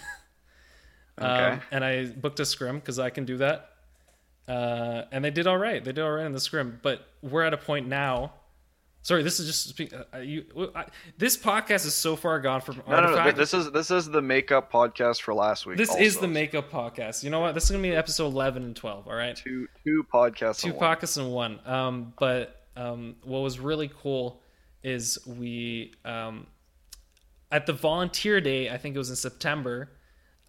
[1.19, 1.29] Okay.
[1.29, 3.71] Um, and I booked a scrim because I can do that.
[4.47, 5.83] Uh, and they did all right.
[5.83, 6.79] They did all right in the scrim.
[6.83, 8.35] But we're at a point now.
[9.07, 10.47] Sorry, this is just uh, you.
[10.75, 13.31] I, this podcast is so far gone from no, no, no.
[13.31, 15.77] This is this is the makeup podcast for last week.
[15.77, 17.23] This is the makeup podcast.
[17.23, 17.55] You know what?
[17.55, 19.07] This is gonna be episode eleven and twelve.
[19.07, 20.63] All right, two two podcasts.
[20.63, 20.97] two in one.
[20.97, 21.61] podcasts in one.
[21.65, 24.43] Um, but um, what was really cool
[24.83, 26.49] is we um,
[27.53, 28.71] at the volunteer day.
[28.71, 29.93] I think it was in September.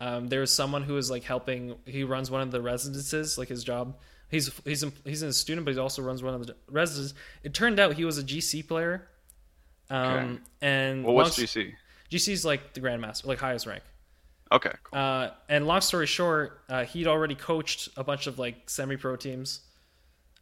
[0.01, 1.75] Um, there was someone who was like helping.
[1.85, 3.99] He runs one of the residences, like his job.
[4.29, 7.13] He's he's he's a student, but he also runs one of the residences.
[7.43, 9.07] It turned out he was a GC player.
[9.89, 10.37] Um, Okay.
[10.61, 11.73] and Well, what's long- GC?
[12.11, 13.83] is like the grandmaster, like highest rank.
[14.51, 14.71] Okay.
[14.83, 14.99] Cool.
[14.99, 19.61] Uh, and long story short, uh, he'd already coached a bunch of like semi-pro teams,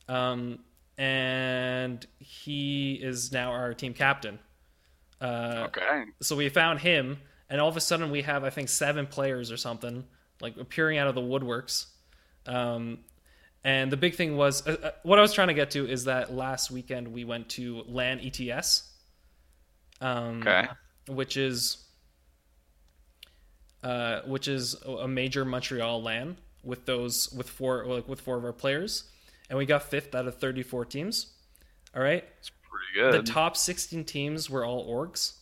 [0.08, 0.60] um,
[0.98, 4.40] and he is now our team captain.
[5.22, 6.04] Uh, okay.
[6.22, 9.52] so we found him, and all of a sudden we have I think seven players
[9.52, 10.06] or something
[10.42, 11.86] like appearing out of the woodworks.
[12.46, 13.00] Um,
[13.66, 16.06] and the big thing was uh, uh, what I was trying to get to is
[16.06, 18.84] that last weekend we went to LAN ETS,
[20.00, 20.68] um, Okay.
[21.10, 21.84] which is
[23.84, 28.44] uh, which is a major Montreal LAN with those with four like with four of
[28.46, 29.04] our players,
[29.50, 31.34] and we got fifth out of thirty four teams.
[31.96, 33.26] All right, It's pretty good.
[33.26, 35.34] the top sixteen teams were all orgs.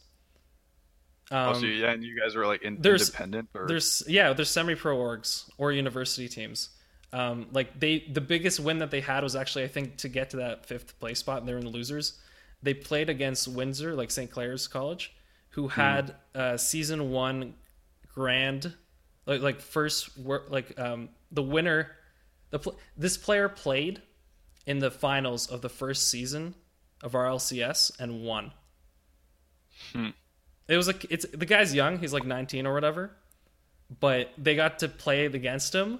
[1.31, 4.33] Um, oh, so yeah, and you guys were like in, there's- independent, or there's yeah,
[4.33, 6.69] there's semi-pro orgs or university teams.
[7.13, 10.31] Um, like they, the biggest win that they had was actually I think to get
[10.31, 11.39] to that fifth place spot.
[11.39, 12.19] and They're in the losers.
[12.61, 14.31] They played against Windsor, like St.
[14.31, 15.13] Clair's College,
[15.49, 17.53] who had uh, season one
[18.13, 18.73] grand,
[19.25, 21.91] like like first wor- like um, the winner.
[22.49, 24.01] The pl- this player played
[24.65, 26.55] in the finals of the first season
[27.03, 28.51] of RLCS and won.
[29.91, 30.09] Hmm.
[30.67, 31.99] It was like it's the guy's young.
[31.99, 33.11] He's like 19 or whatever,
[33.99, 35.99] but they got to play against him,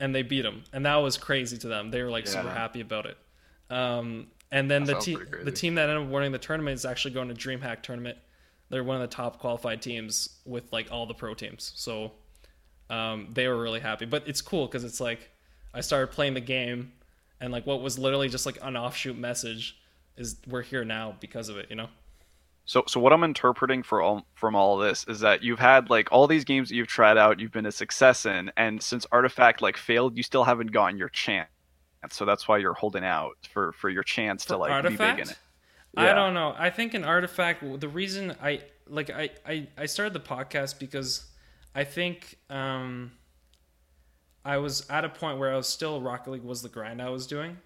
[0.00, 1.90] and they beat him, and that was crazy to them.
[1.90, 3.16] They were like super happy about it.
[3.70, 6.84] Um, and then That the team, the team that ended up winning the tournament is
[6.84, 8.18] actually going to DreamHack tournament.
[8.68, 11.72] They're one of the top qualified teams with like all the pro teams.
[11.76, 12.12] So
[12.90, 14.04] um, they were really happy.
[14.04, 15.30] But it's cool because it's like
[15.74, 16.92] I started playing the game,
[17.40, 19.78] and like what was literally just like an offshoot message
[20.16, 21.66] is we're here now because of it.
[21.70, 21.88] You know.
[22.68, 26.10] So, so what I'm interpreting for all, from all this is that you've had like
[26.10, 29.62] all these games that you've tried out, you've been a success in, and since Artifact
[29.62, 31.48] like failed, you still haven't gotten your chance.
[32.10, 35.00] So that's why you're holding out for for your chance to For like be big
[35.00, 35.30] in Artifact?
[35.30, 35.38] it.
[35.96, 36.54] I don't know.
[36.58, 37.64] I think an artifact.
[37.80, 41.24] The reason I like I I, I started the podcast because
[41.74, 43.12] I think um,
[44.44, 47.10] I was at a point where I was still Rocket League was the grind I
[47.10, 47.56] was doing,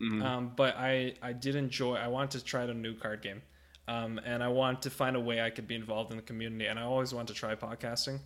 [0.00, 0.24] Mhm.
[0.24, 1.94] um, but I I did enjoy.
[1.96, 3.42] I wanted to try out a new card game,
[3.88, 6.66] um, and I wanted to find a way I could be involved in the community,
[6.66, 8.20] and I always wanted to try podcasting,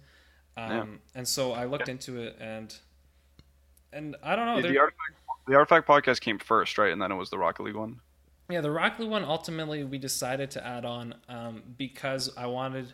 [0.57, 0.85] um, Yeah.
[1.15, 2.75] and so I looked into it and.
[3.91, 4.61] And I don't know.
[4.61, 5.13] the, the Artifact,
[5.47, 6.93] the Artifact podcast came first, right?
[6.93, 8.01] And then it was the Rocket League one.
[8.51, 12.93] Yeah, the Rocket League one ultimately we decided to add on um, because I wanted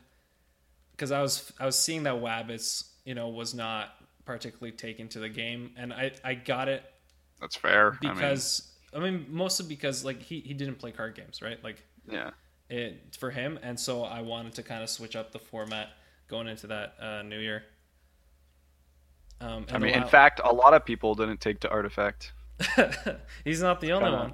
[0.93, 5.19] because I was I was seeing that Wabbits you know was not particularly taken to
[5.19, 6.85] the game, and I I got it
[7.41, 7.99] That's fair.
[8.01, 12.31] because I mean, mostly because like he he didn't play card games right like yeah.
[12.71, 15.91] It for him, and so I wanted to kind of switch up the format
[16.29, 17.65] going into that uh, new year.
[19.41, 22.33] Um, I and mean, in fact, a lot of people didn't take to Artifact.
[23.45, 24.19] he's not the only Kinda.
[24.19, 24.33] one.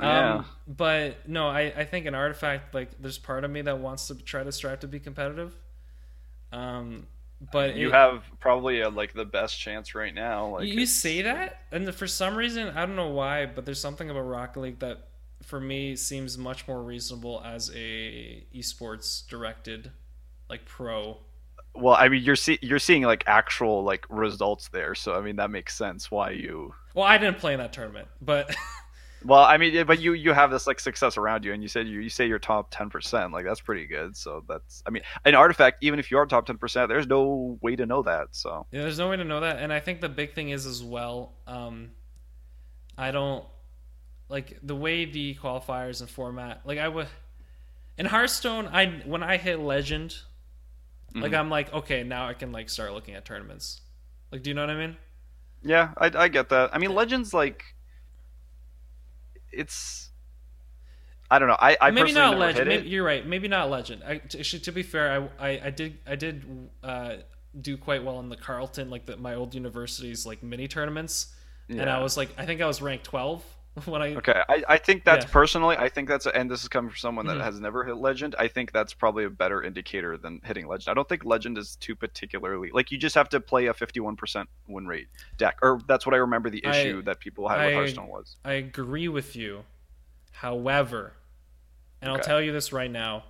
[0.00, 0.34] Yeah.
[0.36, 4.06] Um, but no, I, I think an artifact like there's part of me that wants
[4.08, 5.54] to try to strive to be competitive.
[6.52, 7.06] Um,
[7.52, 10.46] but You it- have probably uh like the best chance right now.
[10.48, 13.80] Like you it's- say that, and for some reason I don't know why, but there's
[13.80, 15.08] something about Rocket League that
[15.42, 19.92] for me seems much more reasonable as a esports directed
[20.48, 21.18] like pro.
[21.74, 25.36] Well, I mean, you're see- you're seeing like actual like results there, so I mean
[25.36, 26.74] that makes sense why you.
[26.94, 28.54] Well, I didn't play in that tournament, but
[29.24, 31.86] Well, I mean, but you you have this like success around you, and you said
[31.86, 34.16] you you say you're top ten percent, like that's pretty good.
[34.16, 37.58] So that's I mean, an artifact, even if you are top ten percent, there's no
[37.62, 38.28] way to know that.
[38.32, 40.66] So Yeah, there's no way to know that, and I think the big thing is
[40.66, 41.34] as well.
[41.46, 41.92] Um,
[42.98, 43.44] I don't
[44.32, 46.62] like the way the qualifiers and format.
[46.64, 47.06] Like I would
[47.98, 50.16] in Hearthstone, I when I hit Legend,
[51.14, 51.38] like Mhm.
[51.38, 53.82] I'm like, okay, now I can like start looking at tournaments.
[54.32, 54.96] Like, do you know what I mean?
[55.62, 56.74] yeah, I I get that.
[56.74, 57.76] I mean, Legends like
[59.52, 60.08] it's.
[61.30, 61.56] I don't know.
[61.58, 62.68] I, I maybe not Legend.
[62.68, 63.26] Maybe, you're right.
[63.26, 64.02] Maybe not Legend.
[64.06, 67.16] I, to, to be fair, I, I, I did I did uh,
[67.58, 71.34] do quite well in the Carleton like the, my old university's like mini tournaments,
[71.68, 73.42] and I was like, I think I was ranked 12
[73.86, 75.30] when I Okay, I, I think that's Yeah.
[75.32, 77.44] personally, I think that's, and this is coming from someone that Mhm.
[77.44, 78.34] has never hit Legend.
[78.38, 80.90] I think that's probably a better indicator than hitting Legend.
[80.90, 84.16] I don't think Legend is too particularly like you just have to play a fifty-one
[84.16, 85.08] percent win rate
[85.38, 88.08] deck, or that's what I remember the I- issue that people had with I- Hearthstone
[88.08, 88.36] was.
[88.44, 89.64] I agree with you.
[90.32, 91.14] However,
[92.00, 93.24] and I'll tell you this right now,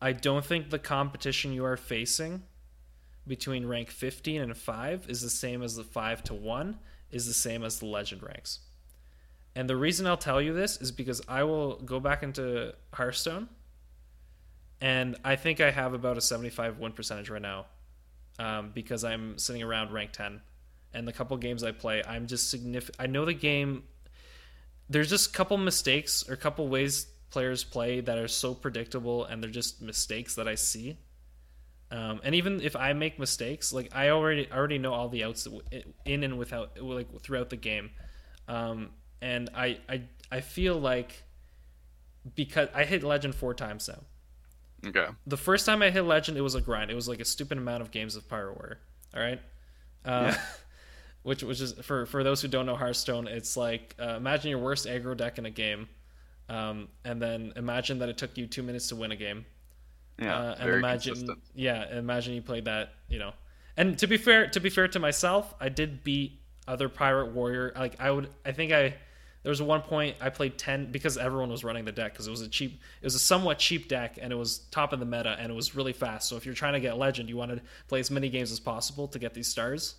[0.00, 2.42] I don't think the competition you are facing
[3.26, 6.78] between rank 15 and 5 is the same as the 5 to 1
[7.10, 8.60] is the same as the legend ranks.
[9.54, 13.48] And the reason I'll tell you this is because I will go back into Hearthstone
[14.80, 17.66] and I think I have about a 75 win percentage right now
[18.38, 20.40] um, because I'm sitting around rank 10.
[20.94, 22.96] And the couple games I play, I'm just significant.
[22.98, 23.84] I know the game
[24.88, 29.24] there's just a couple mistakes or a couple ways players play that are so predictable
[29.24, 30.98] and they're just mistakes that I see.
[31.90, 35.24] Um, and even if I make mistakes, like I already I already know all the
[35.24, 35.46] outs
[36.04, 37.90] in and without like throughout the game,
[38.48, 38.90] um,
[39.22, 41.22] and I, I I feel like
[42.34, 44.00] because I hit legend four times now.
[44.88, 46.90] Okay, The first time I hit legend, it was a grind.
[46.90, 48.80] It was like a stupid amount of games of Pirate Warrior.
[49.14, 49.40] All right,
[50.04, 50.40] uh, Yeah.
[51.22, 54.58] which which is for for those who don't know Hearthstone, it's like uh, imagine your
[54.58, 55.88] worst aggro deck in a game,
[56.48, 59.46] um, and then imagine that it took you two minutes to win a game.
[60.18, 61.38] yeah, uh, and very imagine, consistent.
[61.54, 63.32] yeah, imagine you played that, you know.
[63.76, 67.72] And to be fair, to be fair to myself, I did beat other pirate warrior.
[67.76, 68.94] Like I would, I think I
[69.42, 72.30] there was one point I played ten because everyone was running the deck because it
[72.30, 75.06] was a cheap, it was a somewhat cheap deck and it was top of the
[75.06, 76.28] meta and it was really fast.
[76.28, 78.60] So if you're trying to get legend, you want to play as many games as
[78.60, 79.96] possible to get these stars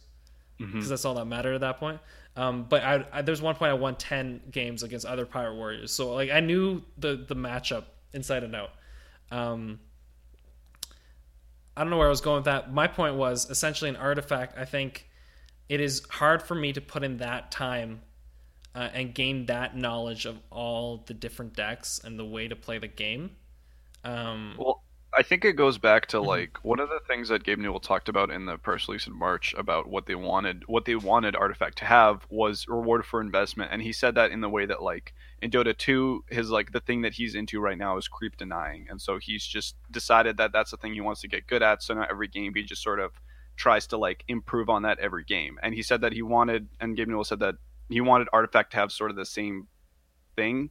[0.72, 2.00] because that's all that mattered at that point.
[2.36, 5.92] Um, but I, I there's one point I won ten games against other pirate warriors,
[5.92, 7.84] so like I knew the the matchup
[8.14, 8.72] inside and out.
[9.30, 9.80] Um,
[11.76, 12.72] I don't know where I was going with that.
[12.72, 14.58] My point was essentially an artifact.
[14.58, 15.10] I think
[15.70, 18.02] it is hard for me to put in that time
[18.76, 22.78] uh, and gain that knowledge of all the different decks and the way to play
[22.78, 23.32] the game.
[24.04, 24.84] Um, Well,
[25.16, 28.10] I think it goes back to like one of the things that Gabe Newell talked
[28.10, 31.78] about in the press release in March about what they wanted, what they wanted Artifact
[31.80, 35.14] to have was reward for investment, and he said that in the way that like
[35.42, 38.88] in Dota 2, his like the thing that he's into right now is creep denying,
[38.90, 41.84] and so he's just decided that that's the thing he wants to get good at.
[41.84, 43.12] So now every game he just sort of
[43.56, 46.98] tries to like improve on that every game, and he said that he wanted, and
[46.98, 47.56] Gabe Newell said that
[47.90, 49.68] he wanted Artifact to have sort of the same
[50.36, 50.70] thing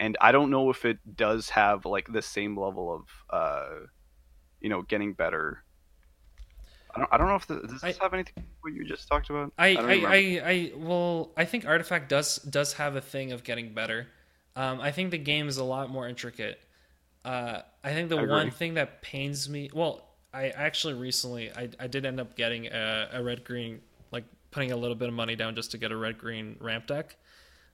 [0.00, 3.68] and I don't know if it does have like the same level of uh,
[4.60, 5.62] you know getting better.
[6.92, 9.06] I don't, I don't know if the, does this I- have anything what you just
[9.06, 9.52] talked about.
[9.58, 9.94] I, don't I.
[9.94, 14.08] I, I, well, I think Artifact does does have a thing of getting better.
[14.56, 16.58] Um, I think the game is a lot more intricate.
[17.24, 21.68] Uh, I think the I one thing that pains me, well, I actually recently I,
[21.78, 23.80] I did end up getting a, a red green, like
[24.50, 27.16] putting a little bit of money down just to get a red green ramp deck.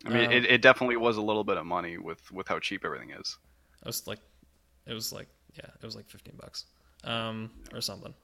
[0.05, 2.59] I mean, um, it, it definitely was a little bit of money with with how
[2.59, 3.39] cheap everything is.
[3.81, 4.21] It was like,
[4.87, 6.67] it was like, yeah, it was like fifteen bucks,
[7.05, 8.15] um, or something.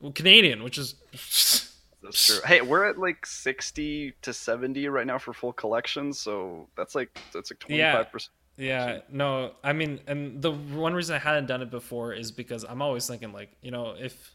[0.00, 0.94] Well, Canadian, which is
[2.02, 2.38] That's true.
[2.44, 7.18] Hey, we're at like sixty to seventy right now for full collection, so that's like
[7.32, 8.32] that's like twenty five percent.
[8.56, 12.64] Yeah, no, I mean, and the one reason I hadn't done it before is because
[12.64, 14.34] I'm always thinking, like, you know, if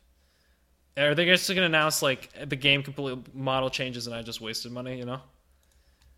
[0.97, 4.71] are they just gonna announce like the game completely model changes and I just wasted
[4.71, 5.21] money, you know?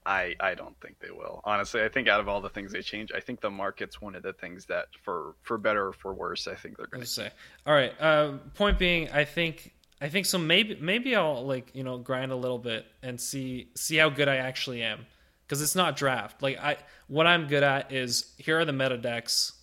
[0.05, 1.41] I I don't think they will.
[1.43, 4.15] Honestly, I think out of all the things they change, I think the market's one
[4.15, 7.31] of the things that for for better or for worse, I think they're gonna say.
[7.65, 7.93] All right.
[7.99, 10.37] Uh, point being, I think I think so.
[10.37, 14.27] Maybe maybe I'll like you know grind a little bit and see see how good
[14.27, 15.05] I actually am
[15.45, 16.41] because it's not draft.
[16.41, 16.77] Like I
[17.07, 19.53] what I'm good at is here are the meta decks.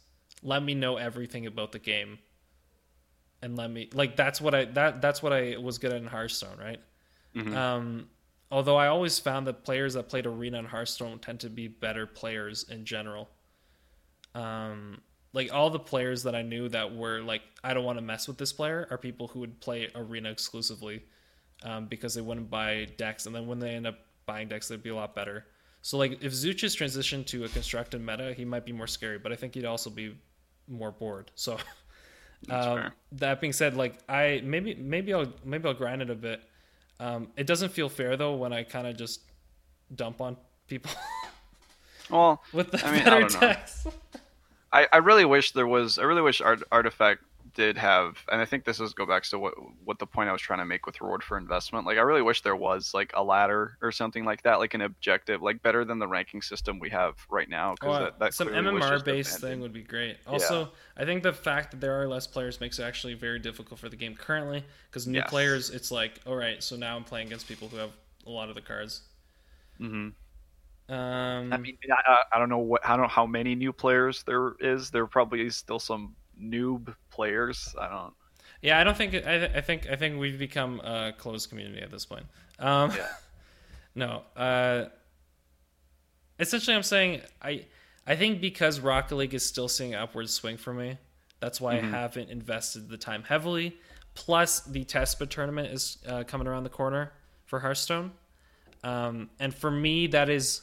[0.43, 2.19] Let me know everything about the game,
[3.43, 6.07] and let me like that's what I that that's what I was good at in
[6.07, 6.81] Hearthstone, right?
[7.35, 7.55] Mhm.
[7.55, 8.09] Um,
[8.51, 12.07] although I always found that players that played Arena and Hearthstone tend to be better
[12.07, 13.29] players in general.
[14.35, 15.01] Um,
[15.33, 18.29] like all the players that I knew that were like, I don't want to mess
[18.29, 21.05] with this player, are people who would play Arena exclusively,
[21.63, 24.83] um, because they wouldn't buy decks, and then when they end up buying decks, they'd
[24.83, 25.47] be a lot better.
[25.81, 29.33] So like, if Zuchus transitioned to a constructed meta, he might be more scary, but
[29.33, 30.17] I think he'd also be
[30.69, 31.31] more bored.
[31.35, 31.59] So.
[32.51, 36.43] Um, that being said, like I maybe maybe I'll maybe I'll grind it a bit.
[37.01, 39.21] Um, it doesn't feel fair though when I kind of just
[39.95, 40.37] dump on
[40.69, 40.91] people
[42.11, 43.41] Well, with the I mean, I better know.
[43.41, 43.87] decks.
[44.73, 45.99] I, I really wish there was.
[45.99, 47.23] I really wish Art, Artifact
[47.55, 49.55] did have, and I think this is go back to what
[49.85, 51.87] what the point I was trying to make with reward for investment.
[51.87, 54.81] Like, I really wish there was like a ladder or something like that, like an
[54.81, 57.73] objective, like better than the ranking system we have right now.
[57.75, 60.17] Because Well, that, that some MMR based thing would be great.
[60.27, 63.81] Also, I think the fact that there are less players makes it actually very difficult
[63.81, 65.31] for the game currently because new Yes.
[65.31, 67.93] players, it's like, all right, so now I'm playing against people who have
[68.27, 69.03] a lot of the cards.
[69.81, 70.13] Mhm.
[70.89, 74.23] Um, I mean, I- I don't know what, I don't know how many new players
[74.25, 74.91] there is.
[74.91, 77.75] There probably is still some noob players.
[77.81, 78.13] I don't.
[78.63, 81.91] yeah, I don't think I, I think I think we've become a closed community at
[81.91, 82.27] this point.
[82.59, 83.07] Um, Yeah.
[83.95, 84.23] No.
[84.35, 84.87] Uh,
[86.39, 87.67] essentially, I'm saying I
[88.07, 90.97] I think because Rocket League is still seeing upward swing for me,
[91.41, 91.95] that's why Mm-hmm.
[91.95, 93.77] I haven't invested the time heavily.
[94.15, 97.13] Plus, the Tespa tournament is uh, coming around the corner
[97.47, 98.13] for Hearthstone,
[98.85, 100.63] um, and for me, that is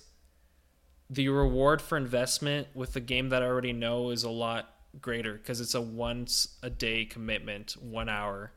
[1.10, 5.34] the reward for investment with the game that I already know is a lot greater
[5.34, 8.52] because it's a once a day commitment, one hour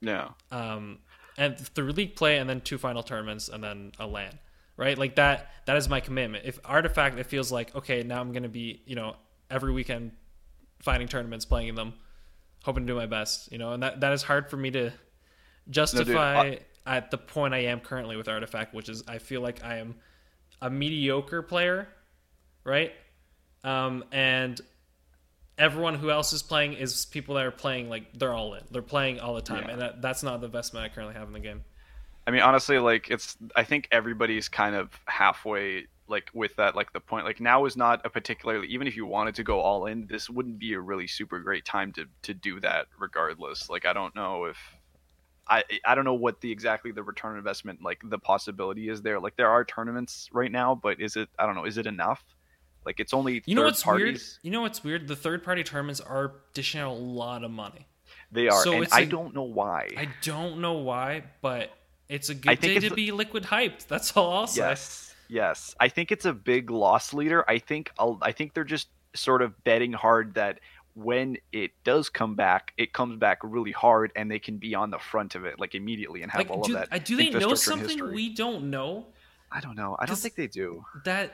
[0.00, 0.30] Yeah.
[0.50, 0.98] um,
[1.36, 4.38] and through league play, and then two final tournaments, and then a LAN,
[4.76, 4.96] right?
[4.96, 5.50] Like that.
[5.66, 6.44] That is my commitment.
[6.44, 9.16] If artifact, it feels like okay, now I'm gonna be, you know,
[9.50, 10.12] every weekend
[10.80, 11.94] finding tournaments, playing in them,
[12.64, 14.92] hoping to do my best, you know, and that that is hard for me to
[15.70, 19.78] justify at the point I am currently with artifact, which is I feel like I
[19.78, 19.96] am
[20.60, 21.88] a mediocre player,
[22.64, 22.92] right?
[23.64, 24.60] Um, and
[25.58, 28.62] everyone who else is playing is people that are playing like they're all in.
[28.70, 29.72] They're playing all the time, Yeah.
[29.72, 31.64] and that, that's not the best investment I currently have in the game.
[32.26, 33.36] I mean, honestly, like it's.
[33.54, 36.74] I think everybody's kind of halfway, like with that.
[36.74, 38.66] Like the point, like now is not a particularly.
[38.68, 41.64] Even if you wanted to go all in, this wouldn't be a really super great
[41.64, 42.86] time to to do that.
[42.98, 44.58] Regardless, like I don't know if.
[45.46, 49.20] I, I don't know what the exactly the return investment like the possibility is there
[49.20, 52.24] like there are tournaments right now but is it I don't know is it enough
[52.84, 54.44] like it's only You know what's parties weird?
[54.44, 55.08] You know what's weird?
[55.08, 57.86] The third party tournaments are dishing out a lot of money.
[58.32, 61.70] they are So and I a- don't know why I don't know why, but
[62.08, 63.86] it's a good day to a- be liquid hyped.
[63.86, 64.60] That's all I'll say.
[64.62, 65.74] Yes, yes.
[65.80, 67.44] I think it's a big loss leader.
[67.48, 70.60] I think I'll, I think they're just sort of betting hard that
[70.96, 74.90] when it does come back, it comes back really hard, and they can be on
[74.90, 77.04] the front of it like immediately and have Like, all do, of that.
[77.04, 79.06] do they know something we don't know?
[79.50, 79.96] I don't know.
[79.98, 80.84] I don't think they do.
[81.04, 81.32] that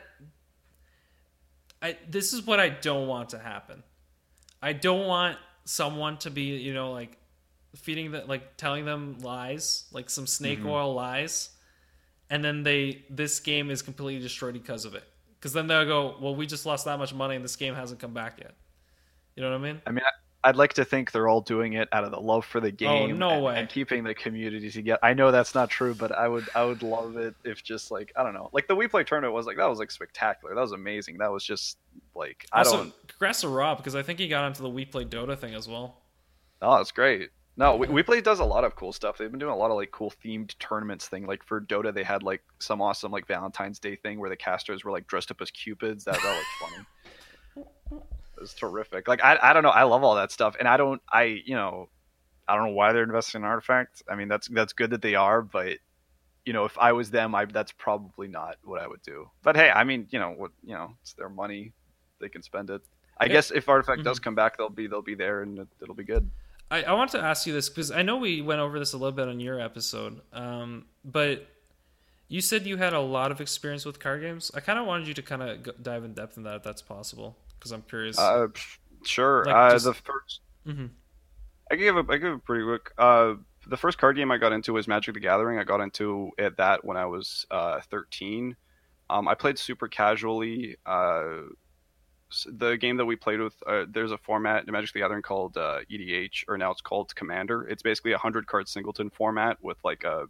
[1.83, 3.83] I this is what I don't want to happen.
[4.63, 7.17] I don't want someone to be, you know, like
[7.77, 10.69] feeding that, like telling them lies, like some snake mm-hmm.
[10.69, 11.51] oil lies,
[12.29, 15.05] and then they this game is completely destroyed because of it.
[15.39, 17.99] Because then they'll go, well, we just lost that much money and this game hasn't
[17.99, 18.55] come back yet.
[19.35, 19.83] You know what I mean?
[19.87, 22.47] I mean, I- I'd like to think they're all doing it out of the love
[22.47, 23.11] for the oh, game.
[23.13, 23.59] Oh, no and, way.
[23.59, 24.99] and keeping the community together.
[25.03, 28.13] I know that's not true, but I would I would love it if just like
[28.17, 30.55] I don't know, like the WePlay tournament was like that was like spectacular.
[30.55, 31.19] That was amazing.
[31.19, 31.79] That was just
[32.15, 33.09] like I also, don't.
[33.09, 36.03] congrats to Rob because I think he got onto the WePlay Dota thing as well.
[36.63, 37.31] Oh, that's great.
[37.57, 39.19] No, we, we play does a lot of cool stuff.
[39.19, 41.27] They've been doing a lot of like cool themed tournaments thing.
[41.27, 44.85] Like for Dota, they had like some awesome like Valentine's Day thing where the casters
[44.85, 46.05] were like dressed up as cupids.
[46.05, 46.87] That that was funny.
[48.41, 49.07] Was terrific.
[49.07, 49.69] Like I I don't know.
[49.71, 51.89] I love all that stuff, and I don't I you know
[52.49, 54.03] I don't know why they're investing in artifacts.
[54.09, 55.77] I mean that's that's good that they are, but
[56.47, 59.29] you know if I was them, I that's probably not what I would do.
[59.43, 61.73] But hey, I mean you know what you know it's their money,
[62.19, 62.81] they can spend it.
[63.19, 63.33] I Yeah.
[63.35, 64.23] guess if artifact does Mhm.
[64.25, 66.31] come back, they'll be they'll be there and it, it'll be good.
[66.71, 68.97] I, I want to ask you this because I know we went over this a
[68.97, 71.47] little bit on your episode, um, but
[72.29, 74.51] you said you had a lot of experience with card games.
[74.55, 76.81] I kind of wanted you to kind of dive in depth in that if that's
[76.81, 78.19] possible because I'm curious.
[78.19, 78.49] Uh,
[79.05, 79.45] sure.
[79.45, 80.87] Like, uh, just- the first, hmm
[81.71, 82.91] I give a, I give a pretty quick.
[82.99, 83.35] Uh,
[83.69, 85.59] the first card game I got into was Magic the Gathering.
[85.61, 88.57] I got into it that when I was uh, 13.
[89.09, 90.77] Um, I played super casually.
[90.85, 91.43] Uh,
[92.47, 95.57] the game that we played with, uh, there's a format in Magic the Gathering called
[95.57, 97.63] uh, EDH, or now it's called Commander.
[97.69, 100.27] It's basically a hundred card singleton format with like a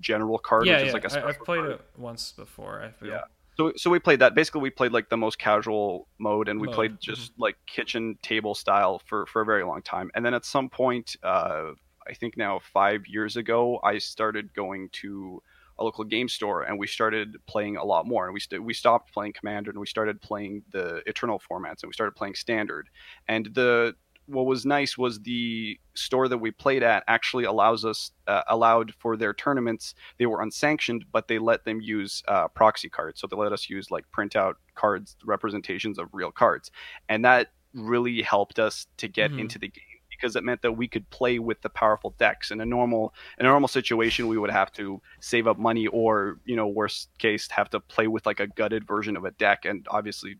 [0.00, 0.86] general card, Yeah, which yeah.
[0.88, 1.70] is like a I, I've played card.
[1.72, 2.82] it once before.
[2.82, 3.08] I feel.
[3.08, 3.20] Yeah.
[3.58, 4.34] So, so we played that.
[4.34, 8.16] Basically, we played like the most casual mode, and we Mode, played just like kitchen
[8.22, 10.10] table style for for a very long time.
[10.14, 11.72] And then at some point, uh,
[12.06, 15.42] I think now five years ago, I started going to
[15.80, 18.26] a local game store, and we started playing a lot more.
[18.26, 21.88] And we st- we stopped playing Commander, and we started playing the Eternal formats, and
[21.88, 22.88] we started playing Standard.
[23.26, 23.96] And the
[24.28, 28.92] what was nice was the store that we played at actually allows us uh, allowed
[28.98, 33.20] for their tournaments they were unsanctioned, but they let them use uh, proxy cards.
[33.20, 36.70] So they let us use like printout cards, representations of real cards,
[37.08, 39.40] and that really helped us to get Mhm.
[39.40, 42.50] into the game because it meant that we could play with the powerful decks.
[42.50, 46.40] In a normal in a normal situation, we would have to save up money, or
[46.44, 49.64] you know, worst case, have to play with like a gutted version of a deck,
[49.64, 50.38] and obviously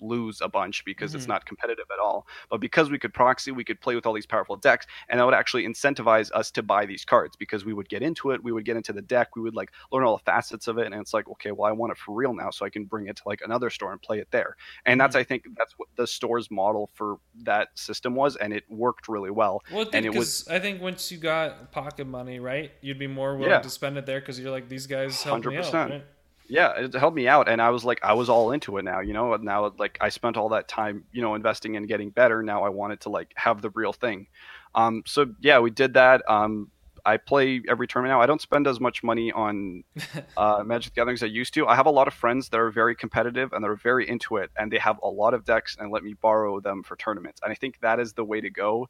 [0.00, 1.28] lose a bunch because it's Mhm.
[1.28, 2.26] not competitive at all.
[2.48, 5.24] But because we could proxy, we could play with all these powerful decks, and that
[5.24, 8.52] would actually incentivize us to buy these cards because we would get into it, we
[8.52, 10.94] would get into the deck, we would like learn all the facets of it, and
[10.94, 13.16] it's like, okay, well, I want it for real now, so I can bring it
[13.16, 14.56] to like another store and play it there.
[14.86, 18.64] And that's, I think, that's what the store's model for that system was, and it
[18.68, 19.62] worked really well.
[19.70, 23.34] Well, And it because I think once you got pocket money, right, you'd be more
[23.36, 23.60] willing Yeah.
[23.60, 25.72] to spend it there because you're like these guys helped me out.
[25.72, 26.04] Right?
[26.50, 29.00] Yeah it helped me out and i was like i was all into it now
[29.00, 29.32] you know?
[29.32, 32.42] And now like i spent all that time you know investing in getting better.
[32.42, 34.26] Now i wanted to like have the real thing.
[34.74, 36.28] Um so yeah we did that.
[36.28, 36.70] Um
[37.06, 38.20] i play every tournament now.
[38.20, 39.84] I don't spend as much money on
[40.36, 41.66] uh, magic the gathering as i used to.
[41.66, 44.50] I have a lot of friends that are very competitive and they're very into it
[44.58, 47.40] and they have a lot of decks and let me borrow them for tournaments.
[47.42, 48.88] And i think that is the way to go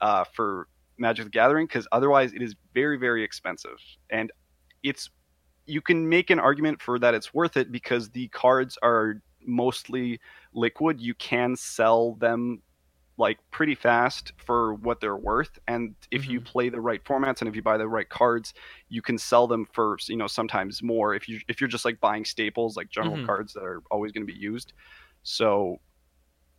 [0.00, 3.78] uh, for magic the gathering because otherwise it is very very expensive.
[4.10, 4.30] And
[4.82, 5.10] it's
[5.70, 10.20] you can make an argument for that it's worth it because the cards are mostly
[10.54, 11.00] liquid.
[11.00, 12.62] You can sell them
[13.18, 15.58] like pretty fast for what they're worth.
[15.68, 18.54] And if you play the right formats and if you buy the right cards
[18.88, 22.00] you can sell them for you know sometimes more if you if you're just like
[22.00, 23.30] buying staples like general Mhm.
[23.30, 24.72] cards that are always going to be used.
[25.22, 25.78] So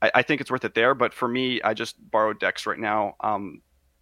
[0.02, 0.96] I, I think it's worth it there.
[0.96, 3.16] But for me i just borrow decks right now.
[3.22, 3.62] Um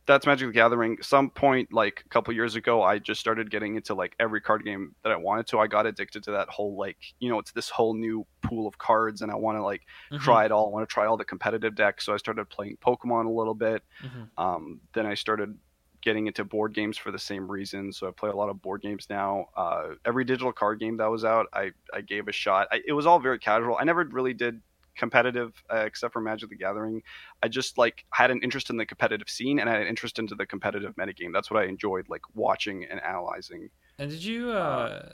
[0.09, 0.97] that's Magic the Gathering.
[1.01, 4.65] Some point, like a couple years ago, I just started getting into like every card
[4.65, 5.59] game that I wanted to.
[5.59, 8.77] I got addicted to that whole like, you know, it's this whole new pool of
[8.79, 10.19] cards, and I want to like Mhm.
[10.21, 10.65] try it all.
[10.67, 12.05] I want to try all the competitive decks.
[12.05, 13.83] So I started playing Pokemon a little bit.
[14.03, 14.29] Mhm.
[14.37, 15.55] Um, then I started
[16.01, 17.91] getting into board games for the same reason.
[17.93, 19.49] So I play a lot of board games now.
[19.55, 22.67] Uh, every digital card game that was out, I, I gave a shot.
[22.71, 23.77] I, it was all very casual.
[23.79, 24.61] I never really did
[24.99, 27.01] competitive uh, except for Magic the Gathering.
[27.41, 30.19] I just like had an interest in the competitive scene and I had an interest
[30.19, 31.33] into the competitive metagame.
[31.33, 33.69] That's what I enjoyed, like watching and analyzing.
[33.97, 35.09] And did you uh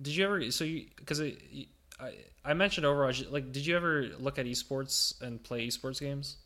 [0.00, 4.38] did you ever so you because I I mentioned Overwatch like did you ever look
[4.38, 6.38] at esports and play esports games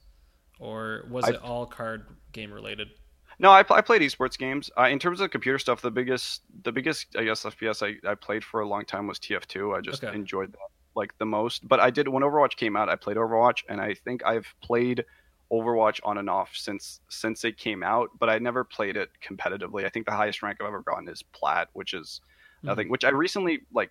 [0.58, 2.90] or was I- it all card game related?
[3.38, 4.70] No, I, I played esports games.
[4.78, 8.14] Uh, in terms of computer stuff, the biggest, the biggest, I guess, FPS I, I
[8.14, 9.74] played for a long time was TF2.
[9.74, 10.12] I just Okay.
[10.12, 10.58] enjoyed that
[10.94, 11.66] like the most.
[11.66, 15.04] But I did when Overwatch came out, I played Overwatch, and I think I've played
[15.52, 18.10] Overwatch on and off since since it came out.
[18.18, 19.84] But I never played it competitively.
[19.84, 22.20] I think the highest rank I've ever gotten is plat, which is
[22.62, 22.88] nothing.
[22.88, 22.90] Mm.
[22.90, 23.90] Which I recently like.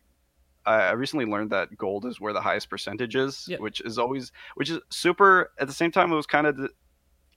[0.65, 4.69] I recently learned that gold is where the highest percentage is, which is always, which
[4.69, 5.51] is super.
[5.59, 6.57] At the same time, it was kind of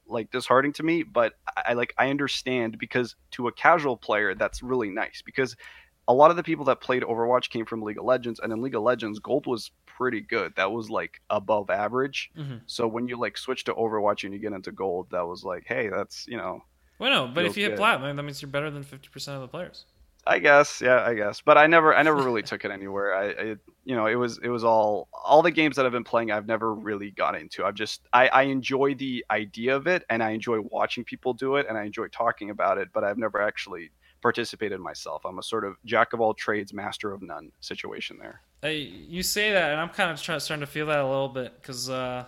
[0.09, 4.35] like disheartening to me, but I, I like I understand because to a casual player
[4.35, 5.55] that's really nice because
[6.07, 8.61] a lot of the people that played Overwatch came from League of Legends, and in
[8.61, 10.53] League of Legends, gold was pretty good.
[10.55, 12.31] That was like above average.
[12.37, 12.61] Mhm.
[12.65, 15.63] So when you like switch to Overwatch and you get into gold, that was like,
[15.67, 16.63] hey, that's you know,
[16.99, 19.41] Well, no, but if you hit platinum, that means you're better than fifty percent of
[19.41, 19.85] the players.
[20.25, 21.39] I guess, yeah, I guess.
[21.39, 23.15] But I never, I never really took it anywhere.
[23.15, 23.55] I, I,
[23.85, 26.47] you know, it was, it was all, all the games that I've been playing, I've
[26.47, 27.63] never really got into.
[27.63, 31.55] I've just, I, I enjoy the idea of it, and I enjoy watching people do
[31.55, 32.89] it, and I enjoy talking about it.
[32.93, 33.91] But I've never actually
[34.21, 35.25] participated myself.
[35.25, 38.41] I'm a sort of jack of all trades, master of none situation there.
[38.63, 41.29] I, you say that, and I'm kind of trying, starting to feel that a little
[41.29, 42.25] bit because uh,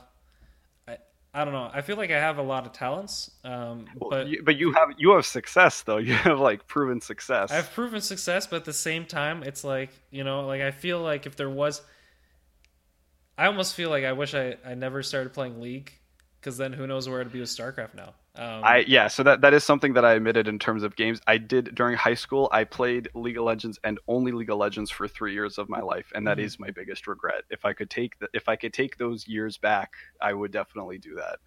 [0.87, 0.97] I,
[1.33, 1.69] I don't know.
[1.73, 4.73] I feel like I have a lot of talents, um, Well, but you, but you
[4.73, 5.97] have, you have success though.
[6.09, 7.51] You have like proven success.
[7.51, 8.47] I've proven success.
[8.47, 11.49] But at the same time, it's like you know, like I feel like if there
[11.49, 11.81] was,
[13.37, 15.93] I almost feel like I wish I, I never started playing League
[16.39, 18.13] because then who knows where I'd be with StarCraft now.
[18.39, 21.21] Um, I yeah, so that that is something that I admitted in terms of games.
[21.27, 22.49] I did during high school.
[22.51, 25.79] I played League of Legends and only League of Legends for three years of my
[25.81, 26.45] life, and that Mhm.
[26.45, 27.43] is my biggest regret.
[27.49, 29.91] If I could take the, if I could take those years back,
[30.21, 31.39] I would definitely do that.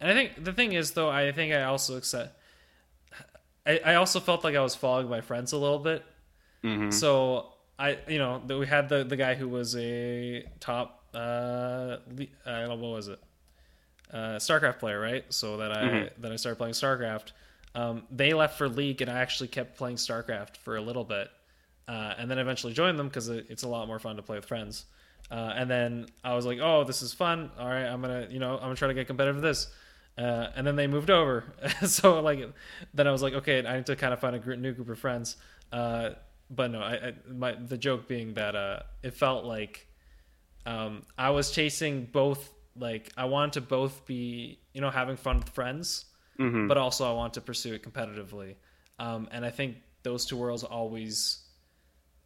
[0.00, 2.38] And I think the thing is, though, I think I also accept.
[3.66, 6.04] I, I also felt like I was following my friends a little bit.
[6.62, 11.98] hmm So I, you know, we had the the guy who was a top, uh,
[12.46, 13.20] I don't know what was it,
[14.12, 15.24] uh, StarCraft player, right?
[15.32, 16.10] So that I Mhm.
[16.18, 17.32] that I started playing StarCraft.
[17.74, 21.30] Um, they left for League, and I actually kept playing StarCraft for a little bit,
[21.88, 24.36] uh, and then eventually joined them because it, it's a lot more fun to play
[24.36, 24.84] with friends.
[25.30, 27.50] Uh, and then I was like, "Oh, this is fun.
[27.58, 29.68] All right, I'm gonna, you know, I'm gonna try to get competitive with this."
[30.18, 31.44] Uh, and then they moved over,
[31.86, 32.40] so like,
[32.92, 34.90] then I was like, "Okay, I need to kind of find a gr- new group
[34.90, 35.36] of friends."
[35.72, 36.10] Uh,
[36.50, 39.86] but no, I, I my the joke being that uh, it felt like
[40.66, 42.50] um, I was chasing both.
[42.76, 46.06] Like I wanted to both be, you know, having fun with friends,
[46.38, 48.56] hmm but also I want to pursue it competitively.
[48.98, 51.40] Um, and I think those two worlds always,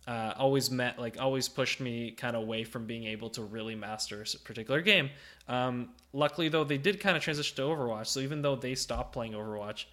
[0.06, 3.74] uh, always met, like always pushed me kind of away from being able to really
[3.74, 5.10] master a particular game.
[5.48, 8.06] Um, luckily though, they did kind of transition to Overwatch.
[8.06, 9.86] So even though they stopped playing Overwatch,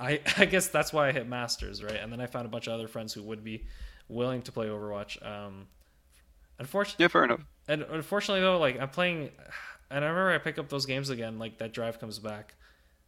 [0.00, 1.96] I, I guess that's why I hit masters, right?
[2.00, 3.66] And then I found a bunch of other friends who would be
[4.08, 5.24] willing to play Overwatch.
[5.26, 5.68] Um,
[6.58, 7.40] unfortunately, Yeah, fair enough.
[7.70, 9.30] And unfortunately though, like I'm playing,
[9.90, 11.38] and I remember I pick up those games again.
[11.38, 12.54] Like that drive comes back.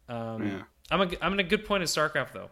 [0.09, 0.61] Um, Yeah.
[0.91, 2.49] I'm a, I'm in a good point in StarCraft though.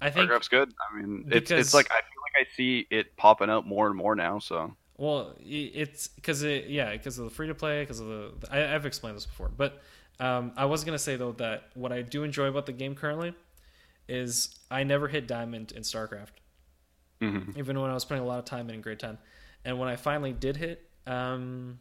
[0.00, 0.72] I think Starcraft's good.
[0.90, 3.96] I mean, it's it's like I feel like I see it popping up more and
[3.96, 4.38] more now.
[4.38, 8.32] So well, it's because it yeah because of the free to play because of the
[8.50, 9.80] I, I've explained this before, but
[10.20, 13.34] um, I was gonna say though that what I do enjoy about the game currently
[14.08, 16.28] is I never hit diamond in StarCraft.
[17.20, 17.56] Mhm.
[17.56, 19.16] even when I was putting a lot of time in in grade 10.
[19.66, 21.78] And when I finally did hit, um,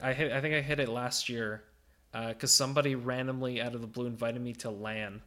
[0.00, 1.64] I hit, I think I hit it last year
[2.12, 5.22] because somebody randomly out of the blue invited me to LAN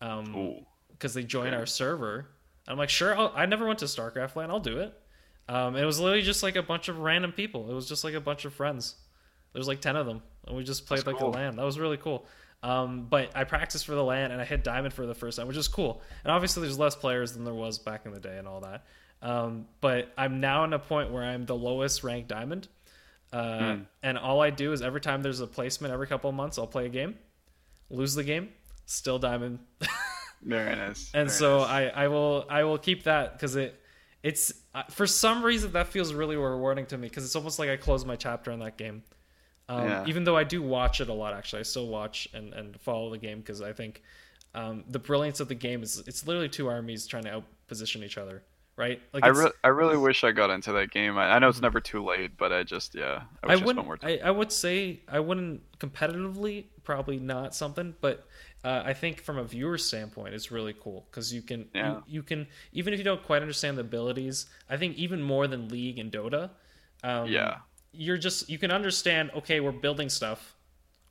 [0.00, 0.56] um,
[0.90, 1.56] because they joined Okay.
[1.56, 2.28] our server.
[2.68, 4.94] I'm like, sure, I'll, I never went to StarCraft LAN, I'll do it.
[5.48, 7.70] Um, it was literally just like a bunch of random people.
[7.70, 8.96] It was just like a bunch of friends.
[9.54, 10.22] There's like 10 of them.
[10.46, 11.30] And we just played That's like cool.
[11.30, 11.56] a LAN.
[11.56, 12.26] That was really cool.
[12.62, 15.46] Um, but I practiced for the LAN and I hit diamond for the first time,
[15.46, 16.00] which is cool.
[16.24, 18.84] And obviously, there's less players than there was back in the day and all that.
[19.24, 22.68] Um, but I'm now in a point where I'm the lowest ranked diamond.
[23.32, 23.82] Uh, Hmm.
[24.02, 26.66] And all I do is every time there's a placement, every couple of months, I'll
[26.68, 27.16] play a game,
[27.90, 28.50] lose the game,
[28.86, 29.58] still diamond.
[30.42, 31.10] Very nice.
[31.14, 31.68] and Very so nice.
[31.68, 33.80] I, I will I will keep that because it
[34.22, 37.70] it's uh, for some reason that feels really rewarding to me because it's almost like
[37.70, 39.02] I closed my chapter in that game.
[39.68, 40.04] Um, Yeah.
[40.06, 43.10] Even though I do watch it a lot, actually, I still watch and, and follow
[43.10, 44.02] the game because I think
[44.54, 48.18] um, the brilliance of the game is it's literally two armies trying to outposition each
[48.18, 48.42] other,
[48.76, 49.00] right?
[49.12, 51.16] Like I, re- I really wish I got into that game.
[51.18, 53.86] I, I know it's never too late, but I just yeah, I, I wouldn't.
[53.86, 54.18] more time.
[54.22, 58.26] I, I would say I wouldn't competitively, probably not something, but
[58.64, 61.88] uh, I think from a viewer standpoint, it's really cool because you can Yeah.
[61.88, 64.46] you, you can even if you don't quite understand the abilities.
[64.68, 66.50] I think even more than League and Dota.
[67.02, 67.58] Um, Yeah.
[67.92, 69.30] you're just you can understand.
[69.36, 70.53] Okay, we're building stuff,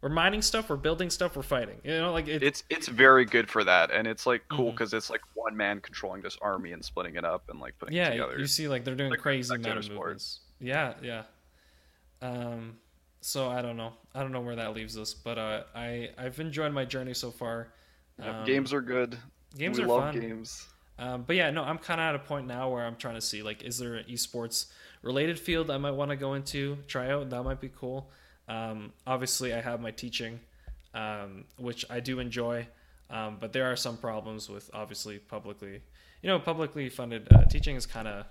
[0.03, 1.79] we're mining stuff, we're building stuff, we're fighting.
[1.83, 4.93] You know, like it, It's it's very good for that, and it's like cool because
[4.93, 7.97] it's like one man controlling this army and splitting it up and like putting it
[7.99, 8.37] yeah, together.
[8.37, 9.99] you see, like they're doing Like crazy meta sport.
[10.07, 10.41] movements.
[10.59, 11.23] Yeah, yeah.
[12.21, 12.77] Um,
[13.21, 13.93] so I don't know.
[14.13, 17.31] I don't know where that leaves us, but uh, I I've enjoyed my journey so
[17.31, 17.69] far.
[18.21, 19.17] Um, games are good.
[19.57, 20.19] games we are love fun.
[20.19, 20.67] games.
[20.99, 23.21] Um, but yeah, no, I'm kind of at a point now where I'm trying to
[23.21, 24.67] see like, is there an esports
[25.01, 27.29] related field I might want to go into, try out?
[27.29, 28.11] That might be cool.
[28.47, 30.39] Um, obviously, I have my teaching,
[30.93, 32.67] um, which I do enjoy,
[33.09, 35.81] um, but there are some problems with obviously publicly,
[36.21, 38.25] you know, publicly funded uh, teaching is kind of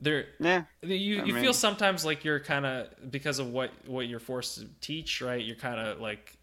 [0.00, 0.64] there Yeah.
[0.82, 4.20] you I you mean- feel sometimes like you're kind of because of what what you're
[4.20, 5.42] forced to teach, right?
[5.42, 6.36] You're kind of like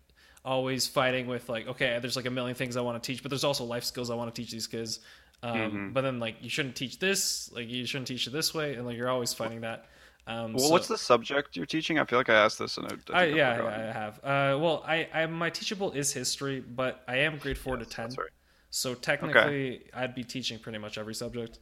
[0.44, 3.30] always fighting with like okay, there's like a million things I want to teach, but
[3.30, 5.00] there's also life skills I want to teach these kids.
[5.44, 5.90] Um, Mm-hmm.
[5.94, 8.86] But then like you shouldn't teach this, like you shouldn't teach it this way, and
[8.86, 9.86] like you're always fighting that.
[10.26, 12.00] Um, Well, so- what's the subject you're teaching?
[12.00, 13.66] I feel like I asked this and I, I yeah.
[13.66, 14.18] I have.
[14.24, 18.06] Uh, well, I, I my teachable is history, but I am grade four to ten,
[18.18, 18.30] right.
[18.70, 21.60] so technically I'd be teaching pretty much every subject.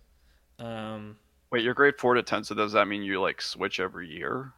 [0.59, 1.17] Um,
[1.51, 4.53] Wait, you're grade four to ten, so does that mean you like switch every year?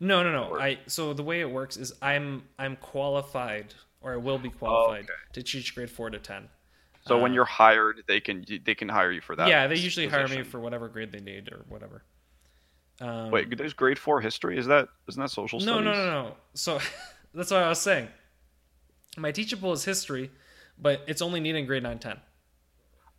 [0.00, 0.44] no, no, no.
[0.48, 4.48] Or- I so the way it works is I'm I'm qualified or I will be
[4.50, 5.12] qualified okay.
[5.34, 6.48] to teach grade four to ten.
[7.04, 9.48] So when Uh, you're hired, they can they can hire you for that.
[9.48, 12.02] yeah, they usually hire me for whatever grade they need or whatever.
[13.02, 14.56] Um, Wait, there's grade four history.
[14.58, 15.84] Is that isn't that social no, studies?
[15.86, 16.22] no, no, no.
[16.28, 16.34] no.
[16.54, 16.78] So
[17.34, 18.08] that's what I was saying.
[19.16, 20.30] My teachable is history,
[20.78, 22.18] but it's only needed in grade nine, ten.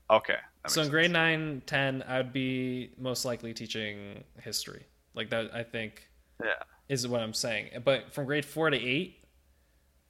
[0.10, 0.38] Okay.
[0.68, 1.14] so in grade sense.
[1.14, 4.86] 9 10 i'd be most likely teaching history
[5.16, 6.08] like that i think
[6.44, 6.62] Yeah.
[6.90, 9.18] is what i'm saying but from grade 4 to 8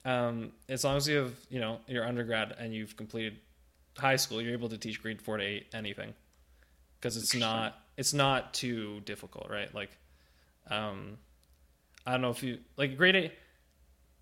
[0.04, 3.38] um, as long as you have you know your undergrad and you've completed
[3.96, 6.12] high school you're able to teach grade 4 to 8 anything
[7.00, 9.90] because it's not it's not too difficult right like
[10.70, 11.16] um
[12.06, 13.32] i don't know if you like grade 8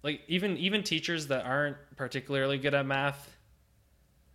[0.02, 3.28] like even even teachers that aren't particularly good at math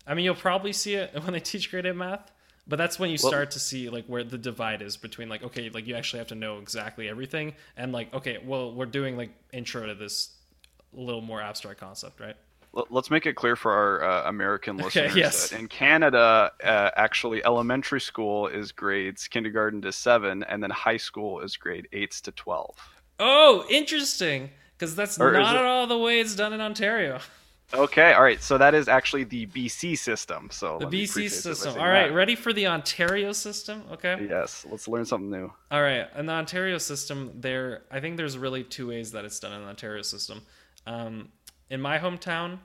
[0.09, 2.31] I mean, you'll probably see it when they teach grade 8 math,
[2.65, 5.43] but that's when you Well- start to see like where the divide is between like
[5.43, 9.17] okay, like you actually have to know exactly everything, and like okay, well, we're doing
[9.17, 10.37] like intro to this
[10.93, 12.37] little more abstract concept, right?
[12.89, 15.49] Let's make it clear for our uh, American listeners yes.
[15.49, 20.97] that in Canada, uh, actually, elementary school is grades kindergarten to seven, and then high
[20.97, 22.75] school is grade eights to twelve.
[23.19, 27.19] Oh, interesting, because that's Or not it- at all the way it's done in Ontario.
[27.73, 28.41] Okay, all right.
[28.41, 30.47] So that is actually the BC system.
[30.51, 31.81] So The BC preface it by system.
[31.81, 32.13] All right, that.
[32.13, 33.83] ready for the Ontario system?
[33.91, 34.25] Okay.
[34.29, 35.51] Yes, let's learn something new.
[35.69, 39.39] All right, in the Ontario system, there I think there's really two ways that it's
[39.39, 40.43] done in the Ontario system.
[40.85, 41.29] Um,
[41.69, 42.59] in my hometown,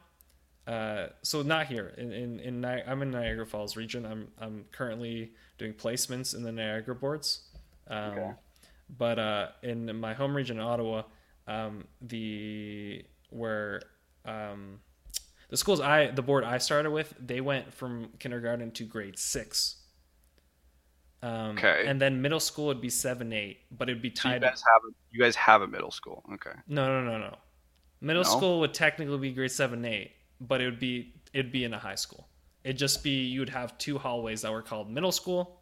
[0.66, 1.93] uh, so not here.
[1.99, 4.05] In in, in Ni- I'm in Niagara Falls region.
[4.07, 7.43] I'm I'm currently doing placements in the Niagara boards.
[7.89, 8.31] Um, Okay.
[8.99, 11.05] But uh, in my home region, Ottawa,
[11.47, 13.81] um, the where
[14.27, 14.81] um,
[15.49, 19.77] the schools I the board I started with, they went from kindergarten to grade six.
[21.23, 21.85] Um, Okay.
[21.87, 24.43] And then middle school would be seven, eight, but it'd be So you tied.
[24.43, 26.23] guys have a, you guys have a middle school.
[26.35, 26.53] Okay.
[26.69, 27.37] no, no, no, no.
[28.03, 28.29] Middle No?
[28.37, 30.11] school would technically be grade seven, eight,
[30.41, 32.29] but it would be it'd be in a high school.
[32.65, 35.61] It'd just be you would have two hallways that were called middle school,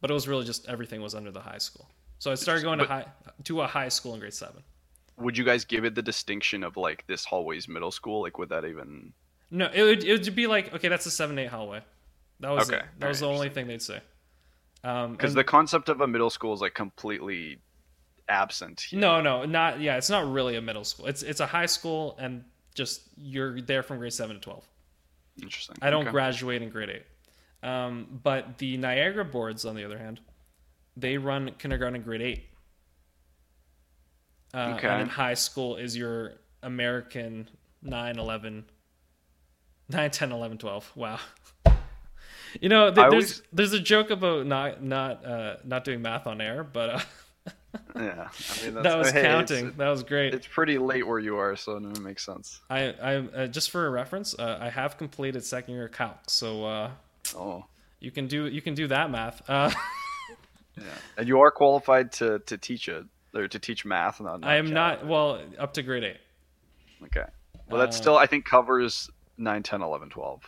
[0.00, 1.88] but it was really just everything was under the high school.
[2.18, 3.06] So I started going to But- high
[3.44, 4.62] to a high school in grade seven.
[5.18, 8.22] Would you guys give it the distinction of like this hallway's middle school?
[8.22, 9.12] Like, would that even?
[9.50, 11.82] No, it would it would be like okay, that's a seven, eight hallway.
[12.40, 12.84] That was Okay, it.
[12.98, 14.00] That was the only thing they'd say.
[14.84, 17.58] Um, Because and- the concept of a middle school is like completely
[18.28, 18.80] absent.
[18.82, 19.00] here.
[19.00, 19.96] No, no, not yeah.
[19.96, 21.06] It's not really a middle school.
[21.06, 22.44] It's it's a high school, and
[22.74, 24.64] just you're there from grade seven to twelve.
[25.42, 25.76] Interesting.
[25.82, 26.10] I don't Okay.
[26.12, 27.06] graduate in grade eight.
[27.68, 30.20] Um, but the Niagara boards, on the other hand,
[30.96, 32.44] they run kindergarten and grade eight.
[34.54, 34.88] Uh, Okay.
[34.88, 37.48] And then high school is your American
[37.82, 38.64] 9, 11,
[39.88, 40.92] 9, 10, 11, 12.
[40.96, 41.18] Wow.
[42.62, 46.26] You know, th- there's always- there's a joke about not not uh, not doing math
[46.26, 47.00] on air, but uh,
[48.04, 48.28] Yeah,
[48.60, 49.72] I mean, that's, that was hey, counting.
[49.76, 50.32] that was great.
[50.32, 52.60] It's, pretty late where you are, so it makes sense.
[52.70, 56.64] I, I uh, just for a reference, uh, I have completed second year calc, so
[56.64, 56.90] uh,
[57.36, 57.64] Oh,
[58.00, 59.42] you can do you can do that math.
[59.50, 59.70] Uh,
[60.76, 60.84] yeah.
[61.16, 63.04] And you are qualified to to teach it
[63.34, 64.20] or to teach math.
[64.20, 64.74] Not, I am calc.
[64.74, 66.20] not well up to grade eight.
[67.04, 67.24] Okay.
[67.68, 70.42] Well, that Uh, still I think covers 9, 10, 11, 12.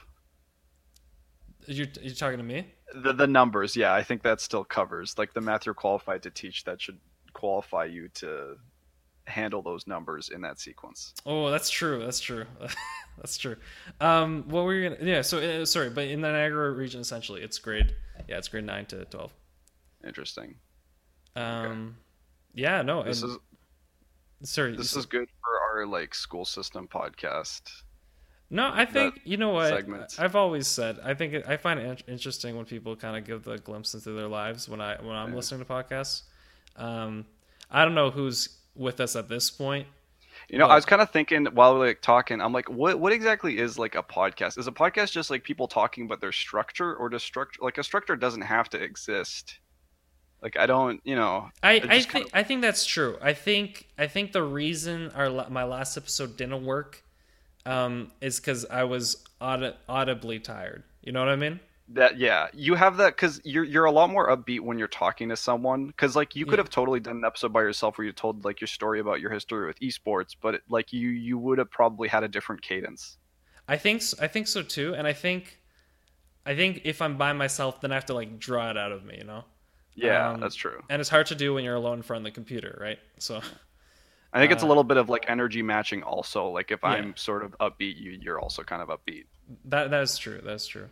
[1.67, 2.67] You you talking to me?
[2.95, 5.17] The the numbers, yeah, I think that still covers.
[5.19, 6.99] Like the math you're qualified to teach, that should
[7.41, 8.57] qualify you to
[9.27, 11.15] handle those numbers in that sequence.
[11.25, 12.03] Oh, that's true.
[12.05, 12.45] That's true.
[13.19, 13.57] that's true.
[14.01, 15.05] Um, what were you gonna?
[15.05, 15.23] Yeah.
[15.23, 17.95] So uh, sorry, but in the Niagara region, essentially, it's grade.
[18.29, 19.33] Yeah, it's grade nine to twelve.
[20.07, 20.57] Interesting.
[21.37, 21.97] Um,
[22.55, 22.83] yeah.
[22.83, 23.03] No.
[23.03, 23.39] This and-
[24.43, 24.77] is sorry.
[24.77, 27.63] this s- is good for our like school system podcast.
[28.53, 30.17] No, I think you know what segment.
[30.19, 30.99] I've always said.
[31.05, 34.11] I think it, I find it interesting when people kind of give the glimpse into
[34.11, 35.37] their lives when I when I'm Yeah.
[35.37, 36.23] listening to podcasts.
[36.81, 37.27] Um,
[37.71, 39.87] I don't know who's with us at this point.
[40.49, 42.69] You know, Well- I was kind of thinking while we are like talking, I'm like,
[42.69, 44.59] what what exactly is like a podcast?
[44.59, 47.85] Is a podcast just like people talking about their structure, or does structure like a
[47.85, 49.59] structure doesn't have to exist?
[50.43, 53.19] Like I don't, you know, I, I just think I think that's true.
[53.21, 57.05] I think I think the reason our my last episode didn't work
[57.67, 60.83] um, is because I was aud- audibly tired.
[61.03, 61.61] You know what I mean?
[61.93, 65.29] That yeah, you have that because you're you're a lot more upbeat when you're talking
[65.31, 65.89] to someone.
[65.89, 66.61] Because like you could Yeah.
[66.61, 69.31] have totally done an episode by yourself where you told like your story about your
[69.33, 73.19] history with esports, but it, like you you would have probably had a different cadence.
[73.69, 75.61] I think I think so too, and I think
[76.47, 79.05] I think if I'm by myself, then I have to like draw it out of
[79.05, 79.45] me, you know.
[79.95, 80.83] Yeah, Um, that's true.
[80.89, 82.99] And it's hard to do when you're alone in front of the computer, right?
[83.19, 83.43] So
[84.33, 86.49] I think it's a uh, little bit of like energy matching also.
[86.49, 87.05] Like if Yeah.
[87.05, 89.25] I'm sort of upbeat, you you're also kind of upbeat.
[89.65, 90.41] that that is true.
[90.45, 90.89] That's true.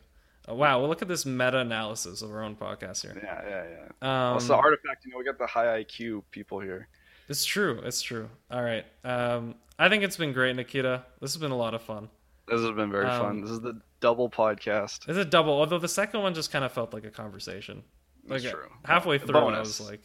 [0.49, 3.21] Uh, wow, well look at this meta analysis of our own podcast here.
[3.23, 3.65] Yeah, yeah,
[4.03, 4.29] yeah.
[4.29, 5.05] Um, also, artifact.
[5.05, 6.89] You know, we got the high IQ people here.
[7.29, 7.81] It's true.
[7.85, 8.31] It's true.
[8.51, 8.87] All right.
[9.05, 11.05] Um, I think it's been great, Nikita.
[11.21, 12.09] This has been a lot of fun.
[12.47, 13.41] This has been very Um, fun.
[13.43, 15.07] This is the double podcast.
[15.09, 17.83] It's a double, although the second one just kind of felt like a conversation.
[18.27, 18.69] That's Like true.
[18.85, 20.03] halfway through, I was like,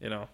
[0.00, 0.28] you know,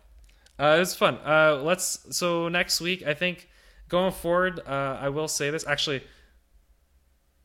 [0.58, 1.16] uh, it was fun.
[1.24, 2.14] Uh, let's.
[2.16, 3.48] So next week, I think
[3.88, 6.02] going forward, uh, I will say this actually.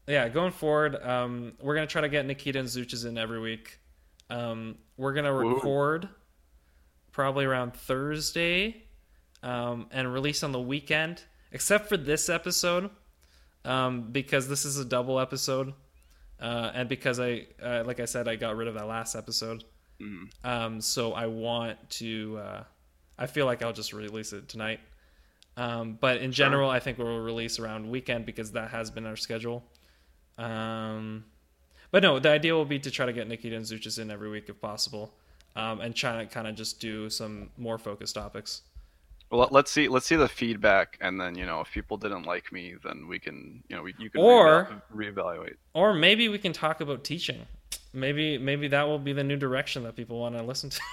[0.08, 3.80] Yeah, going forward, um, we're gonna try to get Nikita and Zuchas in every week.
[4.30, 6.10] Um, we're gonna record
[7.12, 8.84] probably around Thursday,
[9.42, 12.90] um, and release on the weekend, except for this episode,
[13.64, 15.74] um, because this is a double episode,
[16.40, 19.64] uh, and because I, uh, like I said, I got rid of that last episode.
[20.44, 22.38] Um, so I want to.
[22.38, 22.64] Uh,
[23.18, 24.82] I feel like I'll just release it tonight.
[25.58, 29.16] Um, but in general, I think we'll release around weekend because that has been our
[29.16, 29.64] schedule.
[30.38, 31.26] Um,
[31.92, 34.30] but no, the idea will be to try to get Nikita and Zuchas in every
[34.30, 35.14] week if possible,
[35.56, 38.62] um, and try to kind of just do some more focused topics.
[39.30, 39.88] Well, let- let's see.
[39.88, 43.18] Let's see the feedback, and then you know, if people didn't like me, then we
[43.20, 45.56] can, you know, we, you can Or- reeval- reevaluate.
[45.74, 47.46] Or maybe we can talk about teaching.
[47.94, 50.80] Maybe maybe that will be the new direction that people want to listen to.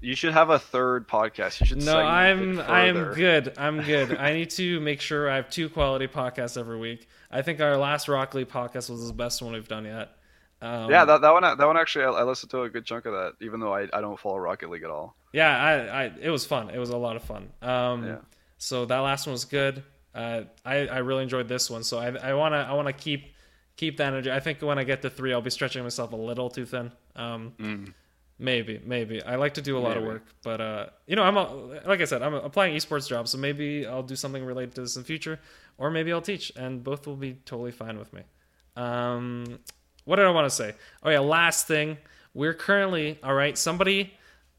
[0.00, 1.60] You should have a third podcast.
[1.60, 1.82] You should.
[1.82, 3.54] No, I'm I'm good.
[3.56, 4.14] I'm good.
[4.18, 7.08] I need to make sure I have two quality podcasts every week.
[7.34, 10.10] I think our last Rocket League podcast was the best one we've done yet.
[10.62, 11.42] Um, Yeah, that, that one.
[11.42, 13.88] That one actually, I, I listened to a good chunk of that, even though I,
[13.92, 15.16] I don't follow Rocket League at all.
[15.32, 15.50] yeah.
[15.62, 16.70] I, I it was fun.
[16.70, 17.50] It was a lot of fun.
[17.60, 18.16] Um, Yeah.
[18.56, 19.82] So that last one was good.
[20.14, 21.82] Uh, I I really enjoyed this one.
[21.82, 23.34] So I I wanna I wanna keep
[23.76, 24.30] keep the energy.
[24.30, 26.92] I think when I get to three, I'll be stretching myself a little too thin.
[27.16, 27.92] Um, Mm.
[28.44, 29.22] Maybe, maybe.
[29.22, 31.46] I like to do a lot of work, but uh, you know, I'm a,
[31.86, 34.96] like I said, I'm applying esports jobs, so maybe I'll do something related to this
[34.96, 35.40] in the future,
[35.78, 38.20] or maybe I'll teach, and both will be totally fine with me.
[38.76, 39.60] Um,
[40.04, 40.74] what did I want to say?
[41.02, 41.96] Oh yeah, last thing,
[42.34, 43.56] we're currently all right.
[43.56, 44.12] Somebody,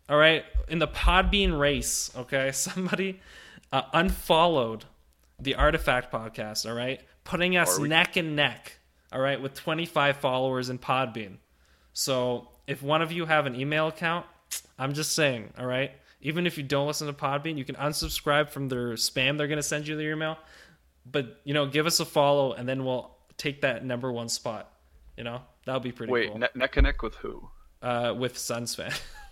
[0.10, 3.22] all right, in the Podbean race, okay, somebody
[3.72, 4.86] uh, unfollowed
[5.40, 8.80] the Artifact podcast, all right, putting us we- neck and neck,
[9.12, 11.38] all right, with 25 followers in Podbean.
[11.94, 14.26] So if one of you have an email account,
[14.80, 15.92] I'm just saying, all right.
[16.22, 19.38] Even if you don't listen to Podbean, you can unsubscribe from their spam.
[19.38, 20.38] They're going to send you their email,
[21.06, 24.72] but you know, give us a follow, and then we'll take that number one spot.
[25.18, 26.40] You know, that would be pretty Wait, cool.
[26.40, 27.48] ne- neck and neck with who?
[27.84, 28.86] uh, with Sunsfan.
[28.90, 29.02] Wait,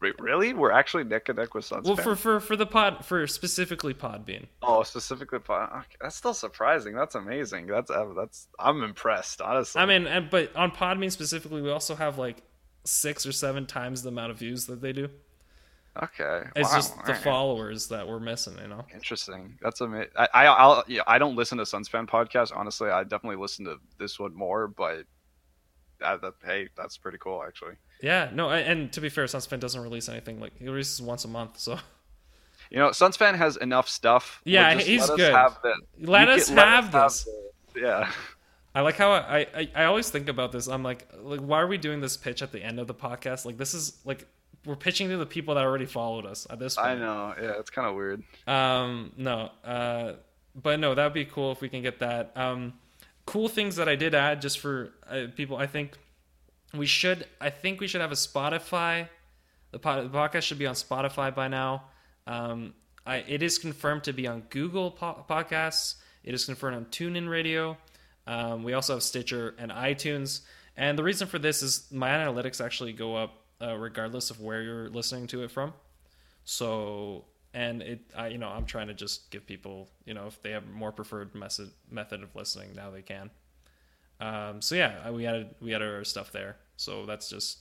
[0.00, 0.52] really?
[0.54, 2.04] We're actually neck and neck with Suns well, fans?
[2.04, 4.46] for for for the pod for specifically Podbean.
[4.62, 6.94] Oh, specifically, okay, that's still surprising.
[6.94, 7.66] That's amazing.
[7.66, 9.80] That's uh, that's I'm impressed, honestly.
[9.80, 12.42] I mean, and, but on Podbean specifically, we also have like
[12.84, 15.08] six or seven times the amount of views that they do.
[16.02, 17.18] okay, It's wow, just the alright.
[17.18, 18.86] followers that we're missing, you know.
[18.94, 19.58] Interesting.
[19.60, 20.10] That's amazing.
[20.16, 22.52] I, I I'll yeah, I don't listen to Sunsfan podcast.
[22.54, 24.66] Honestly, I definitely listen to this one more.
[24.66, 25.04] But
[26.00, 27.74] that, that, hey, that's pretty cool actually.
[28.02, 31.28] Yeah, no, and to be fair, Sunsfan doesn't release anything like he releases once a
[31.28, 31.78] month, so
[32.70, 34.40] You know, Sunsfan has enough stuff.
[34.44, 35.34] Yeah, just he's let us good.
[35.34, 35.74] Have the,
[36.10, 37.28] let us can- let have this.
[37.76, 38.10] yeah.
[38.74, 40.68] I like how I, I I always think about this.
[40.68, 43.44] I'm like, like why are we doing this pitch at the end of the podcast?
[43.44, 44.26] Like this is like
[44.64, 46.86] we're pitching to the people that already followed us at this point.
[46.88, 47.34] I know.
[47.42, 48.22] Yeah, it's kind of weird.
[48.46, 50.12] Um, no, uh,
[50.54, 52.30] but no, that'd be cool if we can get that.
[52.36, 52.74] Um,
[53.26, 55.56] cool things that I did add just for uh, people.
[55.56, 55.98] I think
[56.74, 57.26] we should.
[57.40, 59.08] I think we should have a Spotify.
[59.72, 61.84] The, pod, the podcast should be on Spotify by now.
[62.26, 62.74] Um,
[63.06, 65.96] I, it is confirmed to be on Google po- Podcasts.
[66.22, 67.76] It is confirmed on TuneIn Radio.
[68.26, 70.42] Um, we also have Stitcher and iTunes.
[70.76, 74.62] And the reason for this is my analytics actually go up uh, regardless of where
[74.62, 75.72] you're listening to it from.
[76.44, 80.40] So, and it, I, you know, I'm trying to just give people, you know, if
[80.42, 83.30] they have more preferred method method of listening, now they can.
[84.20, 86.56] Um, so yeah, we added we added our stuff there.
[86.76, 87.58] So that's just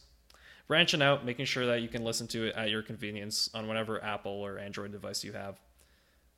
[0.68, 4.04] branching out, making sure that you can listen to it at your convenience on whatever
[4.04, 5.60] Apple or Android device you have.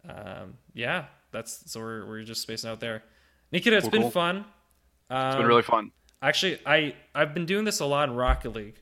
[0.08, 3.04] Um, yeah, that's so we're we're just spacing out there.
[3.52, 4.12] Nikita, it's Cool, been cool.
[4.12, 4.46] fun.
[5.10, 5.92] Um, It's been really fun.
[6.22, 8.80] Actually, I I've been doing this a lot in Rocket League,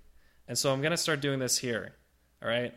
[0.47, 1.93] and so I'm gonna start doing this here.
[2.41, 2.73] All right.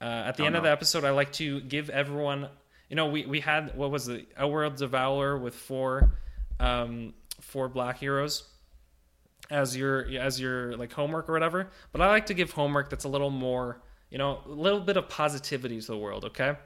[0.00, 2.48] Uh, at the Oh, end of the episode, I like to give everyone.
[2.90, 6.14] You know, we we had what was the Outworld Devourer with four,
[6.60, 8.48] um, four black heroes.
[9.50, 11.68] as your as your like homework or whatever.
[11.92, 14.96] But I like to give homework that's a little more, you know, a little bit
[14.96, 16.24] of positivity to the world.
[16.24, 16.56] Okay.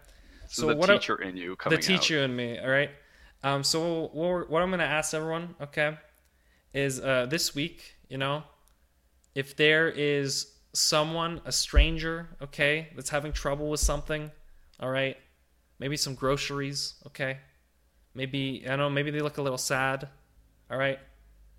[0.48, 2.58] So, the what I- teacher in you coming the teacher and me.
[2.58, 2.90] All right.
[3.42, 3.64] Um.
[3.64, 5.98] So what, we're- what I'm gonna ask everyone, okay,
[6.72, 8.44] is uh this week, you know,
[9.34, 14.30] if there is someone, a stranger, okay, that's having trouble with something,
[14.78, 15.16] all right,
[15.80, 17.38] maybe some groceries, okay,
[18.14, 20.08] maybe I don't know, maybe they look a little sad,
[20.70, 20.98] all right,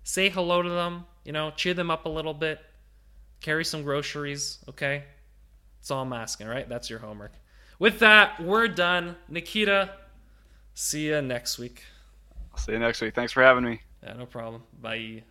[0.04, 2.60] say hello to them, you know, cheer them up a little bit,
[3.40, 5.04] carry some groceries, okay.
[5.78, 6.68] That's all I'm asking, all right?
[6.68, 7.32] That's your homework.
[7.78, 9.16] With that, we're done.
[9.28, 9.90] Nikita,
[10.74, 11.82] see you next week.
[12.52, 12.60] out.
[12.60, 13.14] See you next week.
[13.14, 13.80] Thanks for having me.
[14.02, 14.62] Yeah, no problem.
[14.80, 15.22] Bye.